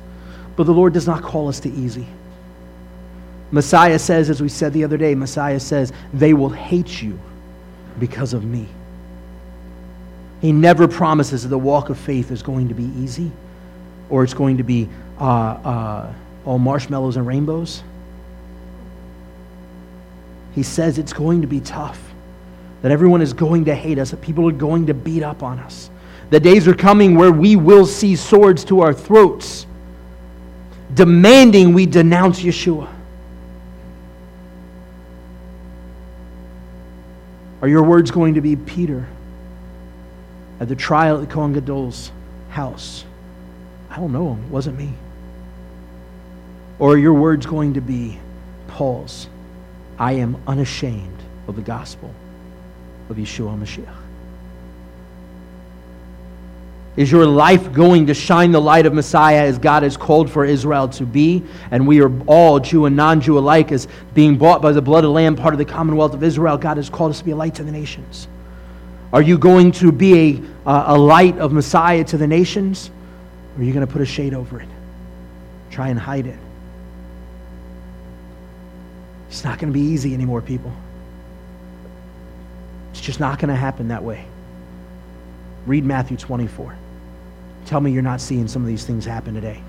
But 0.56 0.64
the 0.64 0.72
Lord 0.72 0.94
does 0.94 1.06
not 1.06 1.22
call 1.22 1.48
us 1.48 1.60
to 1.60 1.70
easy. 1.70 2.06
Messiah 3.50 3.98
says, 3.98 4.30
as 4.30 4.40
we 4.40 4.48
said 4.48 4.72
the 4.72 4.84
other 4.84 4.96
day, 4.96 5.14
Messiah 5.14 5.60
says, 5.60 5.92
they 6.14 6.32
will 6.32 6.50
hate 6.50 7.02
you 7.02 7.18
because 7.98 8.32
of 8.32 8.44
me. 8.44 8.68
He 10.40 10.52
never 10.52 10.86
promises 10.88 11.42
that 11.42 11.48
the 11.48 11.58
walk 11.58 11.90
of 11.90 11.98
faith 11.98 12.30
is 12.30 12.42
going 12.42 12.68
to 12.68 12.74
be 12.74 12.84
easy 12.84 13.30
or 14.10 14.24
it's 14.24 14.34
going 14.34 14.58
to 14.58 14.62
be 14.62 14.88
uh, 15.18 15.24
uh, 15.24 16.12
all 16.44 16.58
marshmallows 16.58 17.16
and 17.16 17.26
rainbows. 17.26 17.82
He 20.54 20.62
says 20.62 20.98
it's 20.98 21.12
going 21.12 21.42
to 21.42 21.46
be 21.46 21.60
tough, 21.60 22.00
that 22.82 22.90
everyone 22.90 23.22
is 23.22 23.32
going 23.32 23.64
to 23.66 23.74
hate 23.74 23.98
us, 23.98 24.10
that 24.10 24.20
people 24.20 24.48
are 24.48 24.52
going 24.52 24.86
to 24.86 24.94
beat 24.94 25.22
up 25.22 25.42
on 25.42 25.58
us. 25.60 25.90
The 26.30 26.40
days 26.40 26.66
are 26.68 26.74
coming 26.74 27.14
where 27.14 27.32
we 27.32 27.56
will 27.56 27.86
see 27.86 28.16
swords 28.16 28.64
to 28.66 28.80
our 28.80 28.92
throats, 28.92 29.66
demanding 30.94 31.72
we 31.72 31.86
denounce 31.86 32.40
Yeshua. 32.40 32.88
Are 37.62 37.68
your 37.68 37.82
words 37.82 38.10
going 38.10 38.34
to 38.34 38.40
be 38.40 38.56
Peter 38.56 39.06
at 40.58 40.68
the 40.68 40.76
trial 40.76 41.16
at 41.16 41.28
the 41.28 41.32
Kohen 41.32 41.54
Gadol's 41.54 42.10
house? 42.48 43.04
I 43.90 43.96
don't 43.96 44.12
know 44.12 44.34
him. 44.34 44.44
It 44.44 44.50
wasn't 44.50 44.78
me. 44.78 44.92
Or 46.78 46.96
your 46.96 47.12
words 47.12 47.44
going 47.44 47.74
to 47.74 47.80
be 47.80 48.18
Paul's? 48.68 49.28
I 49.98 50.12
am 50.12 50.40
unashamed 50.46 51.18
of 51.46 51.56
the 51.56 51.62
gospel 51.62 52.14
of 53.10 53.16
Yeshua 53.16 53.58
Mashiach. 53.58 53.96
Is 56.96 57.10
your 57.10 57.26
life 57.26 57.72
going 57.72 58.06
to 58.06 58.14
shine 58.14 58.50
the 58.50 58.60
light 58.60 58.84
of 58.84 58.92
Messiah 58.92 59.44
as 59.44 59.58
God 59.58 59.84
has 59.84 59.96
called 59.96 60.30
for 60.30 60.44
Israel 60.44 60.88
to 60.88 61.06
be? 61.06 61.42
And 61.70 61.86
we 61.86 62.00
are 62.00 62.10
all, 62.26 62.58
Jew 62.58 62.86
and 62.86 62.96
non 62.96 63.20
Jew 63.20 63.38
alike, 63.38 63.72
as 63.72 63.86
being 64.12 64.36
bought 64.36 64.60
by 64.60 64.72
the 64.72 64.82
blood 64.82 65.04
of 65.04 65.08
the 65.08 65.12
Lamb, 65.12 65.36
part 65.36 65.54
of 65.54 65.58
the 65.58 65.64
commonwealth 65.64 66.14
of 66.14 66.22
Israel. 66.22 66.58
God 66.58 66.78
has 66.78 66.90
called 66.90 67.10
us 67.10 67.18
to 67.18 67.24
be 67.24 67.30
a 67.30 67.36
light 67.36 67.54
to 67.56 67.64
the 67.64 67.72
nations. 67.72 68.26
Are 69.12 69.22
you 69.22 69.38
going 69.38 69.72
to 69.72 69.92
be 69.92 70.44
a, 70.66 70.84
a 70.88 70.98
light 70.98 71.38
of 71.38 71.52
Messiah 71.52 72.04
to 72.04 72.16
the 72.16 72.26
nations? 72.26 72.90
Or 73.56 73.60
are 73.60 73.64
you 73.64 73.72
going 73.72 73.86
to 73.86 73.92
put 73.92 74.02
a 74.02 74.06
shade 74.06 74.34
over 74.34 74.60
it? 74.60 74.68
Try 75.70 75.88
and 75.88 75.98
hide 75.98 76.26
it. 76.26 76.38
It's 79.28 79.44
not 79.44 79.58
going 79.58 79.72
to 79.72 79.78
be 79.78 79.84
easy 79.84 80.12
anymore, 80.14 80.42
people. 80.42 80.72
It's 82.90 83.00
just 83.00 83.20
not 83.20 83.38
going 83.38 83.48
to 83.48 83.56
happen 83.56 83.88
that 83.88 84.02
way. 84.02 84.26
Read 85.66 85.84
Matthew 85.84 86.16
24. 86.16 86.76
Tell 87.66 87.80
me 87.80 87.92
you're 87.92 88.02
not 88.02 88.20
seeing 88.20 88.48
some 88.48 88.62
of 88.62 88.68
these 88.68 88.84
things 88.84 89.04
happen 89.04 89.34
today. 89.34 89.62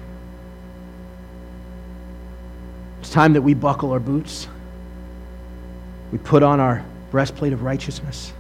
It's 3.02 3.12
time 3.12 3.34
that 3.34 3.42
we 3.42 3.54
buckle 3.54 3.92
our 3.92 4.00
boots. 4.00 4.48
We 6.12 6.18
put 6.18 6.44
on 6.44 6.60
our 6.60 6.84
breastplate 7.12 7.54
of 7.54 7.62
righteousness. 7.62 8.34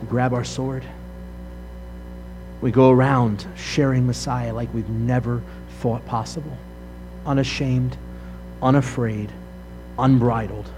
We 0.00 0.06
grab 0.08 0.32
our 0.32 0.44
sword. 0.44 0.84
We 2.60 2.70
go 2.70 2.90
around 2.90 3.46
sharing 3.56 4.06
Messiah 4.06 4.52
like 4.52 4.72
we've 4.72 4.88
never 4.88 5.42
thought 5.80 6.04
possible. 6.06 6.56
Unashamed, 7.26 7.96
unafraid 8.62 9.30
unbridled, 9.98 10.68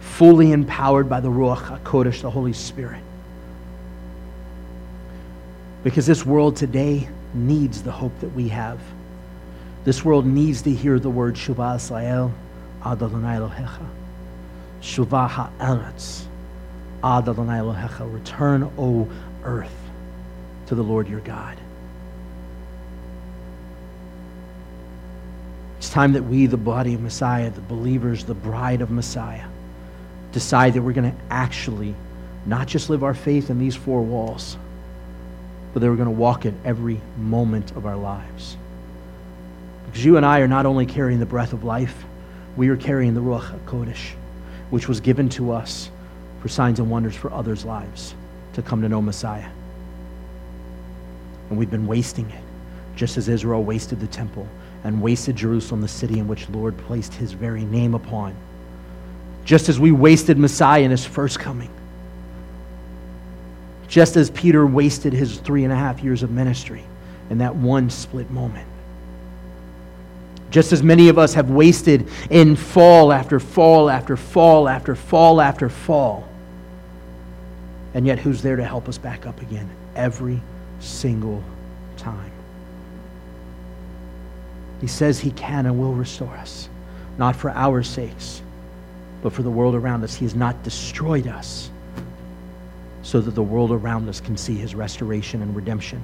fully 0.00 0.52
empowered 0.52 1.08
by 1.08 1.20
the 1.20 1.28
Ruach 1.28 1.80
HaKodesh, 1.80 2.22
the 2.22 2.30
Holy 2.30 2.52
Spirit. 2.52 3.02
Because 5.84 6.06
this 6.06 6.24
world 6.26 6.56
today 6.56 7.08
needs 7.34 7.82
the 7.82 7.92
hope 7.92 8.18
that 8.20 8.32
we 8.34 8.48
have. 8.48 8.80
This 9.84 10.04
world 10.04 10.26
needs 10.26 10.62
to 10.62 10.72
hear 10.72 10.98
the 10.98 11.10
word 11.10 11.34
Shuvah 11.34 11.76
Israel, 11.76 12.32
Adonai 12.84 13.36
Elohecha. 13.36 13.86
Shuvah 14.82 15.28
Ha'eretz, 15.28 16.24
Adonai 17.02 17.58
Elohecha. 17.58 18.12
Return, 18.12 18.70
O 18.76 19.08
earth, 19.44 19.87
to 20.68 20.74
the 20.74 20.82
Lord 20.82 21.08
your 21.08 21.20
God. 21.20 21.58
It's 25.78 25.88
time 25.90 26.12
that 26.12 26.24
we, 26.24 26.44
the 26.46 26.58
body 26.58 26.92
of 26.92 27.00
Messiah, 27.00 27.50
the 27.50 27.62
believers, 27.62 28.24
the 28.24 28.34
bride 28.34 28.82
of 28.82 28.90
Messiah, 28.90 29.46
decide 30.32 30.74
that 30.74 30.82
we're 30.82 30.92
going 30.92 31.10
to 31.10 31.16
actually 31.30 31.94
not 32.44 32.66
just 32.66 32.90
live 32.90 33.02
our 33.02 33.14
faith 33.14 33.48
in 33.48 33.58
these 33.58 33.76
four 33.76 34.02
walls, 34.02 34.58
but 35.72 35.80
that 35.80 35.88
we're 35.88 35.96
going 35.96 36.06
to 36.06 36.10
walk 36.10 36.44
it 36.44 36.54
every 36.64 37.00
moment 37.16 37.70
of 37.70 37.86
our 37.86 37.96
lives. 37.96 38.56
Because 39.86 40.04
you 40.04 40.18
and 40.18 40.26
I 40.26 40.40
are 40.40 40.48
not 40.48 40.66
only 40.66 40.84
carrying 40.84 41.18
the 41.18 41.26
breath 41.26 41.54
of 41.54 41.64
life, 41.64 42.04
we 42.56 42.68
are 42.68 42.76
carrying 42.76 43.14
the 43.14 43.20
Ruach 43.20 43.58
HaKodesh, 43.64 44.10
which 44.68 44.86
was 44.86 45.00
given 45.00 45.30
to 45.30 45.52
us 45.52 45.90
for 46.42 46.48
signs 46.48 46.78
and 46.78 46.90
wonders 46.90 47.16
for 47.16 47.32
others' 47.32 47.64
lives 47.64 48.14
to 48.52 48.60
come 48.60 48.82
to 48.82 48.88
know 48.88 49.00
Messiah. 49.00 49.48
And 51.48 51.58
we've 51.58 51.70
been 51.70 51.86
wasting 51.86 52.28
it, 52.30 52.42
just 52.96 53.16
as 53.16 53.28
Israel 53.28 53.62
wasted 53.62 54.00
the 54.00 54.06
temple 54.06 54.46
and 54.84 55.00
wasted 55.02 55.36
Jerusalem, 55.36 55.80
the 55.80 55.88
city 55.88 56.18
in 56.18 56.28
which 56.28 56.48
Lord 56.50 56.76
placed 56.76 57.14
his 57.14 57.32
very 57.32 57.64
name 57.64 57.94
upon. 57.94 58.34
Just 59.44 59.68
as 59.68 59.80
we 59.80 59.90
wasted 59.92 60.38
Messiah 60.38 60.82
in 60.82 60.90
his 60.90 61.04
first 61.04 61.40
coming. 61.40 61.70
Just 63.88 64.16
as 64.16 64.30
Peter 64.30 64.66
wasted 64.66 65.12
his 65.12 65.38
three 65.38 65.64
and 65.64 65.72
a 65.72 65.76
half 65.76 66.02
years 66.02 66.22
of 66.22 66.30
ministry 66.30 66.84
in 67.30 67.38
that 67.38 67.56
one 67.56 67.88
split 67.88 68.30
moment. 68.30 68.68
Just 70.50 70.72
as 70.72 70.82
many 70.82 71.08
of 71.08 71.18
us 71.18 71.34
have 71.34 71.50
wasted 71.50 72.08
in 72.30 72.56
fall 72.56 73.12
after 73.12 73.40
fall 73.40 73.90
after 73.90 74.16
fall 74.16 74.68
after 74.68 74.94
fall 74.94 75.40
after 75.40 75.68
fall. 75.68 76.26
And 77.94 78.06
yet, 78.06 78.18
who's 78.18 78.42
there 78.42 78.56
to 78.56 78.64
help 78.64 78.88
us 78.88 78.98
back 78.98 79.26
up 79.26 79.40
again 79.42 79.68
every 79.96 80.40
single 80.80 81.42
time? 81.96 82.30
He 84.80 84.86
says 84.86 85.18
He 85.18 85.30
can 85.32 85.66
and 85.66 85.78
will 85.78 85.94
restore 85.94 86.34
us, 86.36 86.68
not 87.18 87.34
for 87.34 87.50
our 87.50 87.82
sakes, 87.82 88.42
but 89.22 89.32
for 89.32 89.42
the 89.42 89.50
world 89.50 89.74
around 89.74 90.04
us. 90.04 90.14
He 90.14 90.24
has 90.24 90.34
not 90.34 90.62
destroyed 90.62 91.26
us 91.26 91.70
so 93.02 93.20
that 93.20 93.32
the 93.32 93.42
world 93.42 93.72
around 93.72 94.08
us 94.08 94.20
can 94.20 94.36
see 94.36 94.54
His 94.54 94.74
restoration 94.74 95.42
and 95.42 95.54
redemption. 95.56 96.02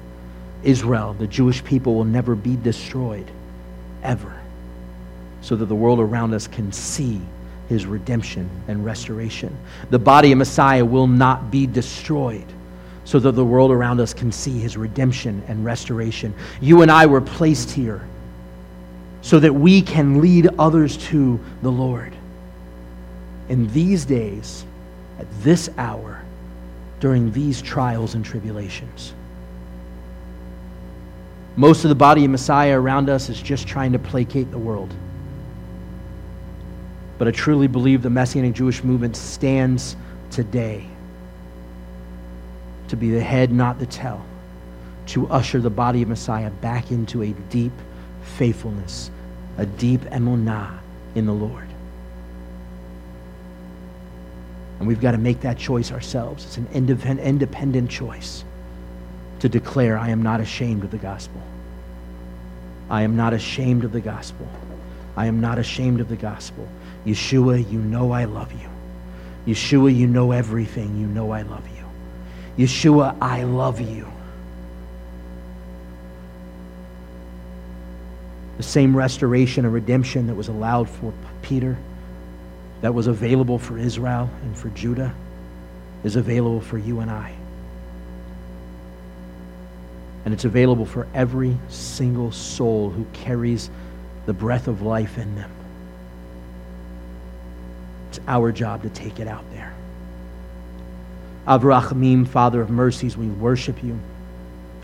Israel, 0.62 1.14
the 1.14 1.26
Jewish 1.26 1.62
people, 1.62 1.94
will 1.94 2.04
never 2.04 2.34
be 2.34 2.56
destroyed, 2.56 3.30
ever, 4.02 4.40
so 5.42 5.54
that 5.56 5.66
the 5.66 5.74
world 5.74 6.00
around 6.00 6.32
us 6.32 6.46
can 6.46 6.72
see 6.72 7.20
his 7.68 7.86
redemption 7.86 8.48
and 8.68 8.84
restoration. 8.84 9.56
The 9.90 9.98
body 9.98 10.32
of 10.32 10.38
Messiah 10.38 10.84
will 10.84 11.06
not 11.06 11.50
be 11.50 11.66
destroyed 11.66 12.46
so 13.05 13.18
that 13.18 13.32
the 13.32 13.44
world 13.44 13.70
around 13.70 14.00
us 14.00 14.14
can 14.14 14.32
see 14.32 14.59
his 14.59 14.76
redemption 14.76 15.42
and 15.46 15.64
restoration. 15.64 16.34
You 16.61 16.82
and 16.82 16.90
I 16.90 17.07
were 17.07 17.20
placed 17.20 17.70
here 17.70 18.07
so 19.20 19.38
that 19.38 19.52
we 19.52 19.82
can 19.82 20.20
lead 20.20 20.48
others 20.59 20.96
to 21.09 21.38
the 21.62 21.70
Lord. 21.70 22.14
In 23.48 23.70
these 23.72 24.05
days, 24.05 24.64
at 25.18 25.26
this 25.42 25.70
hour, 25.76 26.22
during 27.00 27.30
these 27.32 27.61
trials 27.61 28.14
and 28.14 28.24
tribulations. 28.24 29.12
Most 31.57 31.84
of 31.84 31.90
the 31.90 31.94
body 31.94 32.24
of 32.24 32.30
Messiah 32.30 32.80
around 32.80 33.11
us 33.11 33.28
is 33.28 33.40
just 33.40 33.68
trying 33.68 33.92
to 33.92 33.98
placate 33.98 34.50
the 34.50 34.59
world. 34.59 34.92
But 37.18 37.28
I 37.28 37.30
truly 37.30 37.68
believe 37.68 38.02
the 38.02 38.11
Messianic 38.11 38.55
Jewish 38.55 38.82
movement 38.82 39.16
stands 39.16 39.96
today 40.30 40.88
to 42.95 43.01
be 43.01 43.11
the 43.11 43.20
head, 43.20 43.53
not 43.53 43.78
the 43.78 43.86
tail, 43.86 44.24
to 45.07 45.26
usher 45.28 45.61
the 45.61 45.70
body 45.70 46.03
of 46.03 46.09
Messiah 46.09 46.51
back 46.51 46.90
into 46.90 47.22
a 47.22 47.32
deep 47.51 47.72
faithfulness 48.22 49.11
a 49.59 49.66
deep 49.66 50.01
emunah 50.03 50.78
in 51.14 51.26
the 51.26 51.32
Lord. 51.32 51.68
And 54.78 54.88
we've 54.88 55.01
got 55.01 55.12
to 55.12 55.18
make 55.18 55.40
that 55.42 55.59
choice 55.59 55.92
ourselves. 55.92 56.45
It's 56.45 56.57
an 56.57 56.68
independent 56.72 57.90
choice 57.90 58.45
to 59.40 59.49
declare, 59.49 59.97
I 59.97 60.09
am 60.09 60.22
not 60.22 60.40
ashamed 60.40 60.84
of 60.84 60.90
the 60.90 60.99
gospel. 60.99 61.40
I 62.90 63.03
am 63.03 63.16
not 63.16 63.32
ashamed 63.32 63.84
of 63.84 63.92
the 63.92 64.01
gospel. 64.01 64.49
I 65.16 65.26
am 65.26 65.40
not 65.40 65.59
ashamed 65.59 66.01
of 66.01 66.09
the 66.09 66.16
gospel. 66.16 66.68
Yeshua, 67.07 67.70
you 67.70 67.78
know 67.78 68.11
I 68.11 68.24
love 68.24 68.53
you. 68.53 68.68
Yeshua, 69.47 69.95
you 69.95 70.07
know 70.07 70.32
everything. 70.32 70.99
You 70.99 71.07
know 71.07 71.30
I 71.30 71.42
love 71.42 71.66
you. 71.68 71.73
Yeshua, 72.57 73.16
I 73.20 73.42
love 73.42 73.80
you. 73.80 74.09
The 78.57 78.62
same 78.62 78.96
restoration 78.96 79.64
and 79.64 79.74
redemption 79.74 80.28
that 80.28 80.34
was 80.34 80.48
allowed 80.48 80.88
for 80.88 81.12
Peter, 81.42 81.76
that 82.82 82.94
was 82.94 83.09
available 83.09 83.59
for 83.59 83.76
Israel 83.76 84.30
and 84.42 84.57
for 84.57 84.68
Judah, 84.70 85.12
is 86.05 86.16
available 86.16 86.61
for 86.61 86.78
you 86.78 87.00
and 87.00 87.11
I. 87.11 87.34
And 90.24 90.32
it's 90.32 90.44
available 90.44 90.86
for 90.86 91.09
every 91.12 91.57
single 91.68 92.30
soul 92.30 92.90
who 92.90 93.05
carries 93.12 93.68
the 94.26 94.32
breath 94.32 94.68
of 94.68 94.80
life 94.80 95.18
in 95.18 95.34
them. 95.34 95.50
It's 98.09 98.20
our 98.28 98.52
job 98.52 98.82
to 98.82 98.90
take 98.90 99.18
it 99.18 99.26
out 99.26 99.44
there. 99.52 99.73
Avrachamim, 101.47 102.26
Father 102.26 102.61
of 102.61 102.70
mercies, 102.70 103.16
we 103.16 103.26
worship 103.26 103.82
you. 103.82 103.99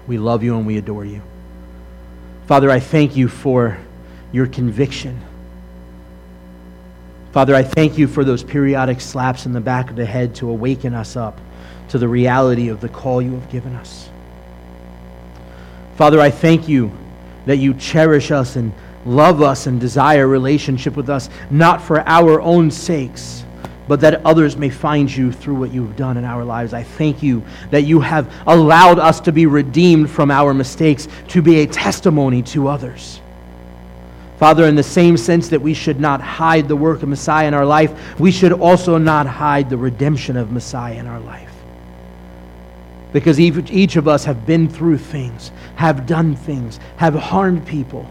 We 0.07 0.19
love 0.19 0.43
you 0.43 0.57
and 0.57 0.67
we 0.67 0.77
adore 0.77 1.05
you. 1.05 1.23
Father, 2.47 2.71
I 2.71 2.81
thank 2.81 3.17
you 3.17 3.29
for 3.29 3.79
your 4.33 4.47
conviction. 4.47 5.21
Father, 7.33 7.55
I 7.55 7.63
thank 7.63 7.97
you 7.97 8.09
for 8.09 8.25
those 8.25 8.43
periodic 8.43 9.01
slaps 9.01 9.47
in 9.47 9.53
the 9.53 9.61
back 9.61 9.89
of 9.89 9.97
the 9.97 10.05
head 10.05 10.35
to 10.37 10.51
awaken 10.51 10.95
us 10.95 11.17
up 11.17 11.41
to 11.89 11.99
the 11.99 12.09
reality 12.09 12.69
of 12.69 12.81
the 12.81 12.89
call 12.89 13.23
you 13.23 13.33
have 13.33 13.51
given 13.51 13.75
us. 13.75 14.11
Father, 15.97 16.21
I 16.21 16.31
thank 16.31 16.69
you 16.69 16.91
that 17.47 17.59
you 17.59 17.75
cherish 17.75 18.31
us 18.31 18.57
and 18.57 18.73
love 19.05 19.43
us 19.43 19.67
and 19.67 19.81
desire 19.81 20.27
relationship 20.27 20.97
with 20.97 21.09
us, 21.09 21.29
not 21.51 21.83
for 21.83 22.01
our 22.07 22.41
own 22.41 22.71
sakes, 22.71 23.45
but 23.91 24.03
that 24.03 24.25
others 24.25 24.57
may 24.57 24.71
find 24.71 25.13
you 25.13 25.33
through 25.33 25.57
what 25.57 25.73
you've 25.73 25.97
done 25.97 26.17
in 26.17 26.25
our 26.25 26.45
lives. 26.45 26.73
I 26.73 26.85
thank 26.85 27.25
you 27.25 27.43
that 27.71 27.83
you 27.83 27.99
have 27.99 28.33
allowed 28.47 29.01
us 29.01 29.19
to 29.23 29.33
be 29.33 29.47
redeemed 29.47 30.09
from 30.09 30.31
our 30.31 30.55
mistakes, 30.55 31.09
to 31.27 31.43
be 31.43 31.63
a 31.63 31.67
testimony 31.67 32.41
to 32.43 32.69
others. 32.69 33.21
Father, 34.39 34.67
in 34.67 34.77
the 34.77 34.83
same 34.85 35.17
sense 35.17 35.49
that 35.49 35.61
we 35.61 35.75
should 35.75 35.99
not 35.99 36.21
hide 36.21 36.69
the 36.69 36.77
work 36.77 37.03
of 37.03 37.09
Messiah 37.09 37.49
in 37.49 37.53
our 37.53 37.67
life, 37.67 38.21
we 38.21 38.31
should 38.31 38.53
also 38.53 38.97
not 38.97 39.27
hide 39.27 39.69
the 39.69 39.77
redemption 39.77 40.37
of 40.37 40.53
Messiah 40.53 40.95
in 40.95 41.09
our 41.09 41.19
life. 41.19 41.53
Because 43.13 43.41
each 43.41 43.97
of 43.97 44.07
us 44.07 44.25
have 44.25 44.47
been 44.47 44.69
through 44.69 44.99
things, 44.99 45.51
have 45.75 46.07
done 46.07 46.37
things, 46.37 46.79
have 46.97 47.17
harmed 47.17 47.67
people 47.67 48.09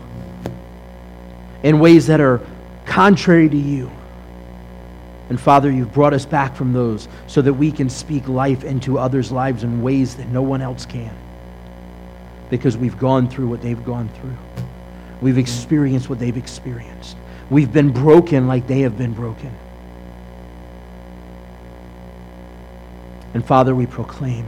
in 1.64 1.80
ways 1.80 2.08
that 2.08 2.20
are 2.20 2.42
contrary 2.86 3.48
to 3.48 3.58
you. 3.58 3.90
And 5.30 5.40
Father, 5.40 5.72
you've 5.72 5.94
brought 5.94 6.14
us 6.14 6.26
back 6.26 6.56
from 6.56 6.74
those 6.74 7.08
so 7.28 7.42
that 7.44 7.54
we 7.54 7.72
can 7.72 7.90
speak 7.90 8.28
life 8.28 8.64
into 8.64 8.98
others' 8.98 9.32
lives 9.32 9.64
in 9.64 9.84
ways 9.84 10.16
that 10.16 10.28
no 10.30 10.42
one 10.42 10.62
else 10.62 10.86
can. 10.86 11.16
Because 12.50 12.76
we've 12.76 12.98
gone 12.98 13.30
through 13.30 13.48
what 13.48 13.62
they've 13.62 13.86
gone 13.86 14.10
through. 14.10 14.38
We've 15.22 15.38
experienced 15.38 16.10
what 16.10 16.18
they've 16.18 16.36
experienced. 16.36 17.16
We've 17.50 17.72
been 17.72 17.92
broken 17.92 18.48
like 18.48 18.66
they 18.66 18.82
have 18.82 18.98
been 18.98 19.14
broken. 19.14 19.56
And 23.36 23.46
Father, 23.46 23.76
we 23.76 23.86
proclaim 23.86 24.48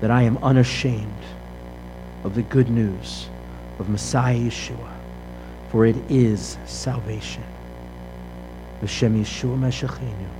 that 0.00 0.10
I 0.10 0.22
am 0.22 0.38
unashamed 0.38 1.12
of 2.24 2.34
the 2.34 2.42
good 2.42 2.70
news 2.70 3.28
of 3.78 3.90
Messiah 3.90 4.38
Yeshua, 4.38 4.90
for 5.70 5.84
it 5.84 5.96
is 6.10 6.56
salvation. 6.64 7.44
B'Shem 8.82 9.14
Yeshua 9.22 9.58
Meshicheinu. 9.58 10.34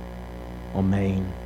Amen. 0.73 1.42